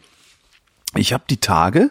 [0.96, 1.90] Ich habe die Tage,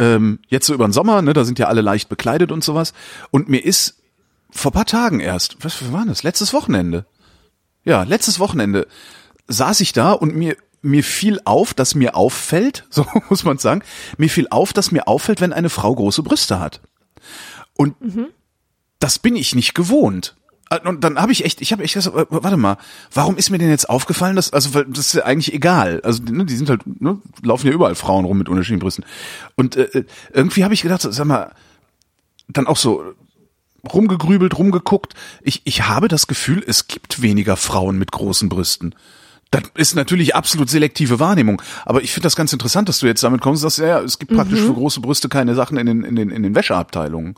[0.00, 2.92] ähm, jetzt so über den Sommer, ne, da sind ja alle leicht bekleidet und sowas.
[3.30, 4.02] Und mir ist
[4.50, 6.24] vor paar Tagen erst, was war das?
[6.24, 7.06] Letztes Wochenende.
[7.84, 8.88] Ja, letztes Wochenende
[9.46, 13.82] saß ich da und mir mir fiel auf, dass mir auffällt, so muss man sagen,
[14.16, 16.80] mir fiel auf, dass mir auffällt, wenn eine Frau große Brüste hat.
[17.76, 17.94] Und
[18.98, 20.36] das bin ich nicht gewohnt.
[20.70, 22.78] Äh, Und dann habe ich echt, ich habe echt gesagt, äh, warte mal,
[23.12, 26.00] warum ist mir denn jetzt aufgefallen, dass, also weil das ist ja eigentlich egal.
[26.02, 29.04] Also ne, die sind halt, ne, laufen ja überall Frauen rum mit unterschiedlichen Brüsten.
[29.56, 31.52] Und äh, irgendwie habe ich gedacht, sag mal,
[32.48, 33.04] dann auch so
[33.92, 35.14] rumgegrübelt, rumgeguckt.
[35.42, 38.94] Ich, ich habe das Gefühl, es gibt weniger Frauen mit großen Brüsten.
[39.50, 41.60] Das ist natürlich absolut selektive Wahrnehmung.
[41.84, 44.32] Aber ich finde das ganz interessant, dass du jetzt damit kommst, dass ja, es gibt
[44.32, 47.34] praktisch für große Brüste keine Sachen in den, in den, in den Wäscheabteilungen.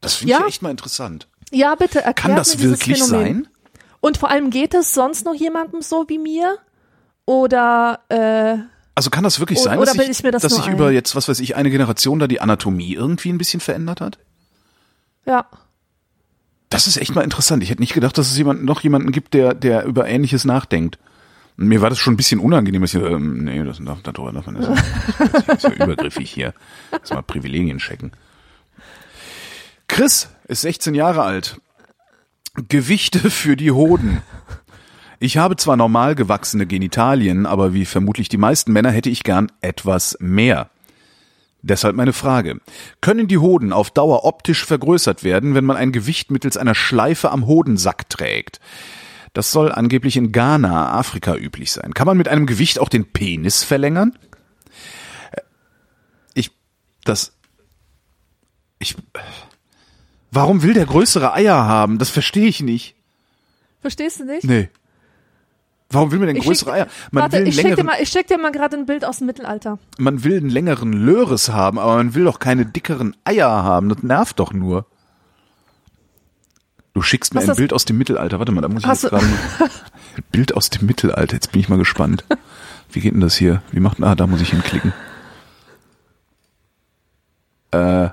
[0.00, 0.40] Das finde Ja.
[0.40, 1.28] ich echt mal interessant.
[1.52, 3.44] Ja, bitte erklärt Kann das wirklich Phänomen.
[3.44, 3.48] sein?
[4.00, 6.58] Und vor allem geht es sonst noch jemandem so wie mir?
[7.24, 8.56] Oder äh,
[8.94, 10.72] Also kann das wirklich sein, oder dass ich mir das dass ein?
[10.74, 14.18] über jetzt, was weiß ich, eine Generation da die Anatomie irgendwie ein bisschen verändert hat?
[15.26, 15.46] ja.
[16.68, 17.62] Das ist echt mal interessant.
[17.62, 20.98] Ich hätte nicht gedacht, dass es jemanden, noch jemanden gibt, der, der über Ähnliches nachdenkt.
[21.58, 24.32] Und mir war das schon ein bisschen unangenehm, dass ich, ähm, nee, das darf, darüber
[24.32, 24.82] darf man das nicht.
[25.48, 26.54] Das ist ja übergriffig hier.
[26.90, 28.12] Lass mal Privilegien checken.
[29.86, 31.60] Chris ist 16 Jahre alt.
[32.68, 34.22] Gewichte für die Hoden.
[35.18, 39.50] Ich habe zwar normal gewachsene Genitalien, aber wie vermutlich die meisten Männer hätte ich gern
[39.60, 40.68] etwas mehr.
[41.62, 42.60] Deshalb meine Frage.
[43.00, 47.30] Können die Hoden auf Dauer optisch vergrößert werden, wenn man ein Gewicht mittels einer Schleife
[47.30, 48.60] am Hodensack trägt?
[49.32, 51.94] Das soll angeblich in Ghana, Afrika üblich sein.
[51.94, 54.18] Kann man mit einem Gewicht auch den Penis verlängern?
[55.30, 55.40] Äh,
[56.34, 56.50] Ich,
[57.04, 57.32] das,
[58.80, 58.96] ich,
[60.32, 61.98] warum will der größere Eier haben?
[61.98, 62.94] Das verstehe ich nicht.
[63.80, 64.44] Verstehst du nicht?
[64.44, 64.68] Nee.
[65.90, 66.86] Warum will man denn größere schick- Eier?
[67.10, 69.04] Man Warte, will ich schick dir längeren, mal, ich schick dir mal gerade ein Bild
[69.04, 69.78] aus dem Mittelalter.
[69.98, 73.88] man will einen längeren Löres haben, aber man will doch keine dickeren Eier haben.
[73.90, 74.86] Das nervt doch nur.
[76.94, 78.38] Du schickst mir Hast ein das- Bild aus dem Mittelalter.
[78.38, 79.26] Warte mal, da muss ich jetzt gerade.
[80.30, 81.34] Bild aus dem Mittelalter.
[81.34, 82.24] Jetzt bin ich mal gespannt.
[82.90, 83.62] Wie geht denn das hier?
[83.70, 84.92] Wie macht Ah, da muss ich hinklicken.
[87.70, 88.10] Äh,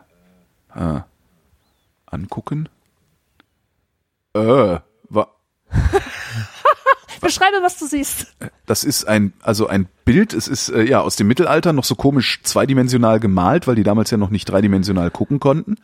[0.74, 1.04] ah.
[2.12, 2.70] Angucken.
[4.34, 4.80] Äh,
[5.10, 5.28] wa
[7.22, 8.28] Beschreibe, was du siehst.
[8.66, 11.96] Das ist ein, also ein Bild, es ist äh, ja aus dem Mittelalter noch so
[11.96, 15.76] komisch zweidimensional gemalt, weil die damals ja noch nicht dreidimensional gucken konnten.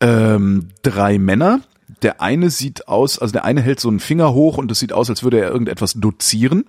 [0.00, 1.60] Ähm, drei Männer.
[2.02, 4.92] Der eine sieht aus, also der eine hält so einen Finger hoch und es sieht
[4.92, 6.64] aus, als würde er irgendetwas dozieren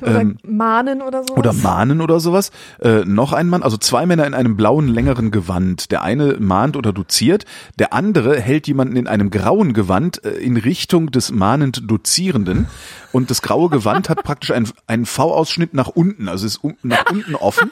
[0.00, 1.34] Oder mahnen oder so.
[1.34, 2.50] Ähm, oder mahnen oder sowas.
[2.80, 5.90] Äh, noch ein Mann, also zwei Männer in einem blauen, längeren Gewand.
[5.90, 7.44] Der eine mahnt oder doziert,
[7.78, 12.66] der andere hält jemanden in einem grauen Gewand äh, in Richtung des mahnend Dozierenden.
[13.12, 17.10] Und das graue Gewand hat praktisch einen, einen V-Ausschnitt nach unten, also ist un nach
[17.10, 17.70] unten offen.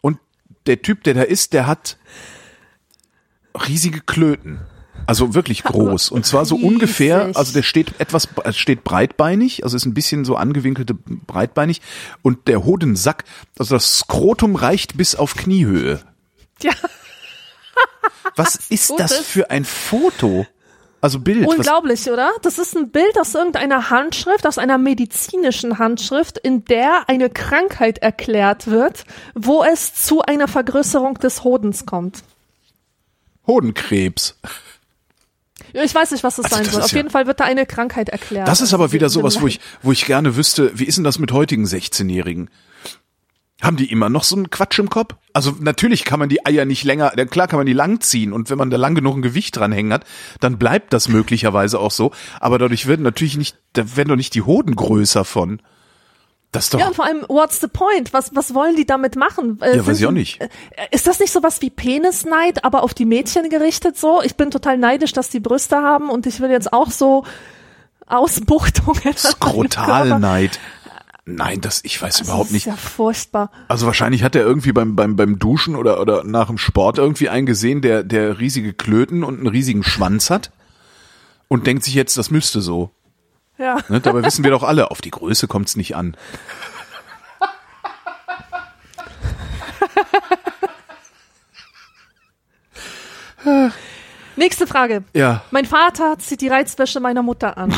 [0.00, 0.18] Und
[0.66, 1.96] der Typ, der da ist, der hat
[3.68, 4.60] riesige Klöten.
[5.06, 6.10] Also wirklich groß.
[6.10, 6.70] Und zwar so Riesig.
[6.70, 11.80] ungefähr, also der steht etwas, steht breitbeinig, also ist ein bisschen so angewinkelte breitbeinig.
[12.22, 13.24] Und der Hodensack,
[13.58, 16.00] also das Skrotum reicht bis auf Kniehöhe.
[16.62, 16.72] Ja,
[18.36, 20.46] Was ist das für ein Foto?
[21.02, 21.46] Also Bild.
[21.46, 22.30] Was, unglaublich, oder?
[22.42, 27.98] Das ist ein Bild aus irgendeiner Handschrift, aus einer medizinischen Handschrift, in der eine Krankheit
[27.98, 32.22] erklärt wird, wo es zu einer Vergrößerung des Hodens kommt.
[33.46, 34.38] Hodenkrebs.
[35.72, 36.82] Ja, Ich weiß nicht, was das Also sein das soll.
[36.82, 38.48] Auf ja- jeden Fall wird da eine Krankheit erklärt.
[38.48, 41.04] Das ist aber Also wieder sowas, wo ich, wo ich gerne wüsste, wie ist denn
[41.04, 42.50] das mit heutigen 16-Jährigen?
[43.62, 45.16] Haben die immer noch so einen Quatsch im Kopf?
[45.34, 48.48] Also natürlich kann man die Eier nicht länger, klar kann man die lang ziehen und
[48.48, 50.04] wenn man da lang genug ein Gewicht dranhängen hat,
[50.40, 52.10] dann bleibt das möglicherweise auch so.
[52.40, 55.60] Aber dadurch werden natürlich nicht, da werden doch nicht die Hoden größer von.
[56.52, 58.12] Das ist doch, Ja, und vor allem, what's the point?
[58.12, 59.58] Was, was wollen die damit machen?
[59.62, 60.40] Äh, Ja, weiß ich auch nicht.
[60.40, 60.48] äh,
[60.90, 64.20] Ist das nicht sowas wie Penisneid, aber auf die Mädchen gerichtet so?
[64.22, 67.24] Ich bin total neidisch, dass die Brüste haben und ich will jetzt auch so
[68.06, 69.16] Ausbuchtungen.
[69.16, 70.58] Skrotalneid.
[71.26, 72.66] Nein, das, ich weiß Das überhaupt ist nicht.
[72.66, 73.50] ja furchtbar.
[73.68, 77.28] Also wahrscheinlich hat er irgendwie beim, beim, beim Duschen oder, oder nach dem Sport irgendwie
[77.28, 80.50] einen gesehen, der, der riesige Klöten und einen riesigen Schwanz hat
[81.46, 82.90] und denkt sich jetzt, das müsste so.
[83.60, 83.76] Ja.
[83.88, 84.00] Ne?
[84.00, 86.16] Dabei wissen wir doch alle, auf die Größe kommt's nicht an.
[94.36, 95.04] Nächste Frage.
[95.12, 97.74] Ja, Mein Vater zieht die Reizwäsche meiner Mutter an.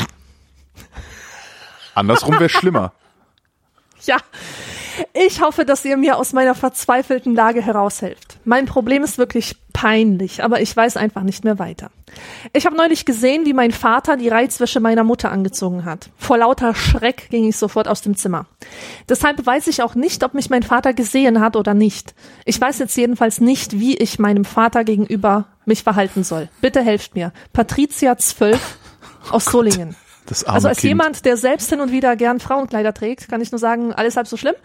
[1.95, 2.93] andersrum wäre schlimmer.
[4.05, 4.17] Ja.
[5.13, 8.37] Ich hoffe, dass ihr mir aus meiner verzweifelten Lage heraushelft.
[8.45, 11.89] Mein Problem ist wirklich peinlich, aber ich weiß einfach nicht mehr weiter.
[12.53, 16.09] Ich habe neulich gesehen, wie mein Vater die Reizwäsche meiner Mutter angezogen hat.
[16.17, 18.45] Vor lauter Schreck ging ich sofort aus dem Zimmer.
[19.09, 22.13] Deshalb weiß ich auch nicht, ob mich mein Vater gesehen hat oder nicht.
[22.45, 26.49] Ich weiß jetzt jedenfalls nicht, wie ich meinem Vater gegenüber mich verhalten soll.
[26.61, 27.33] Bitte helft mir.
[27.51, 28.77] Patricia 12
[29.31, 29.95] aus Solingen.
[30.25, 30.89] Das arme Also als kind.
[30.89, 34.27] jemand, der selbst hin und wieder gern Frauenkleider trägt, kann ich nur sagen, alles halb
[34.27, 34.55] so schlimm.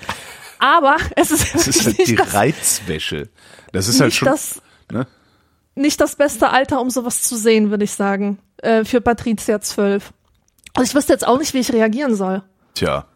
[0.58, 3.28] Aber es ist, Das ist halt die das, Reizwäsche.
[3.72, 4.26] Das ist halt nicht, schon.
[4.28, 5.06] das, ne?
[5.74, 10.12] nicht das beste Alter, um sowas zu sehen, würde ich sagen, äh, für Patricia 12.
[10.74, 12.42] Also ich wüsste jetzt auch nicht, wie ich reagieren soll.
[12.74, 13.06] Tja.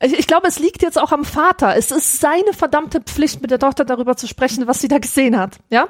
[0.00, 1.76] Ich, ich glaube, es liegt jetzt auch am Vater.
[1.76, 5.38] Es ist seine verdammte Pflicht, mit der Tochter darüber zu sprechen, was sie da gesehen
[5.38, 5.58] hat.
[5.70, 5.86] Ja?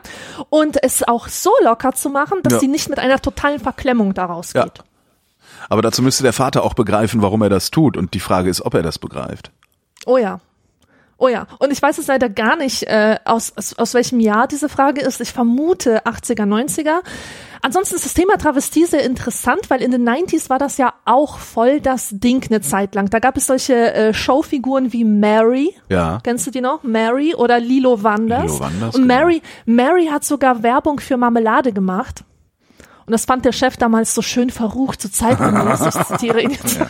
[0.50, 2.58] Und es auch so locker zu machen, dass Ja.
[2.60, 4.64] sie nicht mit einer totalen Verklemmung daraus Ja.
[4.64, 4.80] geht.
[5.68, 7.96] Aber dazu müsste der Vater auch begreifen, warum er das tut.
[7.96, 9.50] Und die Frage ist, ob er das begreift.
[10.06, 10.40] Oh ja.
[11.22, 11.46] Oh ja.
[11.60, 15.02] Und ich weiß es leider gar nicht, äh, aus, aus, aus welchem Jahr diese Frage
[15.02, 15.20] ist.
[15.20, 17.00] Ich vermute 80er, 90er.
[17.64, 21.38] Ansonsten ist das Thema Travestie sehr interessant, weil in den 90s war das ja auch
[21.38, 23.08] voll das Ding eine Zeit lang.
[23.08, 25.72] Da gab es solche äh, Showfiguren wie Mary.
[25.88, 26.18] Ja.
[26.24, 26.82] Kennst du die noch?
[26.82, 28.42] Mary oder Lilo Wanders.
[28.42, 29.14] Lilo Wanders, Und genau.
[29.14, 32.24] Mary, Mary hat sogar Werbung für Marmelade gemacht.
[33.06, 35.80] Und das fand der Chef damals so schön verrucht, so zeitgemäß.
[35.94, 36.80] ich zitiere ihn jetzt.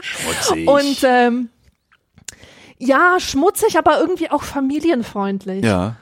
[0.00, 0.68] Schmutzig.
[0.68, 1.48] Und ähm,
[2.78, 5.64] ja, schmutzig, aber irgendwie auch familienfreundlich.
[5.64, 5.96] ja.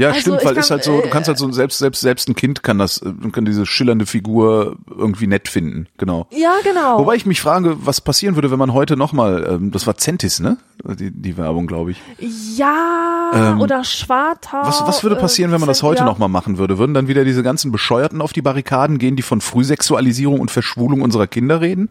[0.00, 2.00] Ja, Also stimmt, weil kann, ist halt so, du äh, kannst halt so selbst selbst
[2.00, 6.26] selbst ein Kind kann das äh, kann diese schillernde Figur irgendwie nett finden, genau.
[6.30, 6.98] Ja, genau.
[6.98, 10.40] Wobei ich mich frage, was passieren würde, wenn man heute nochmal, ähm, das war Centis,
[10.40, 10.56] ne?
[10.82, 12.00] Die, die Werbung, glaube ich.
[12.56, 14.60] ja, oder Schwartau.
[14.62, 16.04] Ähm, Was, was würde äh, passieren, wenn man das heute ja.
[16.06, 16.78] nochmal machen würde?
[16.78, 21.02] Würden dann wieder diese ganzen Bescheuerten auf die Barrikaden gehen, die von Frühsexualisierung und Verschwulung
[21.02, 21.90] unserer Kinder reden?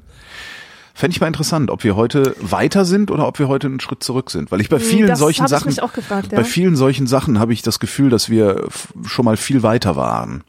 [1.00, 4.04] Fände ich mal interessant, ob wir heute weiter sind oder ob wir heute einen Schritt
[4.04, 4.52] zurück sind.
[4.52, 6.38] Weil ich bei vielen Hm, das solchen Sachen, gefragt, ja.
[6.38, 8.68] bei vielen solchen Sachen habe ich das Gefühl, dass wir
[9.06, 10.44] schon mal viel weiter waren.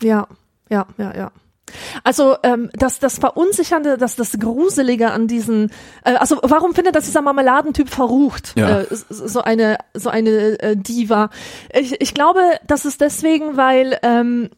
[0.00, 0.28] Ja,
[0.70, 1.30] ja, ja, ja.
[2.04, 5.70] Also ähm, das, das Verunsichernde, das, das Gruselige an diesen,
[6.04, 8.54] äh, also warum findet das dieser Marmeladentyp verrucht?
[8.56, 8.80] Ja.
[8.80, 11.28] Äh, so eine, so eine äh, Diva.
[11.70, 14.48] Ich, ich glaube, das ist deswegen, weil ähm,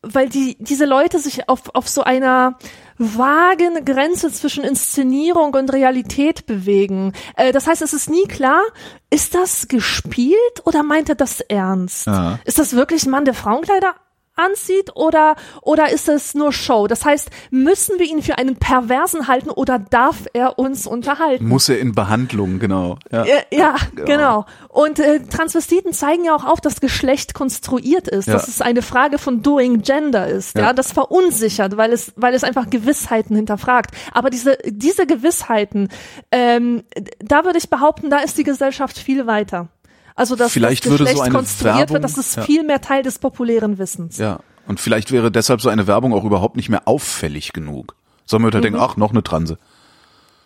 [0.00, 2.56] weil die diese Leute sich auf auf so einer
[2.98, 7.12] vagen Grenze zwischen Inszenierung und Realität bewegen.
[7.36, 8.62] Äh, das heißt, es ist nie klar,
[9.10, 12.06] ist das gespielt oder meint er das ernst?
[12.06, 12.38] Ja.
[12.44, 13.94] Ist das wirklich ein Mann, der Frauenkleider
[14.36, 16.86] anzieht oder oder ist es nur Show?
[16.86, 21.48] Das heißt, müssen wir ihn für einen Perversen halten oder darf er uns unterhalten?
[21.48, 22.98] Muss er in Behandlung, genau.
[23.10, 23.24] Ja.
[23.24, 24.46] Ja, ja genau.
[24.68, 28.34] Und äh, Transvestiten zeigen ja auch auf, dass Geschlecht konstruiert ist, Ja.
[28.34, 30.54] dass es eine Frage von Doing Gender ist.
[30.56, 30.72] Ja, Ja.
[30.72, 33.90] das verunsichert, weil es, weil es einfach Gewissheiten hinterfragt.
[34.12, 35.88] Aber diese, diese Gewissheiten,
[36.30, 36.84] ähm,
[37.20, 39.68] da würde ich behaupten, da ist die Gesellschaft viel weiter.
[40.16, 42.42] Also dass Vielleicht das würde so Geschlecht eine konstruiert Werbung- wird, das ist ja.
[42.42, 44.16] viel mehr Teil des populären Wissens.
[44.18, 44.40] Ja.
[44.66, 47.94] Und vielleicht wäre deshalb so eine Werbung auch überhaupt nicht mehr auffällig genug.
[48.24, 49.58] Sondern man würde denken, ach, noch eine Transe.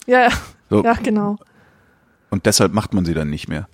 [0.07, 0.31] Ja, ja,
[0.68, 0.85] So.
[0.85, 1.39] ja genau.
[2.29, 3.68] Und deshalb macht man sie dann nicht mehr.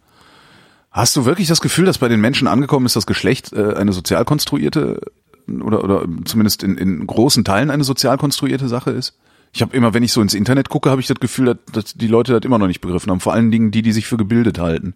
[0.92, 3.92] Hast du wirklich das Gefühl, dass bei den Menschen angekommen ist, dass Geschlecht äh, eine
[3.92, 5.01] sozial konstruierte
[5.49, 9.18] oder, oder zumindest in, in großen Teilen eine sozial konstruierte Sache ist?
[9.53, 11.94] Ich habe immer, wenn ich so ins Internet gucke, habe ich das Gefühl, dass, dass
[11.94, 13.20] die Leute das immer noch nicht begriffen haben.
[13.20, 14.94] Vor allen Dingen die, die sich für gebildet halten.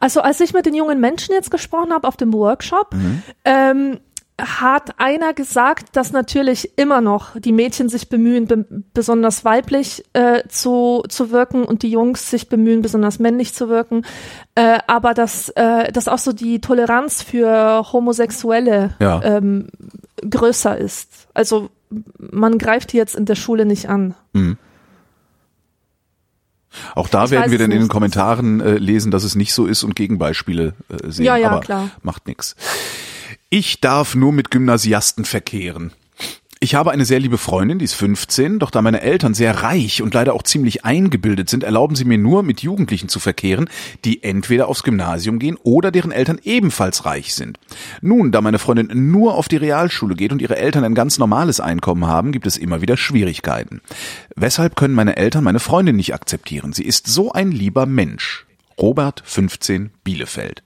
[0.00, 3.22] Also als ich mit den jungen Menschen jetzt gesprochen habe auf dem Workshop, Mhm.
[3.44, 4.00] ähm,
[4.38, 10.42] hat einer gesagt, dass natürlich immer noch die Mädchen sich bemühen, be besonders weiblich äh,
[10.48, 14.02] zu, zu wirken und die Jungs sich bemühen, besonders männlich zu wirken,
[14.54, 19.22] äh, aber dass, äh, dass auch so die Toleranz für Homosexuelle Ja.
[19.24, 19.68] ähm,
[20.28, 21.28] größer ist.
[21.32, 21.70] Also
[22.18, 24.14] man greift die jetzt in der Schule nicht an.
[26.94, 27.88] Auch da Ich werden wir dann in den.
[27.88, 31.24] Kommentaren äh, lesen, dass es nicht so ist und Gegenbeispiele äh, sehen.
[31.24, 31.90] Ja, ja, Aber klar.
[32.02, 32.56] macht nix.
[33.48, 35.92] Ich darf nur mit Gymnasiasten verkehren.
[36.58, 40.00] Ich habe eine sehr liebe Freundin, die ist 15, doch da meine Eltern sehr reich
[40.00, 43.68] und leider auch ziemlich eingebildet sind, erlauben sie mir nur, mit Jugendlichen zu verkehren,
[44.06, 47.58] die entweder aufs Gymnasium gehen oder deren Eltern ebenfalls reich sind.
[48.00, 51.60] Nun, da meine Freundin nur auf die Realschule geht und ihre Eltern ein ganz normales
[51.60, 53.82] Einkommen haben, gibt es immer wieder Schwierigkeiten.
[54.34, 56.72] Weshalb können meine Eltern meine Freundin nicht akzeptieren?
[56.72, 58.46] Sie ist so ein lieber Mensch.
[58.80, 60.62] Robert, 15, Bielefeld.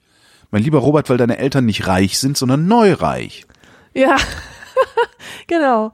[0.52, 3.44] Mein lieber Robert, weil deine Eltern nicht reich sind, sondern neureich.
[3.92, 4.16] Ja,
[5.46, 5.92] genau.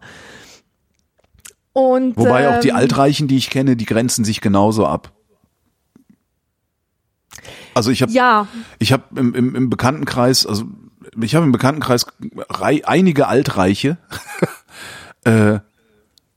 [1.73, 5.13] Und, Wobei auch die ähm, Altreichen, die ich kenne, die grenzen sich genauso ab.
[7.75, 10.65] Also ich habe Ja, ich habe im, im, im Bekanntenkreis, also
[11.21, 12.07] ich habe im Bekanntenkreis
[12.49, 13.99] rei einige Altreiche.
[15.25, 15.59] äh,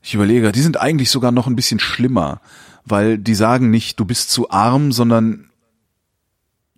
[0.02, 2.40] ich überlege, die sind eigentlich sogar noch ein bisschen schlimmer,
[2.84, 5.49] weil die sagen nicht, du bist zu arm, sondern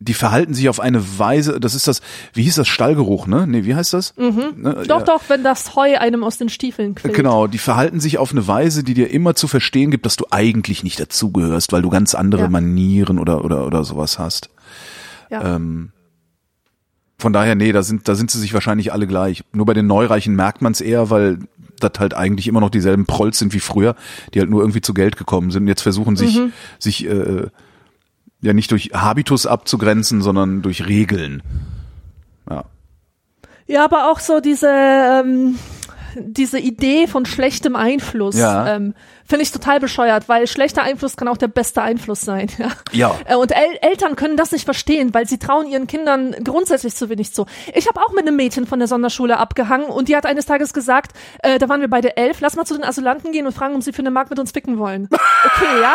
[0.04, 2.00] die verhalten sich auf eine Weise, das ist das,
[2.32, 3.46] wie hieß das, Stallgeruch, ne?
[3.46, 4.14] Nee, wie heißt das?
[4.16, 4.54] Mhm.
[4.56, 5.04] Ne, doch, ja.
[5.04, 7.14] doch, wenn das Heu einem aus den Stiefeln quillt.
[7.14, 10.26] Genau, die verhalten sich auf eine Weise, die dir immer zu verstehen gibt, dass du
[10.30, 12.48] eigentlich nicht dazugehörst, weil du ganz andere Ja.
[12.48, 14.50] Manieren oder oder oder sowas hast.
[15.30, 15.56] Ja.
[15.56, 15.92] Ähm,
[17.18, 19.44] von daher, nee, da sind da sind sie sich wahrscheinlich alle gleich.
[19.52, 21.38] Nur bei den Neureichen merkt man es eher, weil
[21.78, 23.94] das halt eigentlich immer noch dieselben Prolls sind wie früher,
[24.34, 26.52] die halt nur irgendwie zu Geld gekommen sind und jetzt versuchen sich Mhm.
[26.78, 27.46] sich äh,
[28.42, 31.42] ja nicht durch Habitus abzugrenzen, sondern durch Regeln.
[32.50, 32.64] Ja.
[33.66, 35.58] Ja, aber auch so diese, ähm,
[36.18, 38.74] diese Idee von schlechtem Einfluss Ja.
[38.76, 38.94] ähm,
[39.26, 42.48] finde ich total bescheuert, weil schlechter Einfluss kann auch der beste Einfluss sein.
[42.58, 42.68] Ja.
[42.92, 43.16] Ja.
[43.26, 47.08] Äh, Und El Eltern können das nicht verstehen, weil sie trauen ihren Kindern grundsätzlich zu
[47.08, 47.46] wenig zu.
[47.74, 50.72] Ich habe auch mit einem Mädchen von der Sonderschule abgehangen und die hat eines Tages
[50.72, 51.12] gesagt,
[51.42, 53.82] äh, da waren wir beide elf, lass mal zu den Asylanten gehen und fragen, ob
[53.82, 55.08] sie für eine Mark mit uns ficken wollen.
[55.44, 55.94] Okay, ja.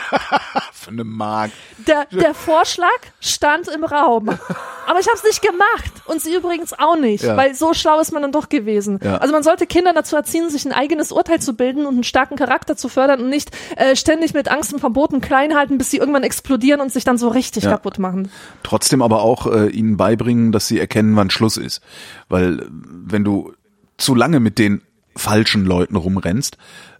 [0.72, 1.50] Für eine Mark.
[1.86, 2.88] Der, der Vorschlag
[3.20, 4.28] stand im Raum.
[4.28, 5.92] Aber ich habe es nicht gemacht.
[6.06, 7.24] Und sie übrigens auch nicht.
[7.24, 7.36] Ja.
[7.36, 8.98] Weil so schlau ist man dann doch gewesen.
[9.02, 9.18] Ja.
[9.18, 12.36] Also man sollte Kinder dazu erziehen, sich ein eigenes Urteil zu bilden und einen starken
[12.46, 15.96] Charakter zu fördern und nicht äh, ständig mit Angst und Verboten klein halten, bis sie
[15.98, 17.70] irgendwann explodieren und sich dann so richtig Ja.
[17.72, 18.30] kaputt machen.
[18.62, 21.80] trotzdem aber auch äh, ihnen beibringen, dass sie erkennen, wann Schluss ist.
[22.28, 23.52] Weil wenn du
[23.98, 24.82] zu lange mit den
[25.16, 26.56] falschen Leuten rumrennst,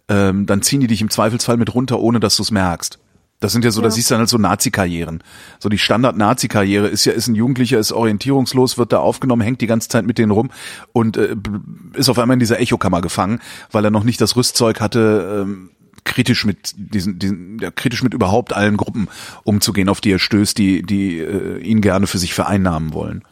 [0.09, 2.99] ähm, dann ziehen die dich im Zweifelsfall mit runter, ohne dass du es merkst.
[3.39, 3.85] Das sind ja so, Ja.
[3.85, 5.21] das siehst du dann halt so Nazi-Karrieren.
[5.59, 9.67] So die Standard-Nazi-Karriere ist ja, ist ein Jugendlicher, ist orientierungslos, wird da aufgenommen, hängt die
[9.67, 10.49] ganze Zeit mit denen rum
[10.91, 11.35] und äh,
[11.93, 13.39] ist auf einmal in dieser Echokammer gefangen,
[13.71, 15.69] weil er noch nicht das Rüstzeug hatte, ähm,
[16.03, 19.07] kritisch mit diesen, diesen ja, kritisch mit überhaupt allen Gruppen
[19.43, 23.23] umzugehen, auf die er stößt, die, die äh, ihn gerne für sich vereinnahmen wollen.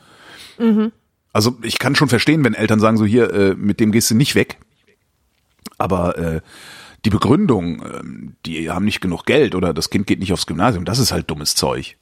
[1.34, 4.16] Also ich kann schon verstehen, wenn Eltern sagen, so hier, äh, mit dem gehst du
[4.16, 4.58] nicht weg.
[5.78, 6.41] Aber äh,
[7.06, 10.86] die Begründung, ähm, die haben nicht genug Geld oder das Kind geht nicht aufs Gymnasium,
[10.86, 11.97] das ist halt dummes Zeug.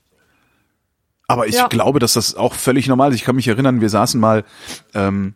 [1.27, 1.67] Aber ich Ja.
[1.67, 3.15] glaube, dass das auch völlig normal ist.
[3.15, 4.43] Ich kann mich erinnern, wir saßen mal
[4.93, 5.35] ähm,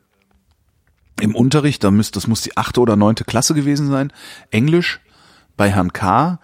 [1.21, 4.11] im Unterricht, da müsst, das muss die achte oder neunte Klasse gewesen sein,
[4.51, 4.99] Englisch
[5.55, 6.39] bei Herrn K.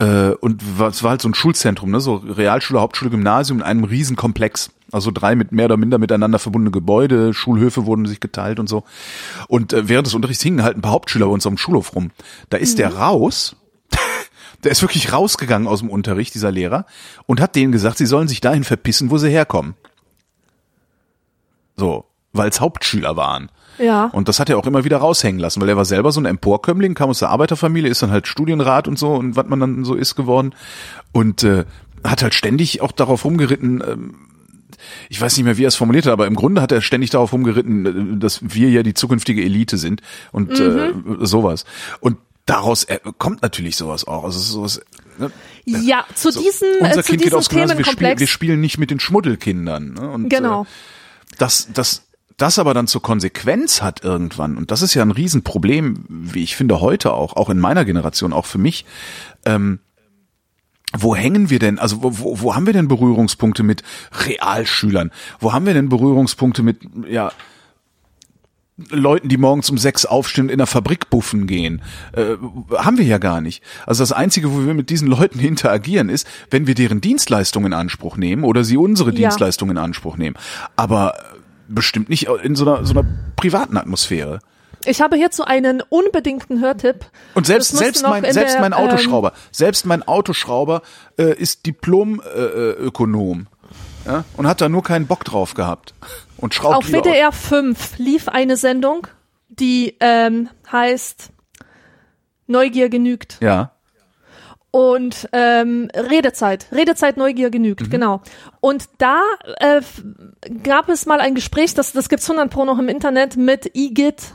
[0.00, 2.00] Äh, und es war halt so ein Schulzentrum, ne?
[2.00, 4.70] so Realschule, Hauptschule, Gymnasium in einem Riesenkomplex.
[4.90, 8.84] Also drei mit mehr oder minder miteinander verbundene Gebäude, Schulhöfe wurden sich geteilt und so.
[9.46, 12.10] Und äh, während des Unterrichts hingen halt ein paar Hauptschüler bei uns am Schulhof rum.
[12.48, 13.56] Da ist der raus,
[14.64, 16.86] der ist wirklich rausgegangen aus dem Unterricht, dieser Lehrer,
[17.26, 19.74] und hat denen gesagt, sie sollen sich dahin verpissen, wo sie herkommen.
[21.76, 23.50] So, weil es Hauptschüler waren.
[23.78, 24.06] Ja.
[24.06, 26.26] Und das hat er auch immer wieder raushängen lassen, weil er war selber so ein
[26.26, 29.84] Emporkömmling, kam aus der Arbeiterfamilie, ist dann halt Studienrat und so und was man dann
[29.84, 30.54] so ist geworden
[31.12, 31.64] und äh,
[32.04, 34.14] hat halt ständig auch darauf rumgeritten, ähm,
[35.08, 37.10] ich weiß nicht mehr, wie er es formuliert hat, aber im Grunde hat er ständig
[37.10, 40.02] darauf rumgeritten, äh, dass wir ja die zukünftige Elite sind
[40.32, 41.64] und äh, sowas.
[42.00, 44.24] Und daraus äh, kommt natürlich sowas auch.
[44.24, 44.80] Also sowas,
[45.18, 45.30] ne?
[45.64, 48.20] ja, zu so, diesem, unser äh, zu Kind geht diesem aufs Gymnasium, wir spielen, Themenkomplex.
[48.20, 49.94] wir spielen nicht mit den Schmuddelkindern.
[49.94, 50.10] Ne?
[50.10, 50.62] Und, genau.
[50.62, 50.66] Äh,
[51.38, 56.04] das, das, das aber dann zur Konsequenz hat irgendwann, und das ist ja ein Riesenproblem,
[56.08, 58.84] wie ich finde heute auch, auch in meiner Generation, auch für mich,
[59.44, 59.80] ähm,
[60.96, 63.82] wo hängen wir denn, also wo, wo, wo haben wir denn Berührungspunkte mit
[64.26, 65.10] Realschülern?
[65.38, 67.32] Wo haben wir denn Berührungspunkte mit, ja,
[68.90, 71.82] Leuten, die morgens um sechs aufstehen und in der Fabrik buffen gehen.
[72.12, 72.36] Äh,
[72.76, 73.62] haben wir ja gar nicht.
[73.86, 77.78] Also das Einzige, wo wir mit diesen Leuten interagieren, ist, wenn wir deren Dienstleistungen in
[77.78, 79.16] Anspruch nehmen oder sie unsere Ja.
[79.16, 80.36] Dienstleistungen in Anspruch nehmen.
[80.76, 81.14] Aber
[81.66, 84.38] bestimmt nicht in so einer, so einer privaten Atmosphäre.
[84.84, 87.06] Ich habe hierzu einen unbedingten Hörtipp.
[87.34, 90.82] Und selbst, selbst mein, in selbst der, mein ähm, Autoschrauber, selbst mein Autoschrauber
[91.18, 93.46] äh, ist Diplom-Ökonom.
[94.06, 95.94] ja, und hat da nur keinen Bock drauf gehabt.
[96.36, 99.06] Und schraubt Auf WDR 5 lief eine Sendung,
[99.48, 101.30] die ähm, heißt
[102.46, 103.38] Neugier genügt.
[103.40, 103.72] Ja.
[104.70, 107.90] Und ähm, Redezeit, Redezeit, Neugier genügt, Mhm.
[107.90, 108.22] genau.
[108.60, 109.22] Und da
[109.60, 109.80] äh,
[110.62, 114.34] gab es mal ein Gespräch, das, das gibt's 100 pro noch im Internet, mit Igitt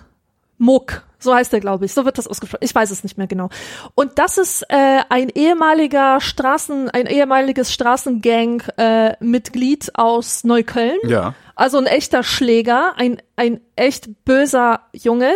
[0.63, 1.03] Muck.
[1.19, 1.93] So heißt er, glaube ich.
[1.93, 2.63] So wird das ausgesprochen.
[2.63, 3.49] Ich weiß es nicht mehr genau.
[3.95, 10.97] Und das ist äh, ein ehemaliger Straßen, ein ehemaliges Straßengang-Mitglied äh, aus Neukölln.
[11.03, 11.35] Ja.
[11.55, 15.31] Also ein echter Schläger, ein, ein echt böser Junge,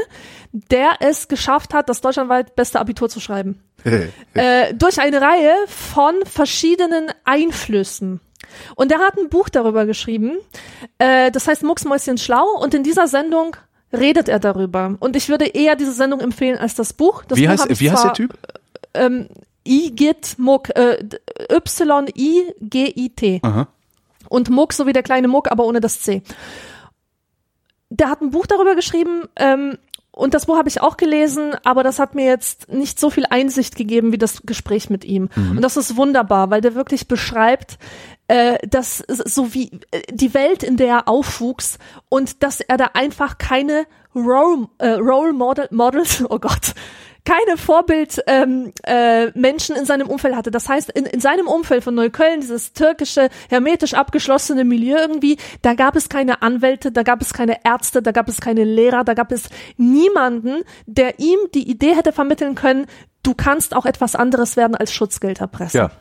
[0.52, 3.62] der es geschafft hat, das deutschlandweit beste Abitur zu schreiben.
[4.34, 8.20] äh, durch eine Reihe von verschiedenen Einflüssen.
[8.76, 10.38] Und er hat ein Buch darüber geschrieben,
[10.98, 13.56] äh, das heißt Mucksmäuschen schlau und in dieser Sendung
[13.92, 14.96] redet er darüber.
[15.00, 17.24] Und ich würde eher diese Sendung empfehlen als das Buch.
[17.26, 18.38] Das wie Buch heißt, wie heißt der Typ?
[18.94, 19.28] Ähm,
[19.66, 21.04] Igit Muck, äh,
[21.52, 23.42] Y-I-G-I-T.
[24.30, 26.22] Und Muck, so wie der kleine Muck, aber ohne das C.
[27.90, 29.78] Der hat ein Buch darüber geschrieben, ähm,
[30.12, 33.26] und das Buch habe ich auch gelesen, aber das hat mir jetzt nicht so viel
[33.30, 35.30] Einsicht gegeben wie das Gespräch mit ihm.
[35.36, 37.78] Und das ist wunderbar, weil der wirklich beschreibt,
[38.28, 41.78] äh, dass so wie äh, die Welt, in der er aufwuchs
[42.10, 46.74] und dass er da einfach keine Role, äh, Role Model, Models, oh Gott,
[47.28, 50.50] keine Vorbild ähm, äh, Menschen in seinem Umfeld hatte.
[50.50, 55.74] Das heißt, in, in seinem Umfeld von Neukölln, dieses türkische, hermetisch abgeschlossene Milieu irgendwie, da
[55.74, 59.14] gab es keine Anwälte, da gab es keine Ärzte, da gab es keine Lehrer, da
[59.14, 62.88] gab es niemanden, der ihm die Idee hätte vermitteln können,
[63.24, 65.78] du kannst auch etwas anderes werden als Schutzgelderpresser.
[65.78, 65.92] Ja.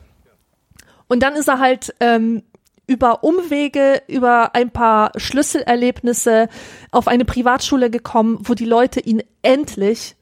[1.09, 2.43] Und dann ist er halt ähm,
[2.87, 6.49] über Umwege, über ein paar Schlüsselerlebnisse
[6.91, 10.17] auf eine Privatschule gekommen, wo die Leute ihn endlich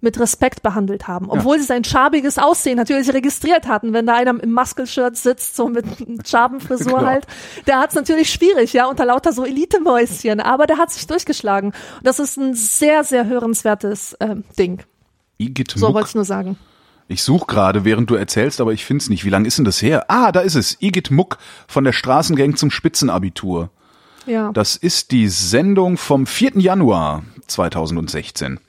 [0.00, 4.40] mit Respekt behandelt haben, obwohl sie sein schabiges Aussehen natürlich registriert hatten, wenn da einer
[4.40, 5.84] im Muskelshirt sitzt, so mit
[6.28, 7.06] Schabenfrisur Genau.
[7.06, 7.26] halt,
[7.66, 11.70] der hat es natürlich schwierig, ja, unter lauter so Elitemäuschen, aber der hat sich durchgeschlagen.
[11.70, 14.82] Und das ist ein sehr, sehr hörenswertes ähm, Ding.
[15.38, 16.56] Igitt So wollte ich nur sagen.
[17.08, 19.24] Ich suche gerade, während du erzählst, aber ich find's nicht.
[19.24, 20.04] Wie lang ist denn das her?
[20.08, 20.76] Ah, da ist es.
[20.80, 23.70] Igitt Muck von der Straßengang zum Spitzenabitur.
[24.26, 24.52] Ja.
[24.52, 26.58] Das ist die Sendung vom 4.
[26.58, 28.60] Januar 2016.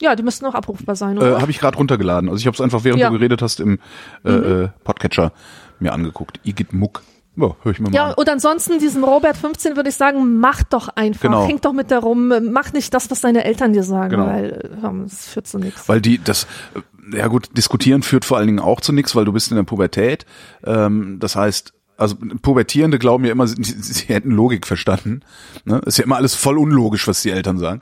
[0.00, 1.40] ja, die müssten auch abrufbar sein, Äh, oder?
[1.40, 2.28] habe ich gerade runtergeladen.
[2.28, 3.10] Also ich habe es einfach, während Ja.
[3.10, 3.14] Mhm.
[3.14, 3.78] du geredet hast, im
[4.24, 5.32] äh, äh, Podcatcher
[5.80, 6.40] mir angeguckt.
[6.44, 7.02] Igitt Muck.
[7.36, 8.14] Ja, hör ich mir mal Ja, an.
[8.14, 11.20] und ansonsten diesem Robert 15 würde ich sagen, mach doch einfach.
[11.22, 11.46] Genau.
[11.46, 12.32] Häng doch mit der rum.
[12.52, 14.26] Mach nicht das, was deine Eltern dir sagen, Genau.
[14.26, 15.88] weil ähm, das führt zu nichts.
[15.88, 16.80] Weil die, das, äh,
[17.12, 19.64] ja gut, diskutieren führt vor allen Dingen auch zu nichts, weil du bist in der
[19.64, 20.26] Pubertät.
[20.64, 25.20] Ähm, das heißt, also Pubertierende glauben ja immer, sie, sie hätten Logik verstanden.
[25.64, 25.80] Ne?
[25.86, 27.80] Ist ja immer alles voll unlogisch, was die Eltern sagen.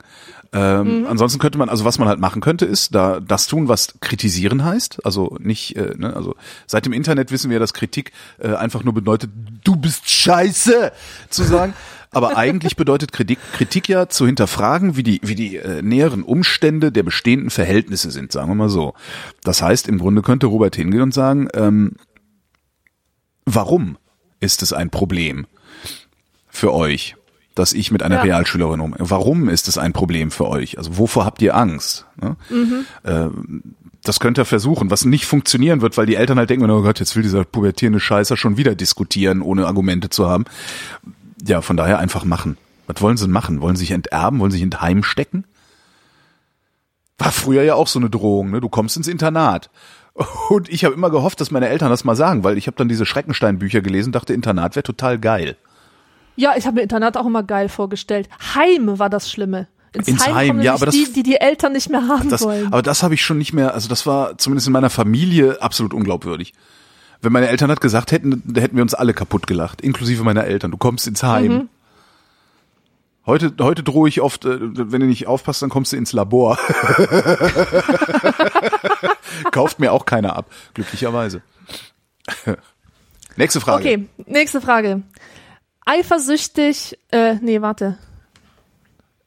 [0.55, 3.95] Ähm, Ansonsten könnte man, also was man halt machen könnte, ist da das tun, was
[4.01, 5.03] kritisieren heißt.
[5.03, 6.35] Also nicht, äh, ne, also
[6.67, 9.31] seit dem Internet wissen wir, dass Kritik äh, einfach nur bedeutet,
[9.63, 10.91] du bist scheiße
[11.29, 11.73] zu sagen.
[12.13, 16.91] Aber eigentlich bedeutet Kritik, Kritik ja zu hinterfragen, wie die, wie die äh, näheren Umstände
[16.91, 18.93] der bestehenden Verhältnisse sind, sagen wir mal so.
[19.43, 21.93] Das heißt, im Grunde könnte Robert hingehen und sagen, ähm,
[23.45, 23.97] warum
[24.39, 25.47] ist es ein Problem
[26.49, 27.15] für euch,
[27.55, 28.21] dass ich mit einer Ja.
[28.21, 28.95] Realschülerin um?
[28.97, 30.77] Warum ist es ein Problem für euch?
[30.77, 32.05] Also wovor habt ihr Angst?
[32.21, 32.35] Ne?
[33.05, 36.81] Ähm, das könnt ihr versuchen, was nicht funktionieren wird, weil die Eltern halt denken, oh
[36.81, 40.45] Gott, jetzt will dieser pubertierende Scheißer schon wieder diskutieren, ohne Argumente zu haben.
[41.45, 42.57] Ja, von daher einfach machen.
[42.87, 43.61] Was wollen sie machen?
[43.61, 44.39] Wollen sie sich enterben?
[44.39, 45.45] Wollen sie sich in Heim stecken?
[47.17, 48.61] War früher ja auch so eine Drohung, ne?
[48.61, 49.69] Du kommst ins Internat.
[50.49, 52.87] Und ich habe immer gehofft, dass meine Eltern das mal sagen, weil ich habe dann
[52.89, 55.57] diese Schreckenstein-Bücher gelesen, dachte, Internat wäre total geil.
[56.35, 58.27] Ja, ich habe mir Internat auch immer geil vorgestellt.
[58.55, 59.67] Heim war das Schlimme.
[59.93, 62.41] Ins, Ins Heim, Heim, ja, aber das- die, die die Eltern nicht mehr haben Das,
[62.41, 62.67] wollen.
[62.73, 65.93] aber das habe ich schon nicht mehr, also das war zumindest in meiner Familie absolut
[65.93, 66.53] unglaubwürdig.
[67.23, 70.43] Wenn meine Eltern das gesagt hätten, da hätten wir uns alle kaputt gelacht, inklusive meiner
[70.43, 70.71] Eltern.
[70.71, 71.51] Du kommst ins Heim.
[71.53, 71.69] Mhm.
[73.25, 76.57] Heute, heute drohe ich oft, äh, wenn du nicht aufpasst, dann kommst du ins Labor.
[79.51, 81.41] Kauft mir auch keiner ab, glücklicherweise.
[83.37, 83.79] Nächste Frage.
[83.81, 85.03] Okay, nächste Frage.
[85.85, 87.97] Eifersüchtig, äh, nee, warte.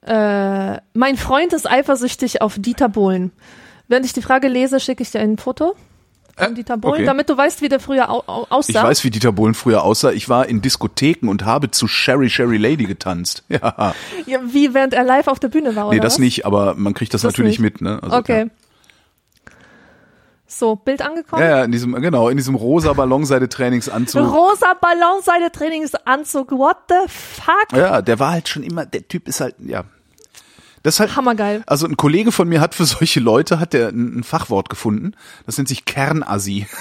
[0.02, 3.32] Äh, mein Freund ist eifersüchtig auf Dieter Bohlen.
[3.88, 5.74] Während ich die Frage lese, schicke ich dir ein Foto
[6.36, 7.04] von Dieter Bohlen, okay.
[7.06, 8.70] damit du weißt, wie der früher au au aussah.
[8.70, 10.12] Ich weiß, wie Dieter Bohlen früher aussah.
[10.12, 13.42] Ich war in Diskotheken und habe zu Sherry Sherry Lady getanzt.
[13.48, 13.94] Ja.
[14.26, 16.18] ja, wie während er live auf der Bühne war, Nee, oder das was?
[16.18, 17.80] nicht, aber man kriegt das, Das natürlich nicht.
[17.80, 18.00] mit, ne?
[18.02, 18.38] Also, Okay.
[18.44, 18.50] Ja.
[20.48, 21.42] So, Bild angekommen?
[21.42, 24.22] Ja, ja, in diesem, genau, in diesem rosa Ballonseide-Trainingsanzug.
[24.32, 27.76] Rosa Ballonseide Trainingsanzug, what the fuck?
[27.76, 29.84] Ja, der war halt schon immer, der Typ ist halt, ja.
[30.86, 31.64] Das ist halt, Hammergeil.
[31.66, 35.14] also ein Kollege von mir hat für solche Leute, hat der ein, ein Fachwort gefunden.
[35.44, 36.68] Das nennt sich Kernassi.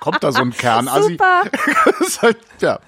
[0.00, 1.12] Kommt da so ein Kernassi?
[1.12, 1.42] Super.
[1.84, 2.80] das ist halt, ja.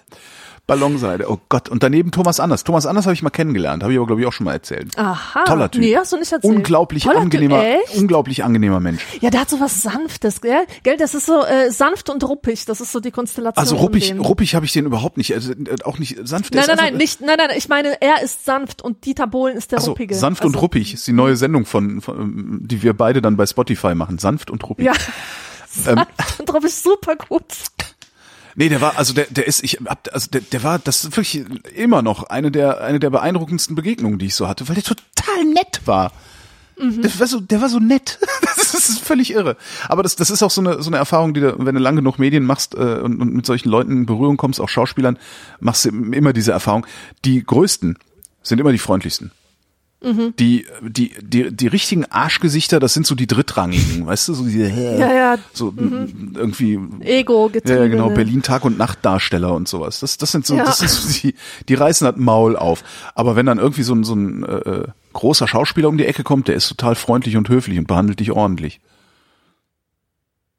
[0.66, 1.28] Ballonseide.
[1.28, 1.68] Oh Gott.
[1.68, 2.62] Und daneben Thomas Anders.
[2.62, 3.82] Thomas Anders habe ich mal kennengelernt.
[3.82, 4.96] Habe ich aber, glaube ich, auch schon mal erzählt.
[4.96, 5.44] Aha.
[5.44, 5.82] Toller Typ.
[5.82, 6.54] Nee, hast du nicht erzählt.
[6.54, 7.96] Unglaublich Toller Typ, angenehmer, echt?
[7.96, 9.04] unglaublich angenehmer Mensch.
[9.20, 10.64] Ja, der hat so was Sanftes, gell?
[10.84, 12.64] Gell, das ist so äh, sanft und ruppig.
[12.64, 13.60] Das ist so die Konstellation.
[13.60, 15.34] Also ruppig, ruppig habe ich den überhaupt nicht.
[15.34, 16.54] Also, äh, auch nicht sanft.
[16.54, 19.56] Nein, ist nein, nein, nicht, nein, nein, ich meine, er ist sanft und Dieter Bohlen
[19.56, 20.14] ist der Ach so, ruppige.
[20.14, 23.46] sanft also, und ruppig ist die neue Sendung von, von, die wir beide dann bei
[23.46, 24.18] Spotify machen.
[24.18, 24.86] Sanft und ruppig.
[24.86, 24.92] Ja.
[25.86, 27.46] Ähm, Sanft und ruppig, super gut.
[28.55, 31.16] Nee, der war, also der, der ist, ich hab, also der, der war, das ist
[31.16, 31.44] wirklich
[31.74, 35.44] immer noch eine der, eine der beeindruckendsten Begegnungen, die ich so hatte, weil der total
[35.44, 36.12] nett war.
[36.78, 38.18] Der war so, der war so nett.
[38.72, 39.59] Das ist völlig irre.
[39.88, 41.96] Aber das, das ist auch so eine, so eine Erfahrung, die du, wenn du lange
[41.96, 45.18] genug Medien machst äh, und, und mit solchen Leuten in Berührung kommst, auch Schauspielern,
[45.61, 46.86] machst du immer diese Erfahrung.
[47.26, 47.98] Die größten
[48.42, 49.30] sind immer die freundlichsten.
[50.38, 54.68] Die, die, die, die richtigen Arschgesichter, das sind so die drittrangigen, weißt du, so diese,
[54.68, 55.36] Ja, ja.
[55.53, 57.78] so irgendwie Ego getrieben.
[57.78, 60.00] ja, genau, Berlin Tag und Nacht Darsteller und sowas.
[60.00, 60.64] Das, das sind so, Ja.
[60.64, 61.34] das sind so die,
[61.68, 62.82] die reißen das Maul auf.
[63.14, 66.24] Aber wenn dann irgendwie so ein, so ein äh, äh, großer Schauspieler um die Ecke
[66.24, 68.80] kommt, der ist total freundlich und höflich und behandelt dich ordentlich.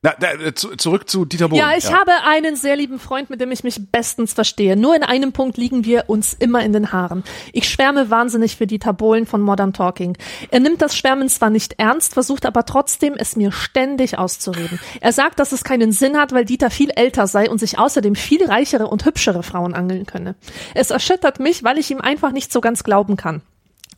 [0.06, 1.62] Na, da, äh, zu, zurück zu Dieter Bohlen.
[1.62, 4.76] Ja, ich habe einen sehr lieben Freund, mit dem ich mich bestens verstehe.
[4.76, 7.24] Nur in einem Punkt liegen wir uns immer in den Haaren.
[7.54, 10.18] Ich schwärme wahnsinnig für Dieter Bohlen von Modern Talking.
[10.52, 14.78] Er nimmt das Schwärmen zwar nicht ernst, versucht aber trotzdem, es mir ständig auszureden.
[15.00, 18.16] Er sagt, dass es keinen Sinn hat, weil Dieter viel älter sei und sich außerdem
[18.16, 20.36] viel reichere und hübschere Frauen angeln könne.
[20.74, 23.42] Es erschüttert mich, weil ich ihm einfach nicht so ganz glauben kann.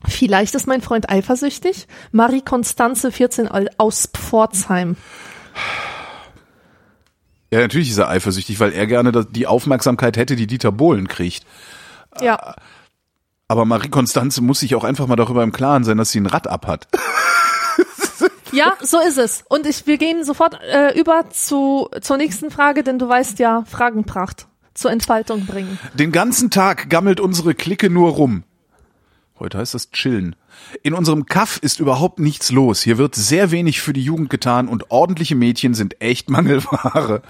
[0.08, 1.88] Vielleicht ist mein Freund eifersüchtig?
[2.12, 3.50] Marie Konstanze, 14
[3.80, 4.98] aus Pforzheim.
[7.52, 11.46] Ja, natürlich ist er eifersüchtig, weil er gerne die Aufmerksamkeit hätte, die Dieter Bohlen kriegt.
[12.22, 12.56] Ja.
[13.48, 16.26] Aber Marie Konstanze muss sich auch einfach mal darüber im Klaren sein, dass sie ein
[16.26, 16.88] Rad ab hat.
[18.52, 19.44] Ja, so ist es.
[19.50, 23.66] Und ich, wir gehen sofort äh, über zu, zur nächsten Frage, denn du weißt ja,
[23.70, 25.78] Fragenpracht zur Entfaltung bringen.
[25.94, 28.44] Den ganzen Tag gammelt unsere Clique nur rum.
[29.38, 30.38] Heute heißt das chillen.
[30.82, 32.82] In unserem Kaff ist überhaupt nichts los.
[32.82, 37.22] Hier wird sehr wenig für die Jugend getan und ordentliche Mädchen sind echt Mangelware.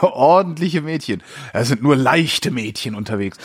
[0.00, 1.22] ordentliche Mädchen.
[1.52, 3.36] Es sind nur leichte Mädchen unterwegs.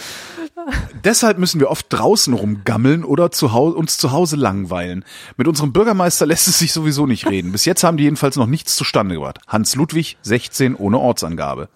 [1.04, 5.04] Deshalb müssen wir oft draußen rumgammeln oder zu uns zu Hause langweilen.
[5.36, 7.52] Mit unserem Bürgermeister lässt es sich sowieso nicht reden.
[7.52, 9.40] Bis jetzt haben die jedenfalls noch nichts zustande gebracht.
[9.48, 11.68] Hans Ludwig, 16, ohne Ortsangabe.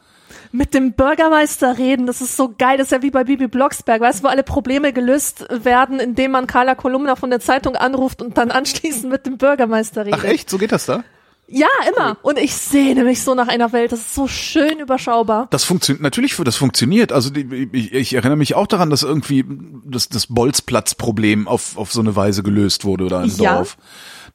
[0.56, 4.00] Mit dem Bürgermeister reden, das ist so geil, das ist ja wie bei Bibi Blocksberg,
[4.02, 8.22] weißt du, wo alle Probleme gelöst werden, indem man Carla Kolumna von der Zeitung anruft
[8.22, 10.20] und dann anschließend mit dem Bürgermeister redet.
[10.22, 10.52] Ach echt?
[10.52, 11.04] So geht das da?
[11.48, 12.18] Ja, immer.
[12.22, 15.48] Und ich sehne mich so nach einer Welt, das ist so schön überschaubar.
[15.50, 17.12] Das funktioniert natürlich, das funktioniert.
[17.12, 19.44] Also ich, ich erinnere mich auch daran, dass irgendwie
[19.86, 23.56] das, das Bolzplatzproblem auf, auf so eine Weise gelöst wurde oder im Ja.
[23.56, 23.78] Dorf.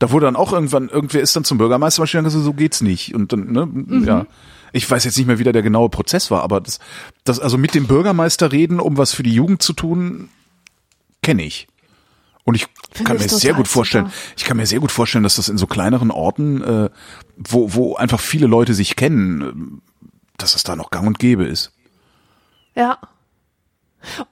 [0.01, 3.15] Da wurde dann auch irgendwann, irgendwer ist dann zum Bürgermeister wahrscheinlich gesagt, so geht's nicht.
[3.15, 4.05] Und dann, ne, Mhm.
[4.05, 4.27] ja.
[4.73, 6.79] Ich weiß jetzt nicht mehr, wie da der genaue Prozess war, aber das,
[7.25, 10.29] das also mit dem Bürgermeister reden, um was für die Jugend zu tun,
[11.23, 11.69] kenne ich.
[12.45, 14.17] Und ich Finde kann mir sehr gut vorstellen, super.
[14.37, 16.91] ich kann mir sehr gut vorstellen, dass das in so kleineren Orten, äh,
[17.37, 20.09] wo, wo einfach viele Leute sich kennen, äh,
[20.39, 21.73] dass es da noch gang und gäbe ist.
[22.75, 22.99] Ja.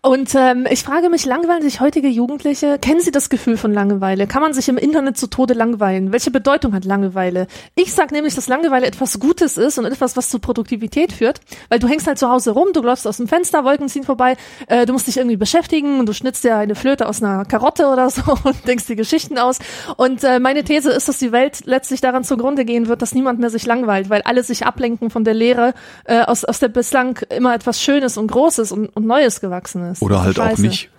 [0.00, 2.78] Und ähm, ich frage mich, langweilen sich heutige Jugendliche?
[2.78, 4.26] Kennen sie das Gefühl von Langeweile?
[4.26, 6.12] Kann man sich im Internet zu Tode langweilen?
[6.12, 7.46] Welche Bedeutung hat Langeweile?
[7.74, 11.78] Ich sag nämlich, dass Langeweile etwas Gutes ist und etwas, was zu Produktivität führt, weil
[11.78, 14.36] du hängst halt zu Hause rum, du läufst aus dem Fenster, Wolken ziehen vorbei,
[14.68, 17.88] äh, du musst dich irgendwie beschäftigen und du schnitzt dir eine Flöte aus einer Karotte
[17.88, 19.58] oder so und denkst dir Geschichten aus.
[19.96, 23.40] Und äh, meine These ist, dass die Welt letztlich daran zugrunde gehen wird, dass niemand
[23.40, 27.18] mehr sich langweilt, weil alle sich ablenken von der Lehre, äh, aus, aus der bislang
[27.30, 29.55] immer etwas Schönes und Großes und, und Neues gewachsen
[29.90, 30.02] ist.
[30.02, 30.62] Oder halt auch Scheiße.
[30.62, 30.90] nicht.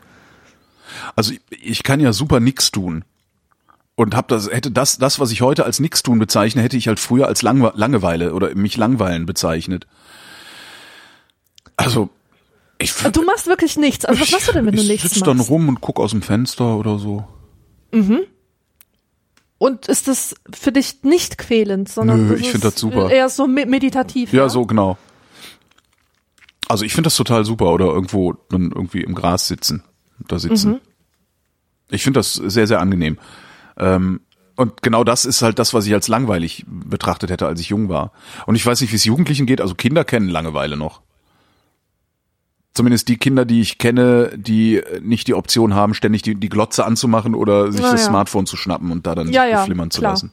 [1.16, 3.04] Also ich, ich kann ja super nix tun.
[3.96, 6.88] Und hab das, hätte das, das, was ich heute als nix tun bezeichne, hätte ich
[6.88, 9.88] halt früher als Langwe Langeweile oder mich langweilen bezeichnet.
[11.76, 12.10] Also,
[12.78, 14.06] ich, Du machst wirklich nichts.
[14.06, 15.26] Also was machst du denn, wenn du ich nichts machst?
[15.28, 17.26] dann rum und guck aus dem Fenster oder so.
[19.60, 23.10] Und ist das für dich nicht quälend, sondern Nö, ich ist find das super.
[23.10, 24.32] eher so me- meditativ.
[24.32, 24.98] Ja, so genau.
[26.68, 29.84] Also ich finde das total super oder irgendwo dann irgendwie im Gras sitzen,
[30.28, 30.72] da sitzen.
[30.72, 30.80] Mhm.
[31.90, 33.18] Ich finde das sehr, sehr angenehm.
[33.78, 34.22] Ähm,
[34.56, 37.90] und genau das ist halt das, was ich als langweilig betrachtet hätte, als ich jung
[37.90, 38.12] war.
[38.48, 39.62] Und ich weiß nicht, wie es Jugendlichen geht.
[39.62, 41.02] Also Kinder kennen Langeweile noch.
[42.74, 46.86] Zumindest die Kinder, die ich kenne, die nicht die Option haben, ständig die, die Glotze
[46.86, 48.08] anzumachen oder sich Na das ja.
[48.08, 50.12] Smartphone zu schnappen und da dann Ja, ja, flimmern zu klar.
[50.14, 50.32] lassen.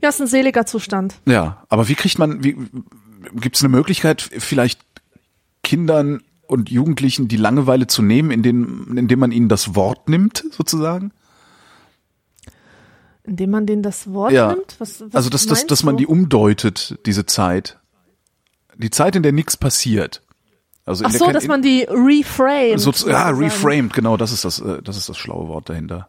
[0.00, 1.16] Ja, ist ein seliger Zustand.
[1.26, 2.56] Ja, aber wie kriegt man, wie,
[3.34, 4.80] gibt es eine Möglichkeit, vielleicht
[5.62, 11.12] Kindern und Jugendlichen die Langeweile zu nehmen, indem, indem man ihnen das Wort nimmt, sozusagen?
[13.24, 14.52] Indem man denen das Wort Ja.
[14.52, 14.76] nimmt?
[14.78, 17.78] Was, was also, dass, dass, dass man die umdeutet, diese Zeit.
[18.76, 20.22] die Zeit, in der nichts passiert.
[20.86, 22.80] Also in Ach so, dass man die reframed.
[22.80, 26.08] so, ja, reframed, genau, das ist das, äh, das ist das schlaue Wort dahinter.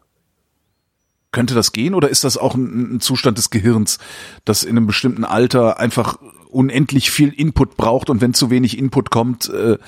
[1.32, 3.98] Könnte das gehen oder ist das auch ein, ein Zustand des Gehirns,
[4.44, 9.10] das in einem bestimmten Alter einfach unendlich viel Input braucht und wenn zu wenig Input
[9.10, 9.78] kommt, äh, äh,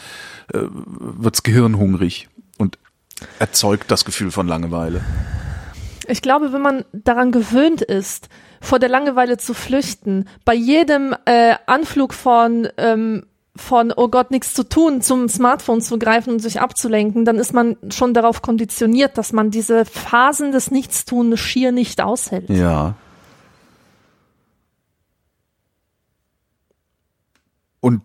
[0.53, 2.29] wirds Gehirn hungrig
[2.59, 2.79] und
[3.39, 5.01] erzeugt das Gefühl von Langeweile.
[6.09, 8.29] Ich glaube, wenn man daran gewöhnt ist,
[8.61, 14.55] vor der Langeweile zu flüchten, bei jedem äh, Anflug von ähm, von oh Gott nichts
[14.55, 19.19] zu tun zum Smartphone zu greifen und sich abzulenken, dann ist man schon darauf konditioniert,
[19.19, 22.49] dass man diese Phasen des Nichtstuns schier nicht aushält.
[22.49, 22.95] Ja.
[27.81, 28.03] Und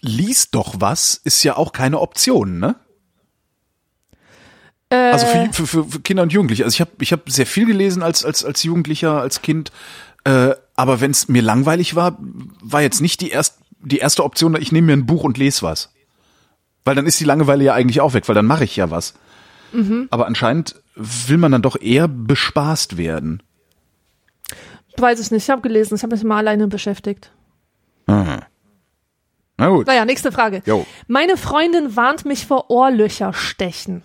[0.00, 2.74] liest doch was ist ja auch keine Option, ne?
[4.88, 6.64] Äh, Also für, für, für, für Kinder und Jugendliche.
[6.64, 9.70] Also ich habe ich hab sehr viel gelesen als, als, als Jugendlicher, als Kind.
[10.24, 12.18] Äh, aber wenn es mir langweilig war,
[12.60, 15.62] war jetzt nicht die, erst, die erste Option, ich nehme mir ein Buch und lese
[15.62, 15.92] was.
[16.84, 19.14] Weil dann ist die Langeweile ja eigentlich auch weg, weil dann mache ich ja was.
[20.10, 23.42] Aber anscheinend will man dann doch eher bespaßt werden.
[24.96, 27.30] weiß ich nicht, ich habe gelesen, ich habe mich mal alleine beschäftigt.
[29.56, 29.86] Na gut.
[29.86, 30.62] Naja, nächste Frage.
[30.66, 30.86] Jo.
[31.06, 34.02] Meine Freundin warnt mich vor Ohrlöcherstechen.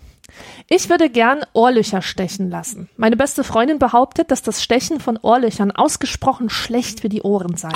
[0.69, 2.89] Ich würde gern Ohrlöcher stechen lassen.
[2.95, 7.71] Meine beste Freundin behauptet, dass das Stechen von Ohrlöchern ausgesprochen schlecht für die Ohren sei.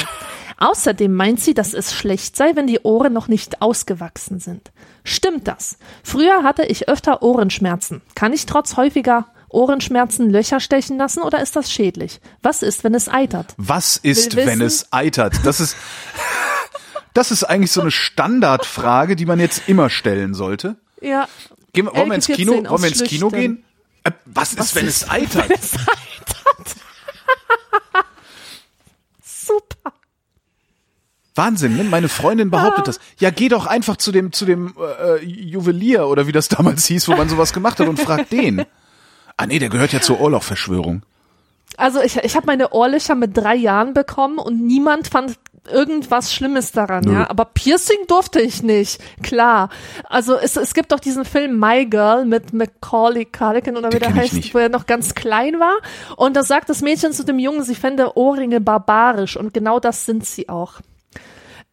[0.61, 4.71] Außerdem meint sie, dass es schlecht sei, wenn die Ohren noch nicht ausgewachsen sind.
[5.03, 5.77] Stimmt das?
[6.03, 8.03] Früher hatte ich öfter Ohrenschmerzen.
[8.13, 12.21] Kann ich trotz häufiger Ohrenschmerzen Löcher stechen lassen oder ist das schädlich?
[12.43, 13.55] Was ist, wenn es eitert?
[13.57, 15.33] Was ist, Will wenn wissen- es eitert?
[15.43, 15.75] Das ist,
[17.15, 20.75] das ist eigentlich so eine Standardfrage, die man jetzt immer stellen sollte.
[21.01, 21.27] Ja.
[21.73, 22.51] Gehen wir, wollen wir ins LG14 Kino?
[22.69, 23.63] Wollen wir ins Kino gehen?
[24.03, 25.49] Äh, was, ist, wenn es eitert?
[25.49, 26.75] Es eitert.
[29.23, 29.93] Super.
[31.35, 31.83] Wahnsinn, ne?
[31.85, 32.99] Meine Freundin behauptet das.
[33.19, 37.07] Ja, geh doch einfach zu dem, zu dem äh, Juwelier oder wie das damals hieß,
[37.07, 38.65] wo man sowas gemacht hat und frag den.
[39.37, 41.03] Ah nee, der gehört ja zur Ohrlochverschwörung.
[41.77, 45.37] Also ich, ich habe meine Ohrlöcher mit drei Jahren bekommen und niemand fand
[45.71, 47.13] irgendwas Schlimmes daran, Nö.
[47.13, 47.29] ja.
[47.29, 49.69] Aber Piercing durfte ich nicht, klar.
[50.09, 54.13] Also es, es gibt doch diesen Film My Girl mit Macaulay Culkin oder wie der
[54.13, 55.77] heißt, wo er noch ganz klein war.
[56.17, 60.05] Und da sagt das Mädchen zu dem Jungen, sie fände Ohrringe barbarisch und genau das
[60.05, 60.81] sind sie auch.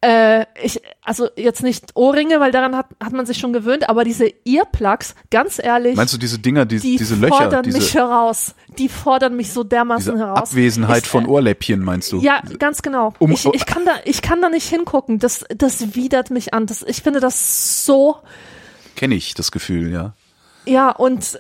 [0.01, 4.05] Äh, ich, also jetzt nicht Ohrringe, weil daran hat, hat man sich schon gewöhnt, aber
[4.05, 7.95] diese Earplugs, ganz ehrlich, Meinst du diese Dinger, die, die diese Löcher, fordern mich diese,
[7.95, 8.55] heraus.
[8.79, 10.39] Die fordern mich so dermaßen heraus.
[10.39, 12.21] Abwesenheit Ich, von äh, Ohrläppchen, meinst du?
[12.21, 13.13] Ja, ganz genau.
[13.19, 15.19] Um- ich, ich kann da, ich kann da nicht hingucken.
[15.19, 16.67] Das, das widert mich an.
[16.67, 18.19] Das, ich finde das so,
[18.95, 20.15] Kenne ich das Gefühl, ja.
[20.65, 21.39] ja, und äh,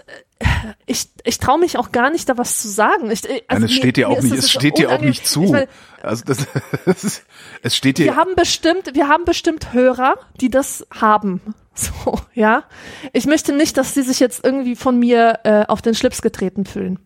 [0.87, 3.11] ich, ich traue mich auch gar nicht, da was zu sagen.
[3.11, 5.43] Ich, äh, also Nein, es steht dir auch nicht, es steht dir auch nicht zu.
[5.43, 5.69] Meine,
[6.03, 6.47] also das,
[6.85, 7.23] das
[7.63, 11.41] es steht dir, wir haben bestimmt, wir haben bestimmt Hörer, die das haben.
[11.79, 12.65] So, ja.
[13.13, 16.65] Ich möchte nicht, dass sie sich jetzt irgendwie von mir äh, auf den Schlips getreten
[16.65, 16.99] fühlen.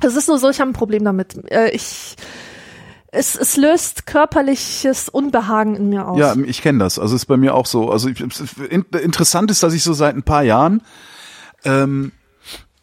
[0.00, 1.36] Es ist nur so, ich habe ein Problem damit.
[1.50, 2.16] Äh, ich,
[3.12, 6.18] es, es löst körperliches Unbehagen in mir aus.
[6.18, 6.98] Ja, ich kenne das.
[6.98, 7.90] Also ist bei mir auch so.
[7.90, 8.18] Also ich,
[8.70, 10.80] in, interessant ist, dass ich so seit ein paar Jahren
[11.64, 12.12] ähm,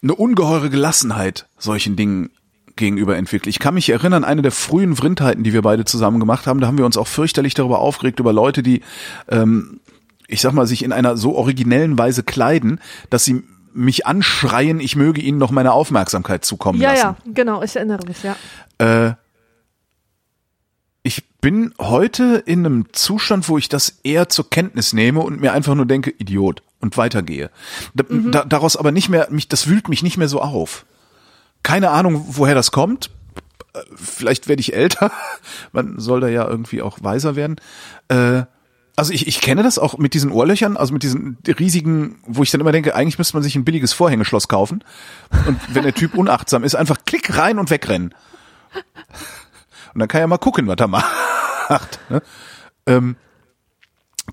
[0.06, 2.30] eine ungeheure Gelassenheit solchen Dingen
[2.76, 3.50] gegenüber entwickle.
[3.50, 6.68] Ich kann mich erinnern, eine der frühen Vrindheiten, die wir beide zusammen gemacht haben, da
[6.68, 8.82] haben wir uns auch fürchterlich darüber aufgeregt, über Leute, die,
[9.30, 9.80] ähm,
[10.28, 12.80] ich sag mal, sich in einer so originellen Weise kleiden,
[13.10, 17.02] dass sie mich anschreien, ich möge ihnen noch meine Aufmerksamkeit zukommen ja, lassen.
[17.02, 18.36] ja, genau, ich erinnere mich, ja.
[18.78, 19.16] Äh,
[21.02, 25.54] ich bin heute in einem Zustand, wo ich das eher zur Kenntnis nehme und mir
[25.54, 27.50] einfach nur denke, Idiot, und weitergehe.
[27.94, 30.86] Da, da, daraus aber nicht mehr, mich, das wühlt mich nicht mehr so auf.
[31.64, 33.10] Keine Ahnung, woher das kommt.
[33.96, 35.12] Vielleicht werde ich älter.
[35.72, 37.58] Man soll da ja irgendwie auch weiser werden.
[38.08, 38.44] Äh,
[38.96, 42.52] also ich, ich kenne das auch mit diesen Ohrlöchern, also mit diesen riesigen, wo ich
[42.52, 44.84] dann immer denke, eigentlich müsste man sich ein billiges Vorhängeschloss kaufen.
[45.48, 48.14] Und wenn der Typ unachtsam ist, einfach klick rein und wegrennen.
[49.94, 51.06] Und dann kann er mal gucken, was er macht.
[52.10, 52.22] Ne?
[52.86, 53.16] Ähm,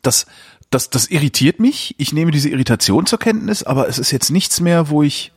[0.03, 0.27] das,
[0.75, 1.95] das, das irritiert mich.
[1.99, 5.33] Ich nehme diese Irritation zur Kenntnis, aber es ist jetzt nichts mehr, wo ich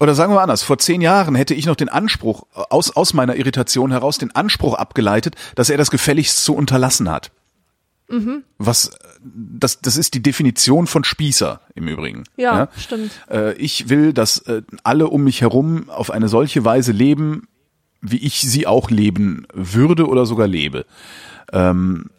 [0.00, 3.36] oder sagen wir anders, vor zehn Jahren hätte ich noch den Anspruch, aus, aus meiner
[3.36, 7.30] Irritation heraus den Anspruch abgeleitet, dass er das gefälligst zu unterlassen hat.
[8.58, 8.90] Was,
[9.22, 12.24] das, das ist die Definition von Spießer im Übrigen.
[12.36, 13.12] Ja, stimmt.
[13.30, 17.48] Äh, ich will, dass äh, alle um mich herum auf eine solche Weise leben,
[18.02, 20.84] wie ich sie auch leben würde oder sogar lebe.
[21.52, 22.10] Ähm,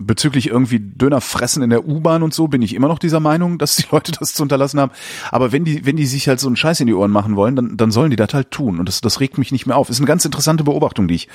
[0.00, 3.58] bezüglich irgendwie Döner fressen in der U-Bahn und so bin ich immer noch dieser Meinung,
[3.58, 4.92] dass die Leute das zu unterlassen haben.
[5.30, 7.54] Aber wenn die, wenn die sich halt so einen Scheiß in die Ohren machen wollen,
[7.56, 8.78] dann, dann sollen die das halt tun.
[8.78, 9.90] Und das, das regt mich nicht mehr auf.
[9.90, 11.28] Ist eine ganz interessante Beobachtung, die ich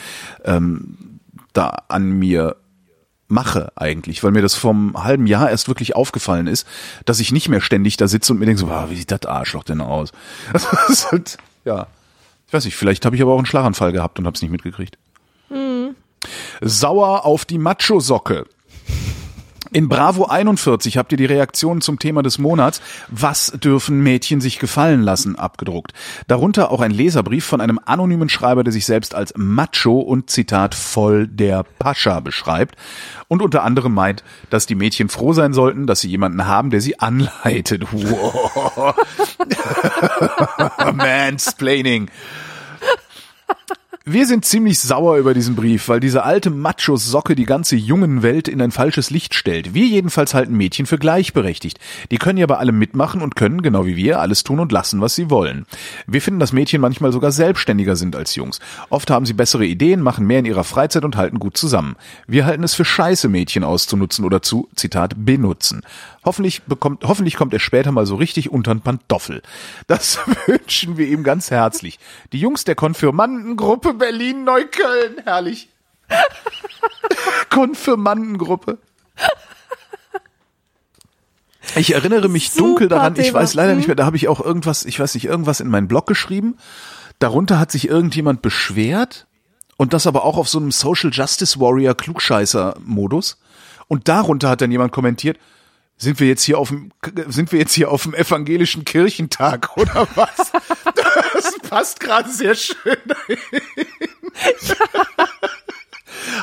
[0.43, 0.97] ähm,
[1.53, 2.57] da an mir
[3.27, 6.67] mache eigentlich, weil mir das vom halben Jahr erst wirklich aufgefallen ist,
[7.05, 9.25] dass ich nicht mehr ständig da sitze und mir denke so, wow, wie sieht das
[9.25, 10.11] Arschloch denn aus?
[10.53, 11.87] Das ist halt, ja,
[12.47, 14.51] ich weiß nicht, vielleicht habe ich aber auch einen Schlaganfall gehabt und habe es nicht
[14.51, 14.97] mitgekriegt.
[16.61, 18.45] Sauer auf die Macho-Socke.
[19.75, 24.57] In Bravo 41 habt ihr die Reaktionen zum Thema des Monats Was dürfen Mädchen sich
[24.57, 25.91] gefallen lassen abgedruckt.
[26.29, 30.75] Darunter auch ein Leserbrief von einem anonymen Schreiber, der sich selbst als Macho und Zitat
[30.75, 32.77] voll der Pascha beschreibt
[33.27, 36.79] und unter anderem meint, dass die Mädchen froh sein sollten, dass sie jemanden haben, der
[36.79, 37.87] sie anleitet.
[37.91, 38.95] Wow.
[40.93, 42.09] Mansplaining.
[44.07, 48.47] Wir sind ziemlich sauer über diesen Brief, weil diese alte Macho-Socke die ganze jungen Welt
[48.47, 49.73] in ein falsches Licht stellt.
[49.73, 51.79] Wir jedenfalls halten Mädchen für gleichberechtigt.
[52.11, 55.01] Die können ja bei allem mitmachen und können, genau wie wir, alles tun und lassen,
[55.01, 55.65] was sie wollen.
[56.05, 58.59] Wir finden, dass Mädchen manchmal sogar selbstständiger sind als Jungs.
[58.91, 61.95] Oft haben sie bessere Ideen, machen mehr in ihrer Freizeit und halten gut zusammen.
[62.27, 65.81] Wir halten es für scheiße, Mädchen auszunutzen oder zu, Zitat, benutzen.
[66.23, 69.41] Hoffentlich bekommt, hoffentlich kommt er später mal so richtig untern Pantoffel.
[69.87, 71.97] Das wünschen wir ihm ganz herzlich.
[72.33, 75.21] Die Jungs der Konfirmandengruppe Berlin-Neukölln.
[75.23, 75.69] Herrlich.
[77.49, 78.79] Konfirmandengruppe.
[81.75, 84.39] Ich erinnere mich Super dunkel daran, ich weiß leider nicht mehr, da habe ich auch
[84.39, 86.57] irgendwas, ich weiß nicht, irgendwas in meinen Blog geschrieben.
[87.19, 89.25] Darunter hat sich irgendjemand beschwert
[89.77, 93.37] und das aber auch auf so einem Social Justice Warrior Klugscheißer Modus.
[93.87, 95.37] Und darunter hat dann jemand kommentiert,
[95.97, 96.91] sind wir jetzt hier auf dem,
[97.27, 100.51] sind wir jetzt hier auf dem evangelischen Kirchentag oder was?
[101.33, 102.97] Das passt gerade sehr schön.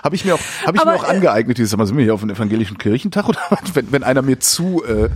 [0.02, 2.04] Habe ich mir auch, habe ich mir Aber, auch äh, angeeignet, dieses Mal sind wir
[2.04, 3.74] hier auf dem evangelischen Kirchentag oder was?
[3.74, 5.10] wenn, wenn einer mir zu, äh,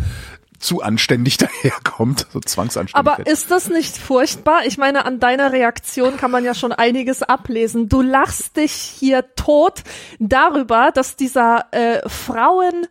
[0.58, 3.20] zu anständig daherkommt, so Zwangsanständigkeit.
[3.20, 4.66] Aber ist das nicht furchtbar?
[4.66, 7.88] Ich meine, an deiner Reaktion kann man ja schon einiges ablesen.
[7.88, 9.82] Du lachst dich hier tot
[10.18, 12.86] darüber, dass dieser äh, Frauen,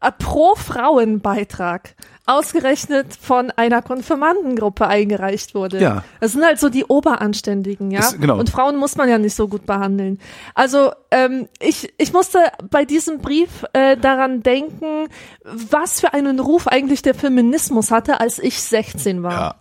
[0.00, 1.94] äh, Pro-Frauen-Beitrag
[2.26, 5.80] ausgerechnet von einer Konfirmandengruppe eingereicht wurde.
[5.80, 6.04] Ja.
[6.20, 8.00] Das sind halt so die Oberanständigen, ja.
[8.00, 8.38] Das- genau.
[8.38, 10.20] Und Frauen muss man ja nicht so gut behandeln.
[10.54, 12.38] Also ähm, ich, ich musste
[12.70, 15.08] bei diesem Brief äh, daran denken,
[15.44, 19.32] was für einen Ruf eigentlich der Feminismus hatte, als ich 16 war.
[19.32, 19.54] ja.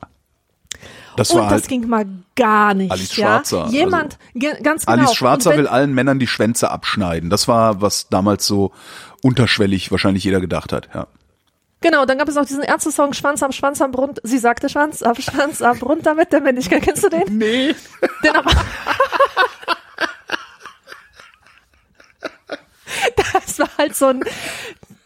[1.20, 2.06] Das Und war das halt, ging mal
[2.36, 2.92] gar nicht.
[2.92, 3.26] Alice ja?
[3.28, 5.00] Schwarzer, also Jemand, ge- ganz genau.
[5.00, 7.30] Alice Schwarzer wenn, will allen Männern die Schwänze abschneiden.
[7.30, 8.72] Das war, was damals so
[9.22, 11.08] unterschwellig wahrscheinlich jeder gedacht hat, ja.
[11.82, 14.20] Genau, dann gab es auch diesen Ärzte-Song Schwanz am Schwanz am Brund.
[14.24, 16.84] Sie sagte Schwanz am Schwanz am Brund damit der Männlichkeit.
[16.86, 17.38] Kennst du den?
[17.38, 17.76] Nee.
[18.24, 18.52] Den aber.
[23.16, 24.24] das war halt so ein,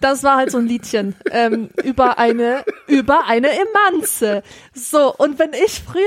[0.04, 4.44] das war halt so ein Liedchen ähm, über eine über eine Emanze.
[4.74, 6.04] So und wenn ich früher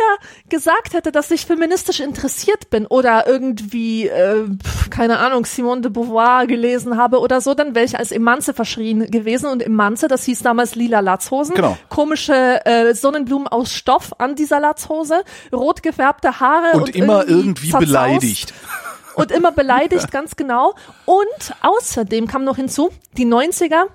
[0.49, 4.45] gesagt hätte, dass ich feministisch interessiert bin oder irgendwie äh,
[4.91, 9.11] keine Ahnung Simone de Beauvoir gelesen habe oder so, dann wäre ich als Emanze verschrien
[9.11, 11.77] gewesen und Emanze, das hieß damals lila Latzhosen, Genau.
[11.89, 17.47] komische äh, Sonnenblumen aus Stoff an dieser Latzhose, rot gefärbte Haare und, Und immer irgendwie
[17.47, 18.53] irgendwie beleidigt.
[19.17, 20.75] Und immer beleidigt, ganz genau.
[21.05, 23.87] Und außerdem kam noch hinzu, die 90er,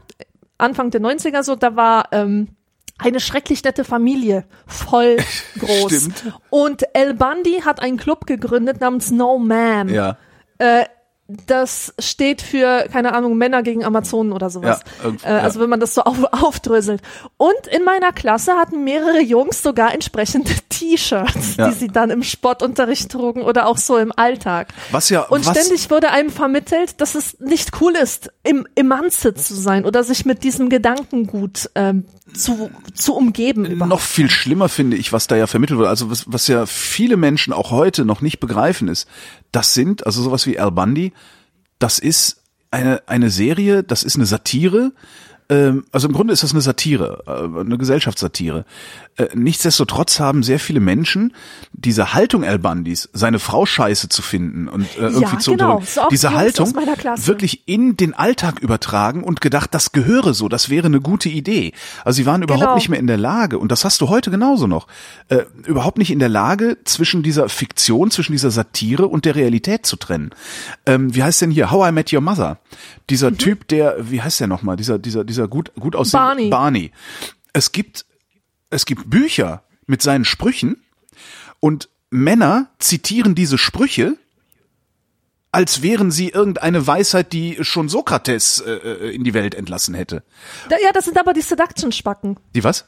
[0.57, 2.49] Anfang der 90er so, da war ähm,
[2.98, 5.18] eine schrecklich nette Familie, voll
[5.60, 5.91] groß.
[5.91, 6.39] Stimmt.
[6.49, 9.89] Und El Bundy hat einen Club gegründet namens No Man.
[9.89, 10.18] Ja.
[10.57, 10.85] Äh,
[11.47, 14.81] das steht für, keine Ahnung, Männer gegen Amazonen oder sowas.
[15.03, 15.63] Ja, äh, also ja.
[15.63, 17.01] wenn man das so auf, aufdröselt.
[17.37, 21.69] Und in meiner Klasse hatten mehrere Jungs sogar entsprechende T-Shirts, Ja.
[21.69, 24.69] die sie dann im Sportunterricht trugen oder auch so im Alltag.
[24.91, 29.33] Was ja, Und was, ständig wurde einem vermittelt, dass es nicht cool ist, im Emanze
[29.33, 33.65] zu sein oder sich mit diesem Gedankengut ähm, zu, zu umgeben.
[33.65, 33.89] überhaupt.
[33.89, 37.17] noch viel schlimmer finde ich, was da ja vermittelt wird, also was, was ja viele
[37.17, 39.07] Menschen auch heute noch nicht begreifen ist,
[39.51, 41.13] das sind, also sowas wie Al Bundy,
[41.79, 42.41] das ist
[42.71, 44.93] eine, eine Serie, das ist eine Satire,
[45.91, 48.65] also im Grunde ist das eine Satire, äh, eine Gesellschaftssatire.
[49.17, 51.33] Äh, nichtsdestotrotz haben sehr viele Menschen
[51.73, 55.81] diese Haltung Al Bundys, seine Frau scheiße zu finden und äh, irgendwie zu genau.
[55.85, 60.87] So diese Haltung wirklich in den Alltag übertragen und gedacht, das gehöre so, das wäre
[60.87, 61.73] eine gute Idee.
[62.05, 62.75] Also sie waren überhaupt Genau.
[62.75, 64.87] nicht mehr in der Lage, und das hast du heute genauso noch,
[65.29, 69.85] äh, überhaupt nicht in der Lage, zwischen dieser Fiktion, zwischen dieser Satire und der Realität
[69.85, 70.29] zu trennen.
[70.85, 72.59] Ähm, wie heißt denn hier How I Met Your Mother?
[73.09, 76.49] Dieser Typ, der, wie heißt der nochmal, dieser, dieser, dieser gut, gut aussehende Barney.
[76.49, 76.91] Barney.
[77.53, 78.05] Es gibt,
[78.69, 80.84] es gibt Bücher mit seinen Sprüchen
[81.59, 84.18] und Männer zitieren diese Sprüche
[85.51, 90.23] als wären sie irgendeine Weisheit, die schon Sokrates äh, äh, in die Welt entlassen hätte.
[90.69, 92.39] Ja, das sind aber die Seduction-Spacken.
[92.55, 92.85] Die was?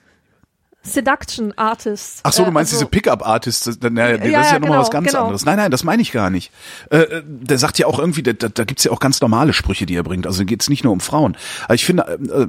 [0.85, 2.19] Seduction Artists.
[2.23, 4.53] Ach so, du Äh, meinst also- diese Pickup-Artists, das, na, ja, das Ja, ist ja
[4.53, 5.21] ja, nochmal genau, was ganz genau.
[5.23, 5.45] anderes.
[5.45, 6.51] Nein, nein, das meine ich gar nicht.
[6.91, 9.85] Äh, äh, der sagt ja auch irgendwie, da, da, gibt's ja auch ganz normale Sprüche,
[9.85, 10.27] die er bringt.
[10.27, 11.37] Also geht's nicht nur um Frauen.
[11.65, 12.47] Aber ich finde, äh,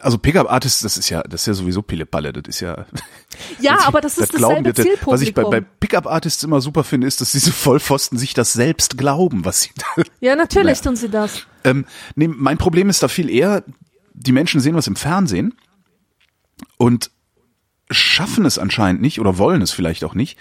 [0.00, 2.86] also Pickup-Artists, das ist ja, das ist ja sowieso Pillepalle, das ist ja.
[3.60, 5.12] Ja, aber das ist glauben dasselbe die- Zielpublikum.
[5.14, 8.98] Was ich bei, bei Pickup-Artists immer super finde, ist, dass diese Vollpfosten sich das selbst
[8.98, 10.82] glauben, was sie da ja, natürlich Naja.
[10.82, 11.46] tun sie das.
[11.62, 11.86] Ähm,
[12.16, 13.62] nee, mein Problem ist da viel eher,
[14.12, 15.54] die Menschen sehen was im Fernsehen
[16.76, 17.10] und
[17.90, 20.38] schaffen es anscheinend nicht oder wollen es vielleicht auch nicht,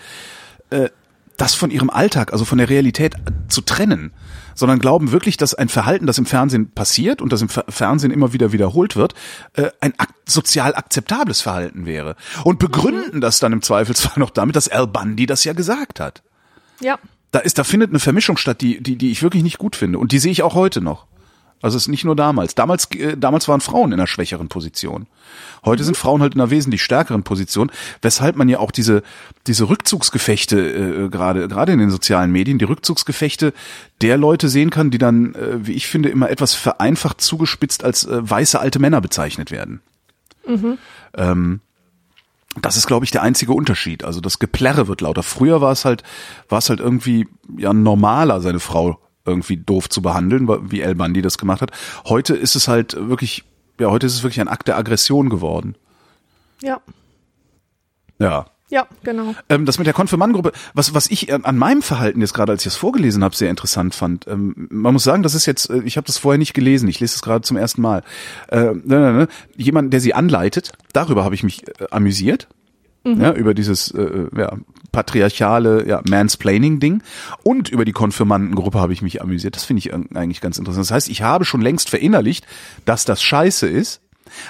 [0.69, 0.89] äh,
[1.37, 3.15] das von ihrem Alltag, also von der Realität
[3.47, 4.13] zu trennen,
[4.53, 8.11] sondern glauben wirklich, dass ein Verhalten, das im Fernsehen passiert und das im Fer Fernsehen
[8.11, 9.15] immer wieder wiederholt wird,
[9.53, 9.93] äh, ein
[10.27, 12.15] sozial akzeptables Verhalten wäre.
[12.43, 16.21] Und begründen das dann im Zweifelsfall noch damit, dass Al Bundy das ja gesagt hat
[16.81, 16.99] Ja.
[17.31, 19.97] da ist, da findet eine Vermischung statt, die, die, die ich wirklich nicht gut finde.
[19.97, 21.07] Und die sehe ich auch heute noch.
[21.64, 22.56] Also es ist nicht nur damals.
[22.56, 25.07] Damals, äh, damals waren Frauen in einer schwächeren Position.
[25.64, 27.72] Heute sind Frauen halt in einer wesentlich stärkeren Position,
[28.02, 29.02] weshalb man ja auch diese,
[29.48, 33.53] diese Rückzugsgefechte, äh, gerade, gerade in den sozialen Medien, die Rückzugsgefechte
[34.02, 38.03] der Leute sehen kann, die dann, äh, wie ich finde, immer etwas vereinfacht zugespitzt als
[38.03, 39.80] äh, weiße alte Männer bezeichnet werden.
[41.15, 41.61] Ähm,
[42.61, 44.03] das ist, glaube ich, der einzige Unterschied.
[44.03, 45.23] Also das Geplärre wird lauter.
[45.23, 46.03] Früher war es halt,
[46.49, 47.26] war es halt irgendwie
[47.57, 51.71] ja normaler, seine Frau irgendwie doof zu behandeln, wie El Bundy das gemacht hat.
[52.05, 53.43] Heute ist es halt wirklich,
[53.79, 55.75] ja, heute ist es wirklich ein Akt der Aggression geworden.
[56.61, 56.81] Ja.
[58.19, 58.45] Ja.
[58.69, 59.35] Ja, genau.
[59.49, 62.63] Ähm, das mit der Konfirmandengruppe, was, was ich an, an meinem Verhalten jetzt gerade, als
[62.63, 64.27] ich es vorgelesen habe, sehr interessant fand.
[64.27, 66.99] Ähm, man muss sagen, das ist jetzt, äh, ich habe das vorher nicht gelesen, ich
[66.99, 68.01] lese es gerade zum ersten Mal.
[68.47, 72.47] Äh, ne, ne, ne, jemand, der sie anleitet, darüber habe ich mich äh, amüsiert.
[73.05, 74.55] Ja, über dieses äh, ja,
[74.93, 77.03] patriarchale ja, Mansplaining-Ding
[77.43, 79.57] und über die Konfirmandengruppe habe ich mich amüsiert.
[79.57, 80.85] Das finde ich äh, eigentlich ganz interessant.
[80.85, 82.47] Das heißt, ich habe schon längst verinnerlicht,
[82.85, 83.99] dass das scheiße ist,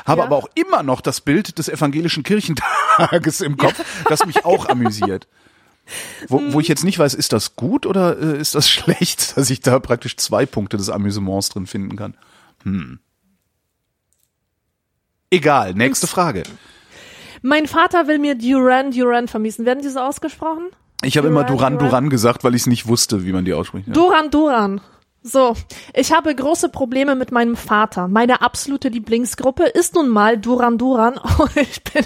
[0.06, 0.26] habe Ja.
[0.28, 5.28] aber auch immer noch das Bild des evangelischen Kirchentages im Kopf, das mich auch amüsiert.
[6.28, 9.50] Wo, wo ich jetzt nicht weiß, ist das gut oder äh, ist das schlecht, dass
[9.50, 12.14] ich da praktisch zwei Punkte des Amüsements drin finden kann.
[12.64, 13.00] Hm.
[15.32, 16.44] Egal, nächste Frage.
[17.44, 19.66] Mein Vater will mir Duran Duran vermiesen.
[19.66, 20.70] Werden die so ausgesprochen?
[21.04, 23.88] Ich habe immer Duran, Duran gesagt, weil ich es nicht wusste, wie man die ausspricht.
[23.88, 23.94] Ja.
[23.94, 24.82] Duran Duran.
[25.22, 25.54] So,
[25.94, 28.08] ich habe große Probleme mit meinem Vater.
[28.08, 31.18] Meine absolute Lieblingsgruppe ist nun mal Duran Duran.
[31.38, 32.06] Und ich bin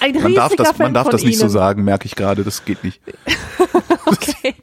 [0.00, 1.50] ein Man darf das, Fan man darf das nicht so ihnen.
[1.50, 3.00] sagen, merke ich gerade, das geht nicht.
[4.04, 4.54] Okay.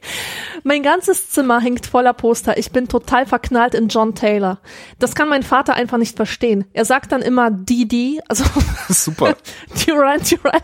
[0.62, 2.56] Mein ganzes Zimmer hängt voller Poster.
[2.58, 4.60] Ich bin total verknallt in John Taylor.
[4.98, 6.66] Das kann mein Vater einfach nicht verstehen.
[6.72, 8.44] Er sagt dann immer Didi, also
[8.88, 9.36] Super.
[9.86, 10.60] Duran Duran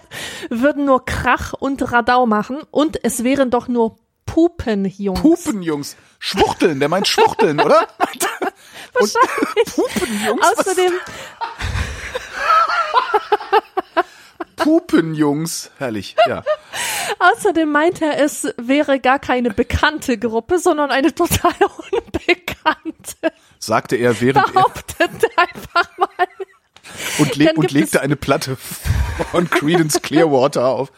[0.51, 3.97] würden nur Krach und Radau machen und es wären doch nur
[4.27, 5.21] Pupenjungs.
[5.21, 5.97] Pupenjungs.
[6.19, 7.89] Schwuchteln, der meint Schwuchteln, oder?
[9.01, 9.15] Und
[9.75, 10.43] Pupenjungs?
[10.59, 10.93] Außerdem,
[14.57, 15.71] Pupenjungs.
[15.79, 16.43] Herrlich, ja.
[17.19, 21.55] außerdem meint er, es wäre gar keine bekannte Gruppe, sondern eine total
[21.93, 23.33] unbekannte.
[23.59, 26.09] Sagte er, während er Behauptet einfach mal.
[27.19, 28.57] und, le und legte eine Platte
[29.31, 30.93] von Credence Clearwater auf.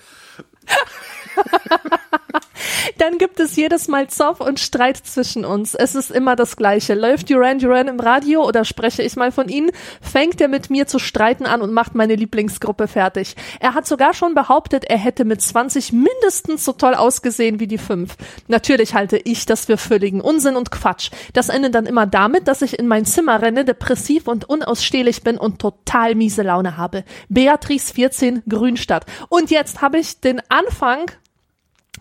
[2.99, 5.75] Dann gibt es jedes Mal Zoff und Streit zwischen uns.
[5.75, 6.95] Es ist immer das Gleiche.
[6.95, 10.87] Läuft Duran Duran im Radio oder spreche ich mal von ihnen, fängt er mit mir
[10.87, 13.37] zu streiten an und macht meine Lieblingsgruppe fertig.
[13.61, 17.79] Er hat sogar schon behauptet, er hätte mit 20 mindestens so toll ausgesehen wie die
[17.79, 18.17] fünf.
[18.49, 21.11] Natürlich halte ich das für völligen Unsinn und Quatsch.
[21.33, 25.39] Das endet dann immer damit, dass ich in mein Zimmer renne, depressiv und unausstehlich bin
[25.39, 27.05] und total miese Laune habe.
[27.29, 29.07] Beatrice 14, Grünstadt.
[29.29, 31.11] Und jetzt habe ich den Anfang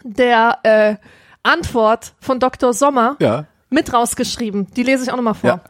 [0.03, 0.95] der äh,
[1.43, 2.73] Antwort von Dr.
[2.73, 3.45] Sommer Ja.
[3.69, 4.67] mit rausgeschrieben.
[4.73, 5.49] Die lese ich auch nochmal vor.
[5.49, 5.61] Ja.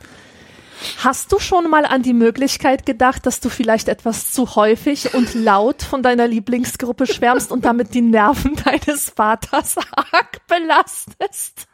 [1.04, 5.34] Hast du schon mal an die Möglichkeit gedacht, dass du vielleicht etwas zu häufig und
[5.34, 11.68] laut von deiner Lieblingsgruppe schwärmst und damit die Nerven deines Vaters arg belastest?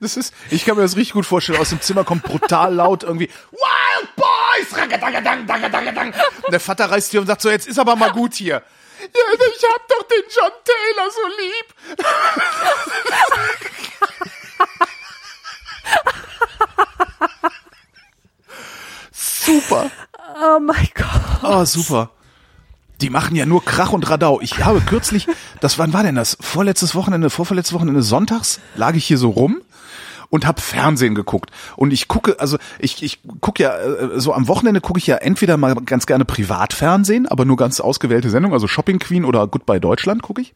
[0.00, 1.60] Das ist, ich kann mir das richtig gut vorstellen.
[1.60, 4.82] Aus dem Zimmer kommt brutal laut irgendwie Wild Boys!
[6.44, 8.62] Und der Vater reißt hier und sagt so, jetzt ist aber mal gut hier.
[9.02, 11.66] Ja, ich hab doch den John Taylor so lieb.
[19.12, 19.90] Super.
[20.40, 21.42] Oh mein Gott.
[21.42, 22.10] Oh, super.
[23.00, 24.40] Die machen ja nur Krach und Radau.
[24.40, 25.26] Ich habe kürzlich,
[25.60, 26.36] das wann war denn das?
[26.40, 29.60] Vorletztes Wochenende, vorverletztes Wochenende sonntags lag ich hier so rum
[30.32, 31.50] und hab Fernsehen geguckt.
[31.76, 35.16] Und ich gucke, also ich, ich gucke ja, äh, so am Wochenende gucke ich ja
[35.16, 39.78] entweder mal ganz gerne Privatfernsehen, aber nur ganz ausgewählte Sendungen, also Shopping Queen oder Goodbye
[39.78, 40.54] Deutschland gucke ich.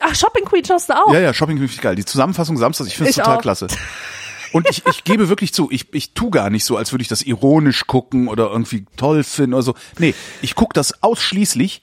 [0.00, 1.14] Ach, Shopping Queen schaust du auch?
[1.14, 1.96] Ja, ja, Shopping Queen finde ich geil.
[1.96, 3.42] Die Zusammenfassung Samstags, ich finde es total auch.
[3.42, 3.68] klasse.
[4.52, 7.08] Und ich, ich gebe wirklich zu, ich, ich tu gar nicht so, als würde ich
[7.08, 9.74] das ironisch gucken oder irgendwie toll finden oder so.
[9.98, 11.82] Nee, ich guck das ausschließlich,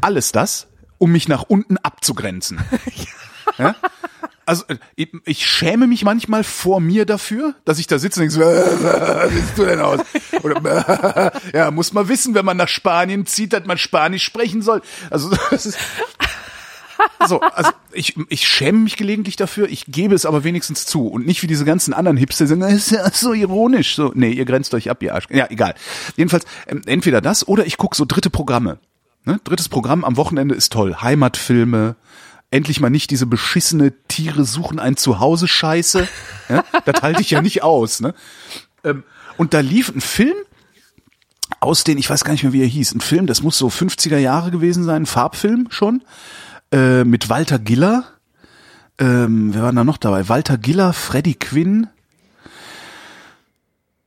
[0.00, 0.66] alles das,
[0.96, 2.58] um mich nach unten abzugrenzen.
[3.56, 3.74] Ja?
[4.48, 8.34] Also äh, ich, schäme mich manchmal vor mir dafür, dass ich da sitze und denke
[8.34, 8.40] so,
[8.88, 10.00] äh, wie siehst du denn aus?
[10.42, 14.62] Oder, äh, ja, muss man wissen, wenn man nach Spanien zieht, dass man Spanisch sprechen
[14.62, 14.80] soll.
[15.10, 15.78] Also das ist
[17.28, 21.26] so, also ich, ich schäme mich gelegentlich dafür, ich gebe es aber wenigstens zu und
[21.26, 23.96] nicht wie diese ganzen anderen Hipster sind, das ist ja so ironisch.
[23.96, 25.26] So, nee, ihr grenzt euch ab, ihr Arsch.
[25.28, 25.74] Ja, egal.
[26.16, 28.78] Jedenfalls, ähm, entweder das oder ich gucke so dritte Programme.
[29.24, 29.38] Ne?
[29.44, 30.96] Drittes Programm am Wochenende ist toll.
[31.02, 31.96] Heimatfilme,
[32.50, 36.08] endlich mal nicht diese beschissene Tiere suchen ein Zuhause Scheiße.
[36.48, 36.64] Ja?
[36.84, 38.00] Das halte ich ja nicht aus.
[38.00, 38.14] Ne?
[38.84, 39.04] Ähm,
[39.36, 40.36] und da lief ein Film
[41.60, 43.68] aus den, ich weiß gar nicht mehr, wie er hieß, ein Film, das muss so
[43.68, 46.02] 50er Jahre gewesen sein, ein Farbfilm schon,
[46.72, 48.04] äh, mit Walter Giller.
[48.98, 50.28] Ähm, wer war da noch dabei?
[50.28, 51.88] Walter Giller, Freddy Quinn.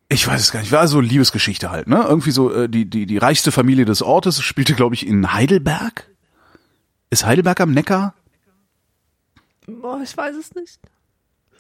[0.10, 0.72] Ich weiß es gar nicht.
[0.72, 2.04] War so Liebesgeschichte halt, ne?
[2.06, 6.10] Irgendwie so äh, die die die reichste Familie des Ortes spielte, glaube ich, in Heidelberg.
[7.10, 8.14] Ist Heidelberg am Neckar?
[9.82, 10.80] Oh, ich weiß es nicht.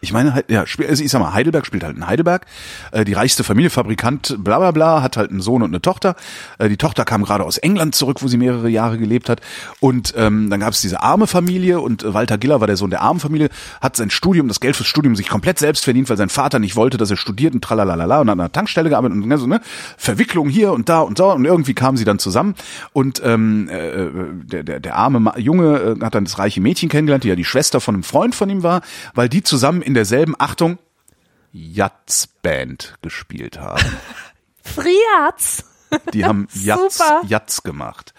[0.03, 2.47] Ich meine, halt, ja, also ich sag mal, Heidelberg spielt halt in Heidelberg.
[2.91, 6.15] Äh, die reichste Familie, Fabrikant, bla bla bla, hat halt einen Sohn und eine Tochter.
[6.57, 9.41] Äh, die Tochter kam gerade aus England zurück, wo sie mehrere Jahre gelebt hat.
[9.79, 13.01] Und ähm, dann gab es diese arme Familie und Walter Giller war der Sohn der
[13.01, 13.49] armen Familie,
[13.79, 16.75] hat sein Studium, das Geld fürs Studium sich komplett selbst verdient, weil sein Vater nicht
[16.75, 19.61] wollte, dass er studiert und tralalala und hat an einer Tankstelle gearbeitet und so, ne,
[19.97, 22.55] Verwicklung hier und da und so und irgendwie kamen sie dann zusammen
[22.91, 24.09] und ähm, äh,
[24.45, 27.45] der, der, der arme Junge äh, hat dann das reiche Mädchen kennengelernt, die ja die
[27.45, 28.81] Schwester von einem Freund von ihm war,
[29.13, 30.79] weil die zusammen in derselben, Achtung,
[31.51, 33.83] Jazz-Band gespielt haben.
[34.63, 35.65] Friatz.
[36.13, 37.01] Die haben Jatz.
[37.27, 38.13] Jatz gemacht.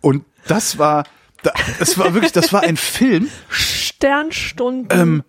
[0.00, 1.04] Und das war,
[1.42, 3.30] da- das war wirklich, das war ein Film.
[3.48, 4.98] Sternstunden.
[5.00, 5.24] Ähm, äh,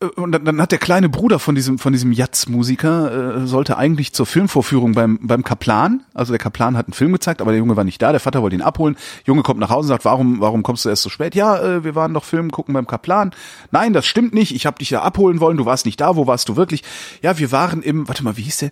[0.00, 4.14] und dann, dann hat der kleine Bruder von diesem von diesem Jatz-Musiker äh, sollte eigentlich
[4.14, 6.04] zur Filmvorführung beim beim Kaplan.
[6.14, 8.10] Also der Kaplan hat einen Film gezeigt, aber der Junge war nicht da.
[8.10, 8.96] Der Vater wollte ihn abholen.
[9.26, 11.34] Junge kommt nach Hause und sagt, warum warum kommst du erst so spät?
[11.34, 13.32] Ja, äh, wir waren doch Film gucken beim Kaplan.
[13.72, 14.54] Nein, das stimmt nicht.
[14.54, 15.58] Ich habe dich ja abholen wollen.
[15.58, 16.16] Du warst nicht da.
[16.16, 16.82] Wo warst du wirklich?
[17.20, 18.08] Ja, wir waren im.
[18.08, 18.70] Warte mal, wie hieß der?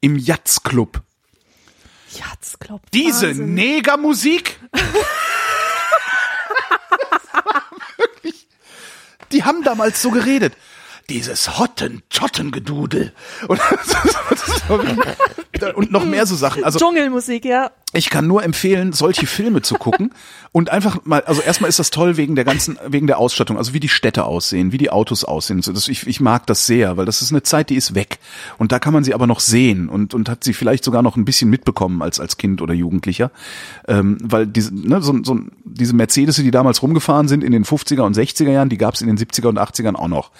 [0.00, 1.02] Im Jatz-Club.
[2.14, 3.26] Jatz, glaub Diese.
[3.26, 4.58] Negermusik?
[9.34, 10.54] Die haben damals so geredet.
[11.10, 13.12] Dieses Hottentottengedoodel.
[13.48, 13.60] Und,
[15.74, 16.64] und noch mehr so Sachen.
[16.64, 17.70] Also Dschungelmusik, ja.
[17.92, 20.12] ich kann nur empfehlen, solche Filme zu gucken
[20.52, 23.74] und einfach mal, also erstmal ist das toll wegen der ganzen, wegen der Ausstattung, also
[23.74, 25.62] wie die Städte aussehen, wie die Autos aussehen.
[25.62, 28.18] So, Das, ich, ich mag das sehr, weil das ist eine Zeit, die ist weg
[28.58, 31.16] und da kann man sie aber noch sehen und und hat sie vielleicht sogar noch
[31.16, 33.30] ein bisschen mitbekommen als als Kind oder Jugendlicher,
[33.88, 38.02] ähm, weil diese, ne, so, so diese Mercedes, die damals rumgefahren sind in den 50er
[38.02, 40.30] und 60er Jahren, die gab es in den 70er und 80ern auch noch.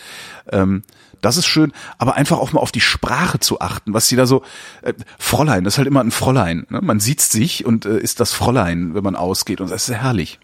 [0.50, 0.82] Ähm,
[1.20, 4.26] das ist schön, aber einfach auch mal auf die Sprache zu achten, was sie da
[4.26, 4.42] so,
[4.82, 6.66] äh, Fräulein, das ist halt immer ein Fräulein.
[6.68, 6.80] Ne?
[6.82, 10.38] Man sieht sich und äh, ist das Fräulein, wenn man ausgeht und das ist herrlich.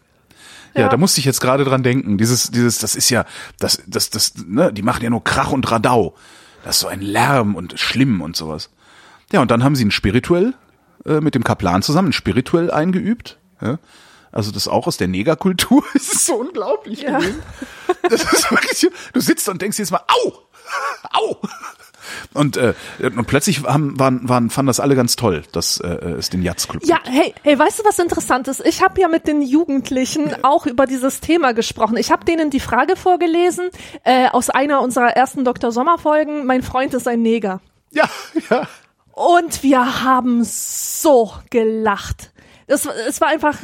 [0.74, 0.88] Ja, Ja.
[0.88, 2.16] da musste ich jetzt gerade dran denken.
[2.16, 3.24] Dieses, dieses, das ist ja,
[3.58, 6.14] das, das, das, ne, die machen ja nur Krach und Radau.
[6.64, 8.70] Das ist so ein Lärm und schlimm und sowas.
[9.32, 10.54] Ja, und dann haben sie ein spirituell
[11.04, 13.38] äh, mit dem Kaplan zusammen, ein spirituell eingeübt.
[13.60, 13.78] Ja?
[14.32, 15.82] Also das auch aus der Negerkultur.
[15.94, 17.18] Es ist so unglaublich Ja.
[17.18, 17.42] gewesen.
[18.08, 20.32] Das ist wirklich, du sitzt und denkst jetzt mal, au,
[21.12, 21.36] au.
[22.32, 26.30] Und, äh, und plötzlich haben, waren, waren, fanden das alle ganz toll, dass äh, es
[26.30, 28.64] den Jazz-Club Ja, hey, hey, weißt du, was interessant ist?
[28.64, 31.96] Ich habe ja mit den Jugendlichen auch über dieses Thema gesprochen.
[31.96, 33.70] Ich habe denen die Frage vorgelesen
[34.04, 35.72] äh, aus einer unserer ersten Dr.
[35.72, 36.46] Sommer Folgen.
[36.46, 37.60] Mein Freund ist ein Neger.
[37.92, 38.08] Ja,
[38.48, 38.66] ja.
[39.12, 42.32] Und wir haben so gelacht.
[42.66, 43.56] Es, es war einfach,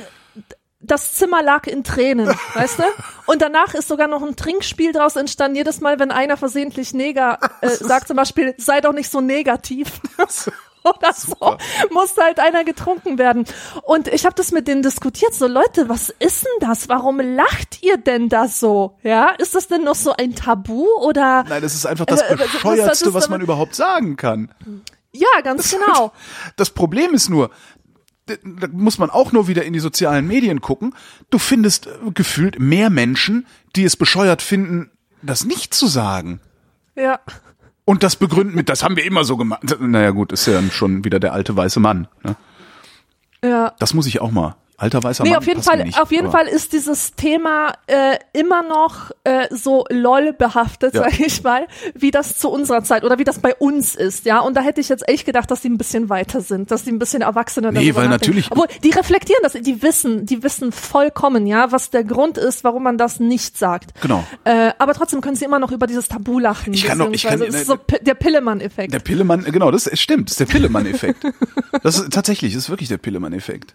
[0.80, 2.84] das Zimmer lag in Tränen, weißt du?
[3.26, 5.56] Und danach ist sogar noch ein Trinkspiel draus entstanden.
[5.56, 10.00] Jedes Mal, wenn einer versehentlich Neger äh, sagt, zum Beispiel, sei doch nicht so negativ.
[10.84, 11.56] Oder so,
[11.90, 13.44] musste halt einer getrunken werden.
[13.82, 15.34] Und ich habe das mit denen diskutiert.
[15.34, 16.88] So, Leute, was ist denn das?
[16.88, 18.96] Warum lacht ihr denn da so?
[19.02, 21.42] Ja, ist das denn noch so ein Tabu oder?
[21.48, 24.54] Nein, das ist einfach das Äh, was- was- Bescheuertste, was man überhaupt sagen kann.
[25.10, 26.12] Ja, ganz genau.
[26.54, 27.50] Das Problem ist nur,
[28.26, 30.94] da muss man auch nur wieder in die sozialen Medien gucken.
[31.30, 34.90] Du findest äh, gefühlt mehr Menschen, die es bescheuert finden,
[35.22, 36.40] das nicht zu sagen.
[36.94, 37.20] Ja.
[37.84, 39.62] Und das begründen mit, das haben wir immer so gemacht.
[39.80, 42.08] Naja gut, ist ja schon wieder der alte weiße Mann.
[42.24, 42.36] Ne?
[43.44, 43.74] Ja.
[43.78, 45.38] Das muss ich auch mal Alter weißer Nee, Mann.
[45.38, 49.86] auf jeden Fall, nicht, auf jeden Fall ist dieses Thema äh, immer noch äh, so
[49.88, 51.04] lol behaftet, Ja.
[51.04, 54.40] sag ich mal, wie das zu unserer Zeit oder wie das bei uns ist, ja.
[54.40, 56.92] Und da hätte ich jetzt echt gedacht, dass die ein bisschen weiter sind, dass die
[56.92, 61.46] ein bisschen erwachsener Nee, weil natürlich- Obwohl, die reflektieren das, die wissen, die wissen vollkommen,
[61.46, 63.98] ja, was der Grund ist, warum man das nicht sagt.
[64.02, 64.24] Genau.
[64.44, 66.74] Äh, aber trotzdem können sie immer noch über dieses Tabu lachen.
[66.74, 68.92] Ich kann doch- ich kann- ist so Pi- der Pillemann-Effekt.
[68.92, 71.24] Der Pillemann, genau, das stimmt, das ist der Pillemann-Effekt.
[71.82, 73.74] das ist tatsächlich, das ist wirklich der Pillemann-Effekt.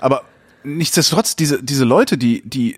[0.00, 0.22] Aber
[0.62, 2.76] nichtsdestotrotz, diese, diese Leute, die, die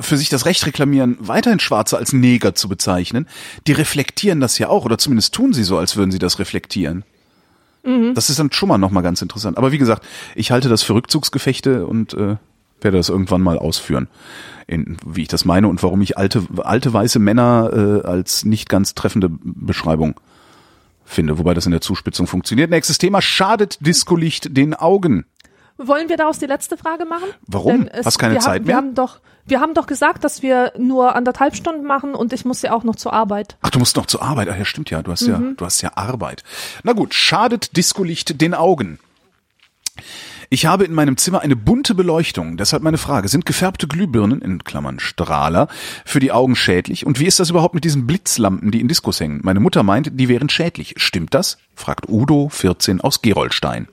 [0.00, 3.26] für sich das Recht reklamieren, weiterhin Schwarze als Neger zu bezeichnen,
[3.66, 7.04] die reflektieren das ja auch, oder zumindest tun sie so, als würden sie das reflektieren.
[8.14, 9.56] Das ist dann schon mal nochmal ganz interessant.
[9.56, 10.04] Aber wie gesagt,
[10.34, 12.36] ich halte das für Rückzugsgefechte und äh,
[12.80, 14.08] werde das irgendwann mal ausführen,
[14.66, 17.70] in, wie ich das meine und warum ich alte, alte weiße Männer
[18.04, 20.20] äh, als nicht ganz treffende Beschreibung
[21.04, 22.70] finde, wobei das in der Zuspitzung funktioniert.
[22.70, 25.24] Nächstes Thema, schadet Discolicht den Augen?
[25.78, 27.28] Wollen wir daraus die letzte Frage machen?
[27.46, 27.86] Warum?
[27.88, 28.74] Es- Hast keine wir Zeit haben, mehr?
[28.74, 32.44] Wir haben doch, wir haben doch gesagt, dass wir nur anderthalb Stunden machen und ich
[32.44, 33.56] muss ja auch noch zur Arbeit.
[33.62, 34.48] Ach, du musst noch zur Arbeit.
[34.50, 35.00] Ach ja, stimmt ja.
[35.02, 36.42] Du hast ja, du hast ja Arbeit.
[36.82, 38.98] Na gut, schadet Discolicht den Augen?
[40.50, 42.56] Ich habe in meinem Zimmer eine bunte Beleuchtung.
[42.56, 45.68] Deshalb meine Frage, sind gefärbte Glühbirnen, in Klammern Strahler,
[46.06, 47.04] für die Augen schädlich?
[47.04, 49.40] Und wie ist das überhaupt mit diesen Blitzlampen, die in Diskos hängen?
[49.42, 50.94] Meine Mutter meint, die wären schädlich.
[50.96, 51.58] Stimmt das?
[51.74, 53.88] fragt Udo, 14, aus Gerolstein.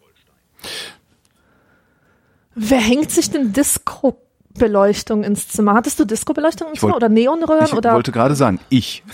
[2.56, 5.74] Wer hängt sich denn Disco-Beleuchtung ins Zimmer?
[5.74, 7.94] Hattest du Disco-Beleuchtung wollt- Zimmer oder Neonröhren Ich oder?
[7.94, 9.04] wollte gerade sagen, ich.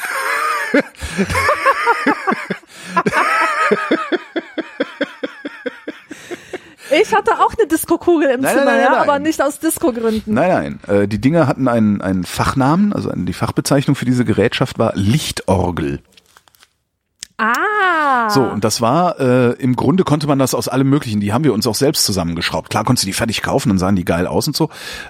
[6.94, 10.34] Ich hatte auch eine Disco-Kugel im Nein, Zimmer, nein, nein, ja, aber nicht aus Disco-Gründen.
[10.34, 10.96] Nein, nein.
[11.04, 16.02] Äh, die Dinger hatten einen, einen Fachnamen, also die Fachbezeichnung für diese Gerätschaft war Lichtorgel.
[17.42, 18.30] Ah.
[18.30, 21.44] So, und das war, äh, im Grunde konnte man das aus allem Möglichen, die haben
[21.44, 22.70] wir uns auch selbst zusammengeschraubt.
[22.70, 24.70] Klar konntest du die fertig kaufen, dann sahen die geil aus und so.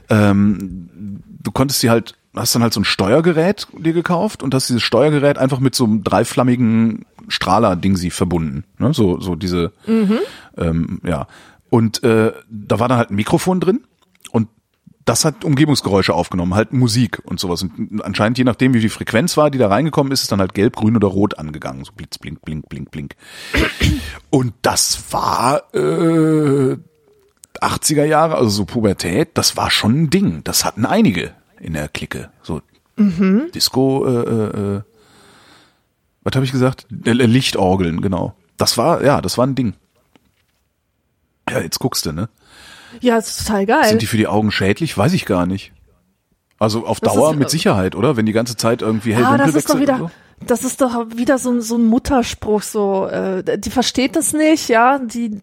[0.09, 4.69] Ähm, du konntest die halt, hast dann halt so ein Steuergerät dir gekauft und hast
[4.69, 8.63] dieses Steuergerät einfach mit so einem dreiflammigen Strahler-Dingsi verbunden.
[8.77, 8.93] Ne?
[8.93, 9.73] So, so diese,
[10.57, 11.27] ähm, ja.
[11.69, 13.81] Und äh, da war dann halt ein Mikrofon drin
[14.31, 14.47] und
[15.05, 17.63] das hat Umgebungsgeräusche aufgenommen, halt Musik und sowas.
[17.63, 20.53] Und anscheinend, je nachdem, wie die Frequenz war, die da reingekommen ist, ist dann halt
[20.53, 21.83] gelb, grün oder rot angegangen.
[21.83, 23.15] So blitz, blink, blink, blink, blink.
[24.29, 26.77] Und das war äh,
[27.59, 30.43] 80er Jahre, also so Pubertät, das war schon ein Ding.
[30.43, 32.29] Das hatten einige in der Clique.
[32.41, 32.61] So
[33.53, 34.81] Disco, äh, äh, äh,
[36.23, 36.87] was habe ich gesagt?
[37.05, 38.35] Äh, Lichtorgeln, genau.
[38.57, 39.73] Das war, ja, das war ein Ding.
[41.49, 42.29] Ja, jetzt guckst du, ne?
[42.99, 43.85] Ja, das ist total geil.
[43.89, 44.97] Sind die für die Augen schädlich?
[44.97, 45.71] Weiß ich gar nicht.
[46.59, 48.17] Also auf Das Dauer ist, mit Sicherheit, oder?
[48.17, 50.11] Wenn die ganze Zeit irgendwie hell ah, dunkel das ist doch wieder, so.
[50.45, 54.69] das ist doch wieder so, ein- so ein Mutterspruch, so, äh, die versteht das nicht,
[54.69, 55.41] ja, die,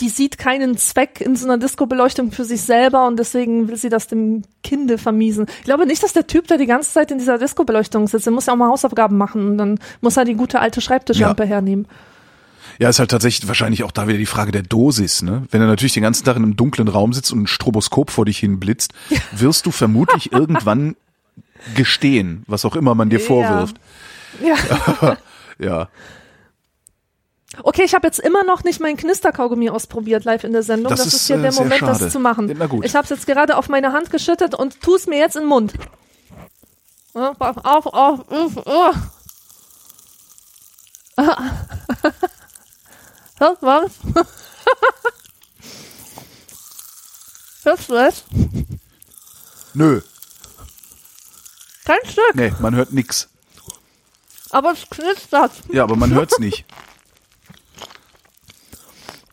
[0.00, 3.90] die sieht keinen Zweck in so einer Disco-Beleuchtung für sich selber und deswegen will sie
[3.90, 5.46] das dem Kinde vermiesen.
[5.58, 8.32] Ich glaube nicht, dass der Typ, der die ganze Zeit in dieser Disco-Beleuchtung sitzt, der
[8.32, 11.48] muss ja auch mal Hausaufgaben machen und dann muss er die gute alte Schreibtischlampe Ja.
[11.50, 11.86] hernehmen.
[12.78, 15.46] Ja, ist halt tatsächlich wahrscheinlich auch da wieder die Frage der Dosis, ne?
[15.50, 18.24] Wenn du natürlich den ganzen Tag in einem dunklen Raum sitzt und ein Stroboskop vor
[18.24, 18.92] dich hin blitzt,
[19.32, 20.96] wirst du vermutlich irgendwann
[21.74, 23.76] gestehen, was auch immer man dir vorwirft.
[24.42, 25.16] Ja.
[25.62, 25.88] Ja.
[27.62, 30.88] Okay, ich habe jetzt immer noch nicht meinen Knisterkaugummi ausprobiert live in der Sendung.
[30.88, 31.98] Das Das, ist, hier äh, der Moment, schade.
[31.98, 32.50] das zu machen.
[32.56, 32.84] Na gut.
[32.84, 35.42] Ich habe es jetzt gerade auf meine Hand geschüttet und tu es mir jetzt in
[35.42, 35.74] den Mund.
[37.12, 38.26] Auf, auf, auf,
[38.66, 38.94] auf.
[43.40, 43.92] Das war's.
[47.64, 48.24] Hörst du es?
[49.74, 50.00] Nö,
[51.84, 53.28] Kein Stück, nee, man hört nix.
[54.50, 55.52] aber es knistert.
[55.68, 56.64] Ja, aber man hört's nicht.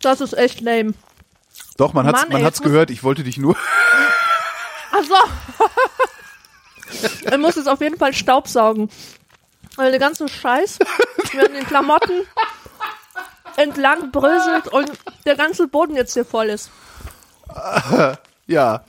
[0.01, 0.93] Das ist echt lame.
[1.77, 2.91] Doch, man hat's, Mann, man ey, hat's gehört.
[2.91, 3.57] Ich wollte dich nur.
[4.91, 5.15] Ach so.
[7.25, 8.89] er muss jetzt auf jeden Fall Staubsaugen.
[9.75, 10.79] Weil der ganze Scheiß
[11.33, 12.25] mir an den Klamotten
[13.57, 14.89] entlang bröselt und
[15.25, 16.71] der ganze Boden jetzt hier voll ist.
[18.49, 18.85] Ja.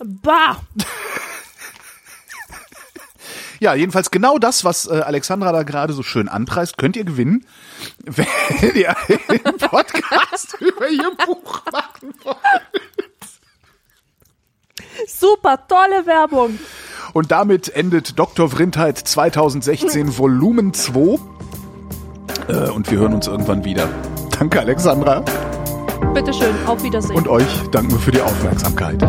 [0.00, 0.56] Bah!
[3.58, 7.46] Ja, jedenfalls genau das, was äh, Alexandra da gerade so schön anpreist, könnt ihr gewinnen,
[8.04, 8.26] wenn
[8.74, 12.36] ihr einen Podcast über ihr Buch machen wollt.
[15.08, 16.58] Super, tolle Werbung.
[17.14, 18.50] Und damit endet Dr.
[18.50, 21.18] Vrindheit 2016 Volumen 2.
[22.48, 23.88] Äh, und wir hören uns irgendwann wieder.
[24.38, 25.22] Danke, Alexandra.
[26.14, 27.16] Bitteschön, auf Wiedersehen.
[27.16, 29.02] Und euch danken wir für die Aufmerksamkeit.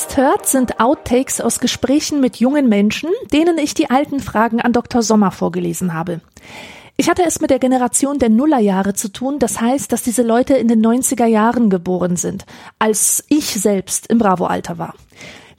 [0.00, 4.72] Jetzt hört, sind Outtakes aus Gesprächen mit jungen Menschen, denen ich die alten Fragen an
[4.72, 5.02] Dr.
[5.02, 6.20] Sommer vorgelesen habe.
[6.96, 10.54] Ich hatte es mit der Generation der Nullerjahre zu tun, das heißt, dass diese Leute
[10.54, 12.46] in den 90er Jahren geboren sind,
[12.78, 14.94] als ich selbst im Bravo-Alter war.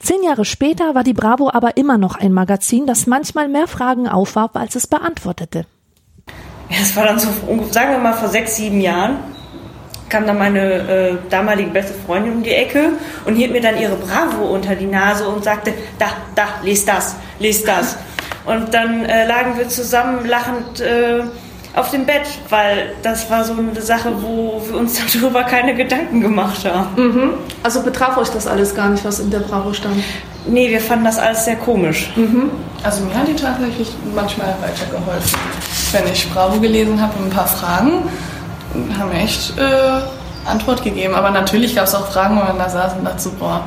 [0.00, 4.08] Zehn Jahre später war die Bravo aber immer noch ein Magazin, das manchmal mehr Fragen
[4.08, 5.66] aufwarf, als es beantwortete.
[6.68, 7.28] Ja, das war dann so,
[7.70, 9.18] sagen wir mal, vor sechs, sieben Jahren
[10.12, 12.90] kam dann meine äh, damalige beste Freundin um die Ecke
[13.24, 17.16] und hielt mir dann ihre Bravo unter die Nase und sagte, da, da, lies das,
[17.38, 17.96] lies das.
[18.44, 21.22] Und dann äh, lagen wir zusammen lachend äh,
[21.76, 26.20] auf dem Bett, weil das war so eine Sache, wo wir uns darüber keine Gedanken
[26.20, 26.88] gemacht haben.
[26.96, 27.30] Mhm.
[27.62, 30.02] Also betraf euch das alles gar nicht, was in der Bravo stand?
[30.44, 32.10] Nee, wir fanden das alles sehr komisch.
[32.16, 32.50] Mhm.
[32.82, 35.38] Also mir hat die tatsächlich manchmal weitergeholfen.
[35.92, 38.08] Wenn ich Bravo gelesen habe und ein paar Fragen,
[38.98, 40.00] haben echt äh,
[40.44, 41.14] Antwort gegeben.
[41.14, 43.62] Aber natürlich gab es auch Fragen, wo man da saß und dachte so, boah,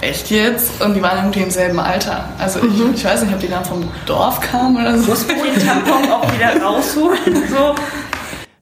[0.00, 0.80] echt jetzt?
[0.82, 2.24] Und die waren irgendwie im selben Alter.
[2.38, 2.94] Also ich, mhm.
[2.94, 5.10] ich weiß nicht, ob die dann vom Dorf kamen oder so.
[5.10, 7.48] Muss man den Tampon auch wieder rausholen?
[7.50, 7.74] So.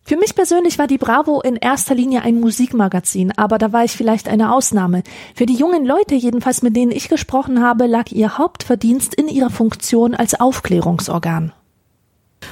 [0.04, 3.92] Für mich persönlich war die Bravo in erster Linie ein Musikmagazin, aber da war ich
[3.92, 5.04] vielleicht eine Ausnahme.
[5.34, 9.50] Für die jungen Leute, jedenfalls mit denen ich gesprochen habe, lag ihr Hauptverdienst in ihrer
[9.50, 11.52] Funktion als Aufklärungsorgan.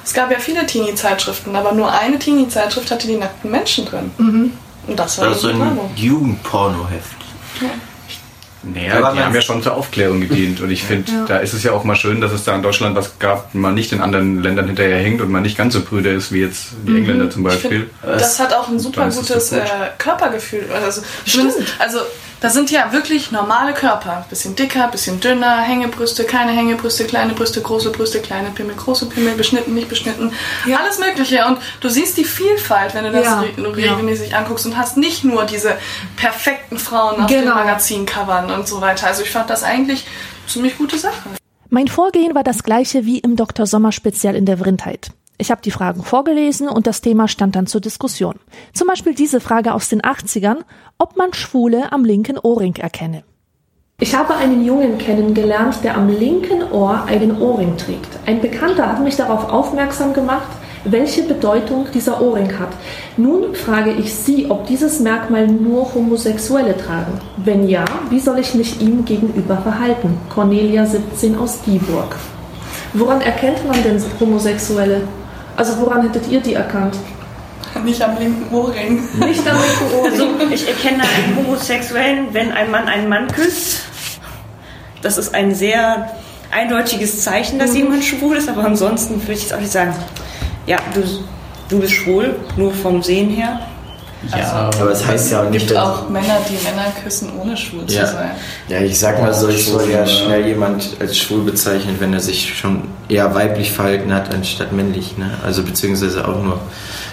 [0.04, 4.10] Es gab ja viele Teenie-Zeitschriften, aber nur eine Teenie-Zeitschrift hatte die nackten Menschen drin.
[4.18, 4.52] Mhm.
[4.86, 7.16] Und das war das so ein Jugendpornoheft.
[7.60, 7.68] Ja.
[8.62, 11.24] Naja, die haben ja schon zur Aufklärung gedient und ich finde, ja.
[11.24, 13.72] da ist es ja auch mal schön, dass es da in Deutschland was gab, man
[13.72, 16.90] nicht in anderen Ländern hinterherhängt und man nicht ganz so prüde ist wie jetzt die
[16.90, 16.96] mhm.
[16.98, 17.88] Engländer zum Beispiel.
[18.02, 19.60] Find, das hat auch ein super gutes gut.
[19.60, 19.64] äh,
[19.96, 20.66] Körpergefühl.
[20.74, 21.54] Also, Stimmt.
[21.78, 22.00] also
[22.40, 24.24] da sind ja wirklich normale Körper.
[24.28, 29.34] Bisschen dicker, bisschen dünner, Hängebrüste, keine Hängebrüste, kleine Brüste, große Brüste, kleine Pimmel, große Pimmel,
[29.34, 30.32] beschnitten, nicht beschnitten.
[30.66, 30.78] Ja.
[30.78, 31.44] Alles Mögliche.
[31.46, 33.44] Und du siehst die Vielfalt, wenn du das ja.
[33.56, 34.38] regelmäßig ja.
[34.38, 35.76] anguckst und hast nicht nur diese
[36.16, 37.42] perfekten Frauen auf genau.
[37.42, 39.06] den Magazincovern und so weiter.
[39.06, 40.06] Also ich fand das eigentlich
[40.46, 41.30] ziemlich gute Sache.
[41.68, 43.66] Mein Vorgehen war das gleiche wie im Dr.
[43.66, 45.12] Sommer Spezial in der Vrindheit.
[45.40, 48.34] Ich habe die Fragen vorgelesen und das Thema stand dann zur Diskussion.
[48.74, 50.58] Zum Beispiel diese Frage aus den 80ern,
[50.98, 53.24] ob man Schwule am linken Ohrring erkenne.
[53.98, 58.18] Ich habe einen Jungen kennengelernt, der am linken Ohr einen Ohrring trägt.
[58.26, 60.48] Ein Bekannter hat mich darauf aufmerksam gemacht,
[60.84, 62.72] welche Bedeutung dieser Ohrring hat.
[63.16, 67.18] Nun frage ich Sie, ob dieses Merkmal nur Homosexuelle tragen.
[67.38, 70.18] Wenn ja, wie soll ich mich ihm gegenüber verhalten?
[70.28, 72.14] Cornelia 17 aus Dieburg.
[72.92, 75.02] Woran erkennt man denn Homosexuelle?
[75.60, 76.96] Also woran hättet ihr die erkannt?
[77.84, 79.06] Nicht am linken Ohrring.
[79.18, 80.40] Nicht am linken Ohrring.
[80.40, 83.82] Also ich erkenne einen Homosexuellen, wenn ein Mann einen Mann küsst.
[85.02, 86.12] Das ist ein sehr
[86.50, 87.76] eindeutiges Zeichen, dass mhm.
[87.76, 89.94] jemand schwul ist, aber ansonsten würde ich jetzt auch nicht sagen,
[90.66, 91.02] ja, du,
[91.68, 93.60] du bist schwul, nur vom Sehen her.
[94.28, 95.62] Ja, also, aber es heißt ja auch nicht.
[95.62, 98.04] Es gibt auch Männer, die Männer küssen, ohne schwul ja.
[98.04, 98.30] zu sein.
[98.68, 102.20] Ja, ich sag mal so, ich würde ja schnell jemand als schwul bezeichnen, wenn er
[102.20, 105.16] sich schon eher weiblich verhalten hat, anstatt männlich.
[105.16, 105.30] Ne?
[105.44, 106.60] Also beziehungsweise auch nur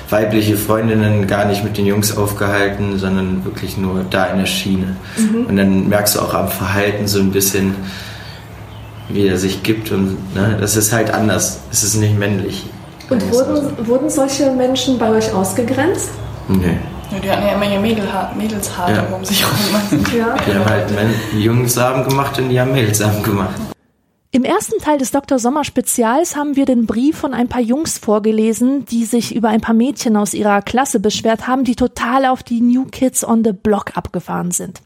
[0.10, 4.96] weibliche Freundinnen gar nicht mit den Jungs aufgehalten, sondern wirklich nur da in der Schiene.
[5.18, 5.46] Mhm.
[5.48, 7.76] Und dann merkst du auch am Verhalten so ein bisschen,
[9.10, 11.60] wie er sich gibt und ne, das ist halt anders.
[11.72, 12.66] Es ist nicht männlich.
[13.10, 16.10] Und wurden, wurden solche Menschen bei euch ausgegrenzt?
[16.50, 16.78] Nee.
[17.12, 19.04] Ja, die hatten ja immer ihr Mädelhaar, Mädelshaar ja.
[19.14, 20.06] um sich rum.
[20.18, 20.36] ja.
[20.46, 20.92] Die haben halt
[21.34, 23.56] Jungssamen gemacht und die haben Mädelsamen gemacht.
[24.32, 25.40] Im ersten Teil des Dr.
[25.40, 29.62] Sommer Spezials haben wir den Brief von ein paar Jungs vorgelesen, die sich über ein
[29.62, 33.54] paar Mädchen aus ihrer Klasse beschwert haben, die total auf die New Kids on the
[33.54, 34.82] Block abgefahren sind.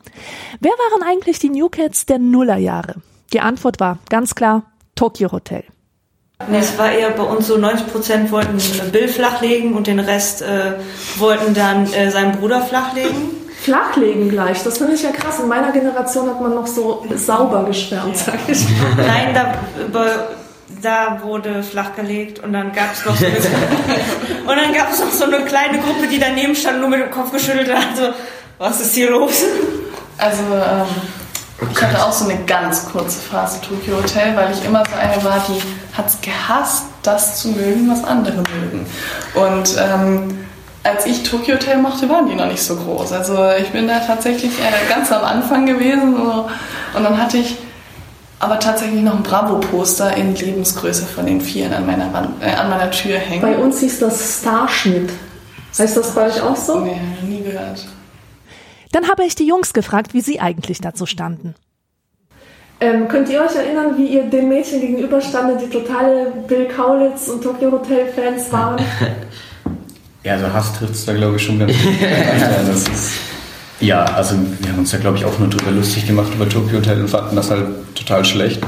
[0.59, 2.95] Wer waren eigentlich die New Kids der Nullerjahre?
[3.33, 4.63] Die Antwort war ganz klar
[4.95, 5.63] Tokyo Hotel.
[6.49, 8.57] Nee, es war eher bei uns so, 90 Prozent wollten
[8.91, 10.73] Bill flachlegen und den Rest äh,
[11.17, 13.41] wollten dann äh, seinen Bruder flachlegen.
[13.61, 15.39] Flachlegen gleich, das finde ich ja krass.
[15.39, 18.23] In meiner Generation hat man noch so sauber geschwärmt, ja.
[18.23, 18.65] sag ich.
[18.97, 19.53] Nein, da,
[20.81, 23.35] da wurde flachgelegt und dann gab es noch so eine,
[24.47, 27.11] und dann gab es noch so eine kleine Gruppe, die daneben stand, nur mit dem
[27.11, 27.85] Kopf geschüttelt hat.
[27.91, 28.13] Also,
[28.57, 29.43] was ist hier los?
[30.17, 30.87] Also, ähm,
[31.69, 35.23] ich hatte auch so eine ganz kurze Phase Tokyo Hotel, weil ich immer so eine
[35.23, 35.61] war, die
[35.95, 38.85] hat es gehasst, das zu mögen, was andere mögen.
[39.35, 40.47] Und ähm,
[40.83, 43.11] als ich Tokyo Hotel mochte, waren die noch nicht so groß.
[43.11, 44.51] Also ich bin da tatsächlich
[44.89, 46.49] ganz am Anfang gewesen so,
[46.95, 47.57] und dann hatte ich
[48.39, 52.71] aber tatsächlich noch ein Bravo-Poster in Lebensgröße von den Vieren an meiner, Wand, äh, an
[52.71, 53.43] meiner Tür hängen.
[53.43, 55.11] Bei uns hieß das Starschnitt.
[55.77, 56.79] Heißt das bei euch auch so?
[56.79, 57.85] Nee, nie gehört.
[58.91, 61.55] Dann habe ich die Jungs gefragt, wie sie eigentlich dazu standen.
[62.79, 67.43] Ähm, könnt ihr euch erinnern, wie ihr dem Mädchen gegenüberstandet, die totale Bill Kaulitz und
[67.43, 68.83] Tokyo Hotel Fans waren?
[70.23, 71.93] Ja, also Hass trifft es da glaube ich schon ganz gut.
[72.67, 73.13] das ist
[73.79, 76.77] Ja, also wir haben uns ja, glaube ich, auch nur drüber lustig gemacht über Tokyo
[76.77, 77.65] Hotel und fanden das halt
[77.95, 78.61] total schlecht.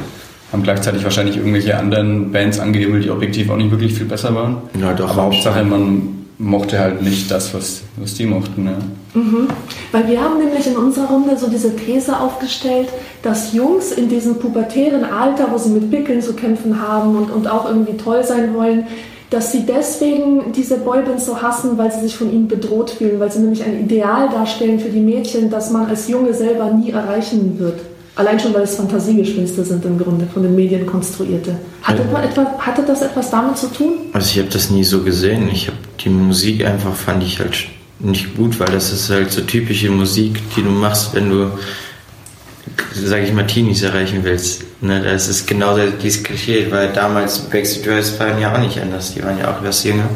[0.51, 4.63] Haben gleichzeitig wahrscheinlich irgendwelche anderen Bands angegeben, die objektiv auch nicht wirklich viel besser waren.
[4.79, 5.11] Ja, doch.
[5.11, 8.65] Aber Hauptsache, man mochte halt nicht das, was, was die mochten.
[8.65, 9.19] Ja.
[9.19, 9.47] Mhm.
[9.91, 12.89] Weil wir haben nämlich in unserer Runde so diese These aufgestellt,
[13.21, 17.47] dass Jungs in diesem pubertären Alter, wo sie mit Pickeln zu kämpfen haben und, und
[17.47, 18.87] auch irgendwie toll sein wollen,
[19.29, 23.31] dass sie deswegen diese Boybands so hassen, weil sie sich von ihnen bedroht fühlen, weil
[23.31, 27.57] sie nämlich ein Ideal darstellen für die Mädchen, das man als Junge selber nie erreichen
[27.57, 27.79] wird.
[28.15, 31.55] Allein schon, weil es Fantasiegespinste sind im Grunde, von den Medien konstruierte.
[31.81, 32.23] Hatte, ja.
[32.23, 33.93] etwa, hatte das etwas damit zu tun?
[34.13, 35.49] Also ich habe das nie so gesehen.
[35.51, 37.67] Ich habe die Musik einfach, fand ich halt
[37.99, 41.51] nicht gut, weil das ist halt so typische Musik, die du machst, wenn du,
[42.93, 44.63] sage ich mal, Teenies erreichen willst.
[44.81, 49.15] Ne, das ist genau dieses Klischee, weil damals Backstreet Boys waren ja auch nicht anders.
[49.15, 50.09] Die waren ja auch etwas jünger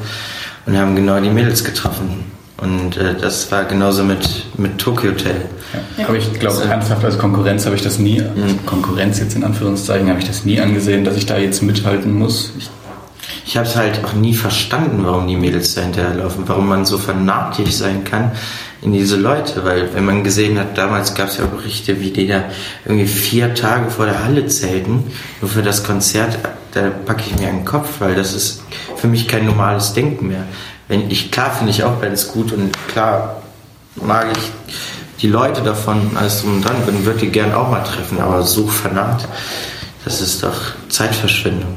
[0.68, 2.37] und haben genau die Mädels getroffen.
[2.58, 5.36] Und äh, das war genauso mit, mit Tokyo Hotel.
[5.98, 6.08] Ja.
[6.08, 8.66] Aber ich glaube, also, ernsthaft als Konkurrenz habe ich das nie, mhm.
[8.66, 12.54] Konkurrenz jetzt in Anführungszeichen, habe ich das nie angesehen, dass ich da jetzt mithalten muss.
[12.58, 12.70] Ich,
[13.46, 16.98] ich habe es halt auch nie verstanden, warum die Mädels da hinterherlaufen, warum man so
[16.98, 18.32] fanatisch sein kann
[18.82, 22.28] in diese Leute, weil wenn man gesehen hat, damals gab es ja Berichte, wie die
[22.28, 22.46] da
[22.86, 25.04] irgendwie vier Tage vor der Halle zelten,
[25.42, 26.38] nur für das Konzert,
[26.74, 28.64] da packe ich mir einen Kopf, weil das ist
[28.96, 30.44] für mich kein normales Denken mehr
[30.88, 33.42] wenn ich, klar finde ich auch Bands gut und klar
[33.96, 34.52] mag ich
[35.22, 38.44] die Leute davon, alles drum und dran, und würde die gern auch mal treffen, aber
[38.44, 39.28] so fanat,
[40.06, 40.56] das ist doch
[40.90, 41.76] Zeitverschwendung.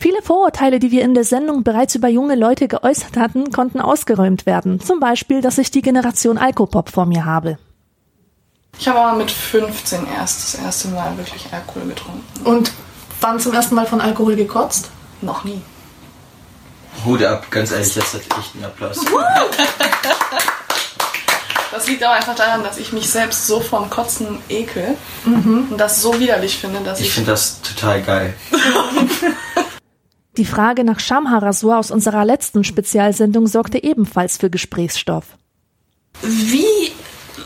[0.00, 4.46] Viele Vorurteile, die wir in der Sendung bereits über junge Leute geäußert hatten, konnten ausgeräumt
[4.46, 4.80] werden.
[4.80, 7.58] Zum Beispiel, dass ich die Generation Alkopop vor mir habe.
[8.78, 12.22] Ich habe aber mit 15 erst das erste Mal wirklich Alkohol getrunken.
[12.44, 12.72] Und
[13.20, 14.90] wann zum ersten Mal von Alkohol gekotzt?
[15.20, 15.60] Noch nie.
[17.04, 18.98] Hut ab, ganz ehrlich, das hat echt einen Applaus.
[21.70, 25.68] Das liegt aber einfach daran, dass ich mich selbst so vom Kotzen ekel mhm.
[25.70, 27.06] und das so widerlich finde, dass ich.
[27.06, 28.34] Ich finde das total geil.
[30.36, 35.24] Die Frage nach Schamhaarrasur aus unserer letzten Spezialsendung sorgte ebenfalls für Gesprächsstoff.
[36.22, 36.92] Wie,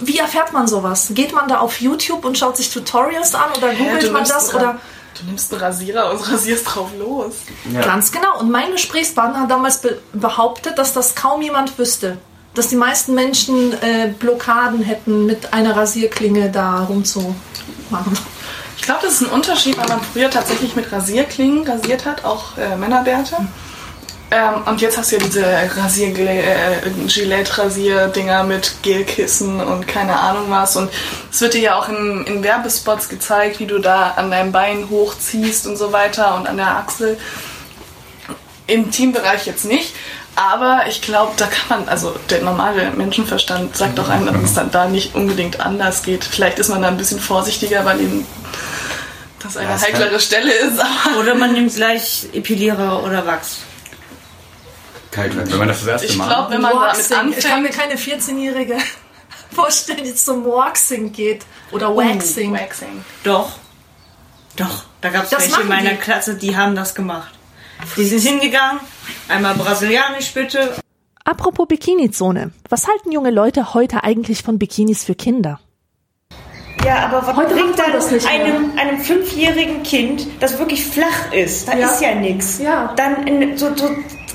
[0.00, 1.12] wie erfährt man sowas?
[1.14, 4.54] Geht man da auf YouTube und schaut sich Tutorials an oder googelt ja, man das?
[4.54, 4.78] Oder
[5.18, 7.34] Du nimmst einen Rasierer und rasierst drauf los.
[7.72, 7.82] Ja.
[7.82, 8.40] Ganz genau.
[8.40, 12.18] Und mein Gesprächspartner hat damals be behauptet, dass das kaum jemand wüsste.
[12.54, 17.36] Dass die meisten Menschen äh, Blockaden hätten, mit einer Rasierklinge da rumzumachen.
[18.76, 22.58] Ich glaube, das ist ein Unterschied, weil man früher tatsächlich mit Rasierklingen rasiert hat, auch
[22.58, 23.36] äh, Männerbärte.
[24.32, 25.44] Ähm, und jetzt hast du ja diese
[25.76, 30.76] Rasier-Gillette-Rasier-Dinger äh, mit Gelkissen und keine Ahnung was.
[30.76, 30.90] Und
[31.30, 34.88] es wird dir ja auch in, in Werbespots gezeigt, wie du da an deinem Bein
[34.88, 37.18] hochziehst und so weiter und an der Achsel.
[38.66, 39.94] Im Teambereich jetzt nicht.
[40.34, 44.54] Aber ich glaube, da kann man, also der normale Menschenverstand sagt doch einem, dass es
[44.54, 46.24] dann da nicht unbedingt anders geht.
[46.24, 48.26] Vielleicht ist man da ein bisschen vorsichtiger, weil eben
[49.42, 50.80] das eine ja, heiklere Stelle ist.
[51.20, 53.58] oder man nimmt gleich Epilierer oder Wachs.
[55.12, 56.24] Kalt Wenn man das das erste ich Mal.
[56.24, 57.10] Ich glaube, wenn man Waxing.
[57.10, 57.44] damit anfängt.
[57.44, 58.78] Ich kann mir keine 14-Jährige
[59.52, 61.44] vorstellen, die zum Waxing geht.
[61.70, 62.52] Oder Waxing.
[62.52, 63.04] Oh, Waxing.
[63.22, 63.52] Doch.
[64.56, 64.84] Doch.
[65.02, 65.96] Da gab es welche in meiner die.
[65.96, 67.32] Klasse, die haben das gemacht.
[67.96, 68.80] Die sind hingegangen.
[69.28, 70.76] Einmal brasilianisch bitte.
[71.24, 72.52] Apropos Bikini-Zone.
[72.68, 75.60] Was halten junge Leute heute eigentlich von Bikinis für Kinder?
[76.84, 81.68] Ja, aber was Heute bringt dann einem, einem fünfjährigen Kind, das wirklich flach ist?
[81.68, 81.86] Da ja.
[81.86, 82.58] ist ja nichts.
[82.58, 82.92] Ja.
[82.96, 83.90] Dann in so, so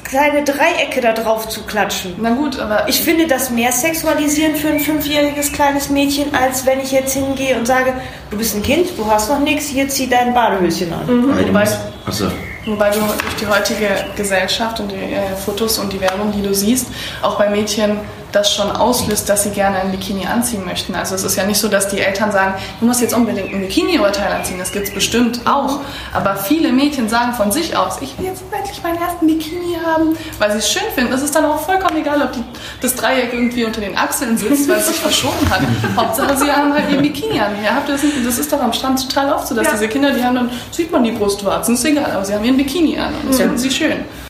[0.08, 2.16] kleine Dreiecke da drauf zu klatschen.
[2.18, 2.88] Na gut, aber.
[2.88, 7.58] Ich finde das mehr sexualisieren für ein fünfjähriges kleines Mädchen, als wenn ich jetzt hingehe
[7.58, 7.94] und sage,
[8.30, 11.06] du bist ein Kind, du hast noch nichts, hier zieh dein Badehöschen an.
[11.06, 11.48] Mhm.
[11.48, 11.68] Wobei,
[12.06, 12.32] also.
[12.66, 16.54] wobei du durch die heutige Gesellschaft und die äh, Fotos und die Werbung, die du
[16.54, 16.88] siehst,
[17.22, 18.00] auch bei Mädchen
[18.38, 20.96] das schon auslöst, dass sie gerne ein Bikini anziehen möchten.
[20.96, 23.62] Also es ist ja nicht so, dass die Eltern sagen, du musst jetzt unbedingt ein
[23.62, 24.60] Bikini-Oberteil anziehen.
[24.60, 25.80] Das gibt es bestimmt auch.
[26.14, 30.16] Aber viele Mädchen sagen von sich aus, ich will jetzt endlich meinen ersten Bikini haben,
[30.40, 31.12] weil sie es schön finden.
[31.12, 32.44] Das ist dann auch vollkommen egal, ob die,
[32.82, 35.62] das Dreieck irgendwie unter den Achseln sitzt, weil es sich verschoben hat.
[35.98, 37.52] Hauptsache, sie haben halt ihr Bikini an.
[37.64, 39.74] Ja, das, das ist doch am Strand total oft so, dass ja.
[39.74, 42.58] diese Kinder, die haben dann, sieht man die Brustwarzen, ist egal, aber sie haben ihren
[42.58, 43.42] Bikini an und das mhm.
[43.42, 44.27] finden sie schön.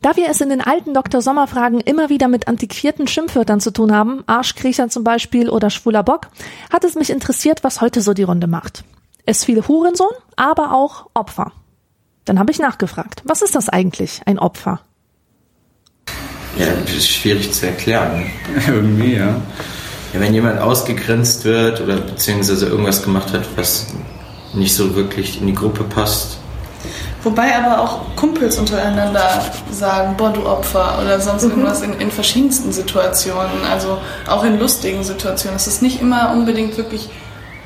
[0.00, 1.20] Da wir es in den alten Dr.
[1.20, 6.28] Sommer-Fragen immer wieder mit antiquierten Schimpfwörtern zu tun haben, Arschkriecher zum Beispiel oder schwuler Bock,
[6.72, 8.84] hat es mich interessiert, was heute so die Runde macht.
[9.26, 11.52] Es fiel Hurensohn, aber auch Opfer.
[12.24, 14.80] Dann habe ich nachgefragt, was ist das eigentlich, ein Opfer?
[16.56, 18.30] Ja, das ist schwierig zu erklären.
[18.68, 19.26] Irgendwie, ja.
[19.26, 20.20] ja.
[20.20, 23.88] Wenn jemand ausgegrenzt wird oder beziehungsweise irgendwas gemacht hat, was
[24.54, 26.38] nicht so wirklich in die Gruppe passt,
[27.22, 29.28] Wobei aber auch Kumpels untereinander
[29.70, 31.50] sagen, boah, du Opfer oder sonst mhm.
[31.50, 35.56] irgendwas in, in verschiedensten Situationen, also auch in lustigen Situationen.
[35.56, 37.10] Es ist nicht immer unbedingt wirklich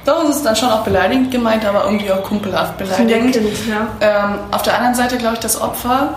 [0.05, 3.37] doch, es ist dann schon auch beleidigend gemeint, aber irgendwie auch kumpelhaft beleidigend.
[3.69, 3.87] Ja.
[4.01, 6.15] Ähm, auf der anderen Seite glaube ich, dass Opfer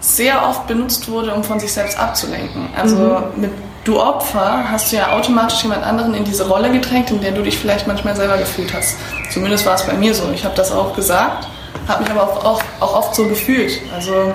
[0.00, 2.70] sehr oft benutzt wurde, um von sich selbst abzulenken.
[2.76, 3.40] Also mhm.
[3.40, 3.50] mit
[3.84, 7.42] du Opfer hast du ja automatisch jemand anderen in diese Rolle gedrängt, in der du
[7.42, 8.96] dich vielleicht manchmal selber gefühlt hast.
[9.32, 10.24] Zumindest war es bei mir so.
[10.34, 11.48] Ich habe das auch gesagt,
[11.88, 13.80] habe mich aber auch, auch, auch oft so gefühlt.
[13.94, 14.32] Also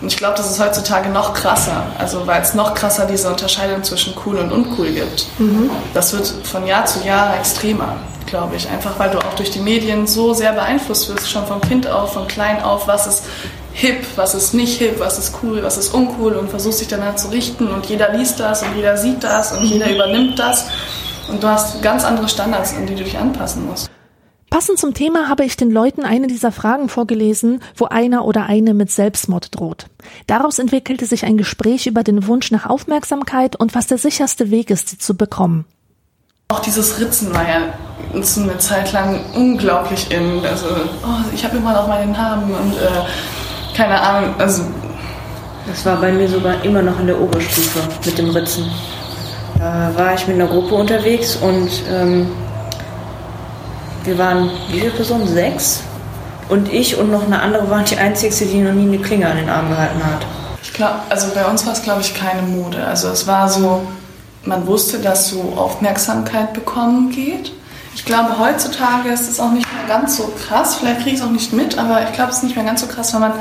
[0.00, 3.82] und ich glaube, das ist heutzutage noch krasser, also weil es noch krasser diese Unterscheidung
[3.82, 5.26] zwischen cool und uncool gibt.
[5.38, 5.70] Mhm.
[5.92, 7.96] Das wird von Jahr zu Jahr extremer,
[8.26, 8.68] glaube ich.
[8.70, 12.14] Einfach weil du auch durch die Medien so sehr beeinflusst wirst, schon vom Kind auf,
[12.14, 13.24] von klein auf, was ist
[13.74, 17.16] hip, was ist nicht hip, was ist cool, was ist uncool und versuchst dich danach
[17.16, 20.64] zu richten und jeder liest das und jeder sieht das und jeder übernimmt das
[21.28, 23.90] und du hast ganz andere Standards, an die du dich anpassen musst.
[24.50, 28.74] Passend zum Thema habe ich den Leuten eine dieser Fragen vorgelesen, wo einer oder eine
[28.74, 29.86] mit Selbstmord droht.
[30.26, 34.70] Daraus entwickelte sich ein Gespräch über den Wunsch nach Aufmerksamkeit und was der sicherste Weg
[34.70, 35.66] ist, sie zu bekommen.
[36.48, 37.72] Auch dieses Ritzen war ja
[38.12, 40.44] eine Zeit lang unglaublich in.
[40.44, 44.34] Also, oh, ich habe immer noch meinen Namen und äh, keine Ahnung.
[44.36, 44.64] Also,
[45.68, 48.64] das war bei mir sogar immer noch in der Oberstufe mit dem Ritzen.
[49.60, 52.26] Da war ich mit einer Gruppe unterwegs und ähm,
[54.04, 55.26] wir waren, wie viele Personen?
[55.26, 55.82] Sechs.
[56.48, 59.36] Und ich und noch eine andere waren die einzige, die noch nie eine Klinge an
[59.36, 60.26] den Arm gehalten hat.
[60.62, 62.84] Ich glaube, also bei uns war es, glaube ich, keine Mode.
[62.84, 63.82] Also es war so,
[64.44, 67.52] man wusste, dass so Aufmerksamkeit bekommen geht.
[67.94, 70.76] Ich glaube, heutzutage ist es auch nicht mehr ganz so krass.
[70.76, 72.80] Vielleicht kriege ich es auch nicht mit, aber ich glaube, es ist nicht mehr ganz
[72.80, 73.32] so krass, weil man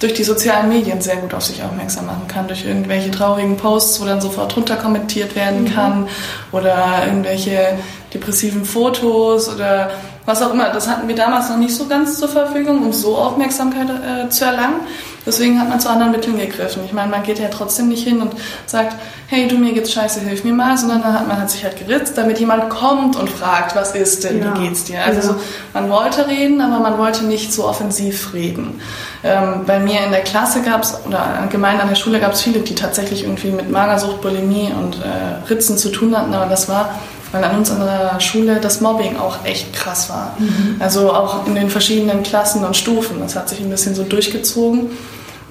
[0.00, 4.00] durch die sozialen Medien sehr gut auf sich aufmerksam machen kann, durch irgendwelche traurigen Posts,
[4.00, 5.74] wo dann sofort runter kommentiert werden mhm.
[5.74, 6.08] kann
[6.52, 7.78] oder irgendwelche
[8.14, 9.90] depressiven Fotos oder
[10.24, 10.70] was auch immer.
[10.70, 14.44] Das hatten wir damals noch nicht so ganz zur Verfügung, um so Aufmerksamkeit äh, zu
[14.44, 14.80] erlangen.
[15.28, 16.82] Deswegen hat man zu anderen Mitteln gegriffen.
[16.86, 18.32] Ich meine, man geht ja trotzdem nicht hin und
[18.64, 18.94] sagt,
[19.26, 21.76] hey, du, mir geht's scheiße, hilf mir mal, sondern dann hat man hat sich halt
[21.76, 24.54] geritzt, damit jemand kommt und fragt, was ist denn, ja.
[24.54, 25.04] wie geht's dir?
[25.04, 25.34] Also ja.
[25.34, 25.40] so,
[25.74, 28.80] man wollte reden, aber man wollte nicht so offensiv reden.
[29.22, 32.74] Ähm, bei mir in der Klasse gab's oder allgemein an der Schule gab's viele, die
[32.74, 36.94] tatsächlich irgendwie mit Magersucht, Bulimie und äh, Ritzen zu tun hatten, aber das war
[37.32, 40.34] weil an uns an der Schule das Mobbing auch echt krass war.
[40.38, 40.76] Mhm.
[40.78, 43.20] Also auch in den verschiedenen Klassen und Stufen.
[43.20, 44.90] Das hat sich ein bisschen so durchgezogen.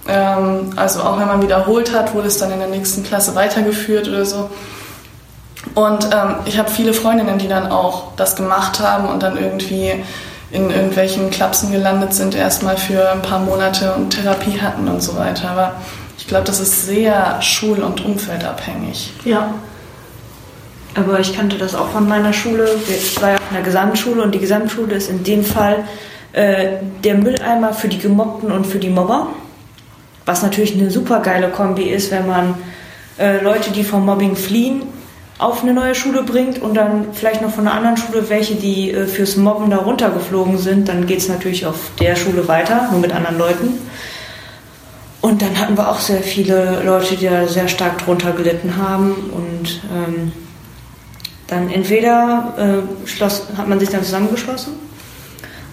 [0.07, 4.07] Ähm, also auch wenn man wiederholt hat, wurde es dann in der nächsten Klasse weitergeführt
[4.07, 4.49] oder so.
[5.75, 9.93] Und ähm, ich habe viele Freundinnen, die dann auch das gemacht haben und dann irgendwie
[10.49, 15.17] in irgendwelchen Klapsen gelandet sind, erstmal für ein paar Monate und Therapie hatten und so
[15.17, 15.49] weiter.
[15.49, 15.73] Aber
[16.17, 19.13] ich glaube, das ist sehr schul- und umfeldabhängig.
[19.25, 19.53] Ja.
[20.97, 22.67] Aber ich kannte das auch von meiner Schule.
[22.89, 25.83] Ich war ja in der Gesamtschule und die Gesamtschule ist in dem Fall
[26.33, 29.27] äh, der Mülleimer für die Gemobbten und für die Mobber.
[30.25, 32.55] Was natürlich eine super geile Kombi ist, wenn man
[33.19, 34.83] äh, Leute, die vom Mobbing fliehen,
[35.37, 38.91] auf eine neue Schule bringt und dann vielleicht noch von einer anderen Schule welche, die
[38.91, 42.99] äh, fürs Mobben da runtergeflogen sind, dann geht es natürlich auf der Schule weiter, nur
[42.99, 43.77] mit anderen Leuten.
[45.21, 49.11] Und dann hatten wir auch sehr viele Leute, die da sehr stark drunter gelitten haben
[49.31, 50.31] und ähm,
[51.47, 52.53] dann entweder
[53.03, 54.73] äh, schloss, hat man sich dann zusammengeschlossen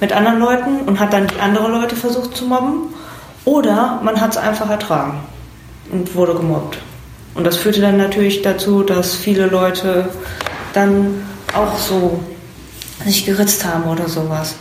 [0.01, 2.95] mit anderen Leuten und hat dann die andere Leute versucht zu mobben
[3.45, 5.21] oder man hat es einfach ertragen
[5.91, 6.79] und wurde gemobbt.
[7.35, 10.09] Und das führte dann natürlich dazu, dass viele Leute
[10.73, 11.23] dann
[11.55, 12.21] auch so
[13.05, 14.55] sich geritzt haben oder sowas.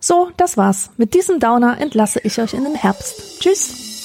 [0.00, 0.90] So, das war's.
[0.96, 3.40] Mit diesem Downer entlasse ich euch in den Herbst.
[3.40, 3.97] Tschüss.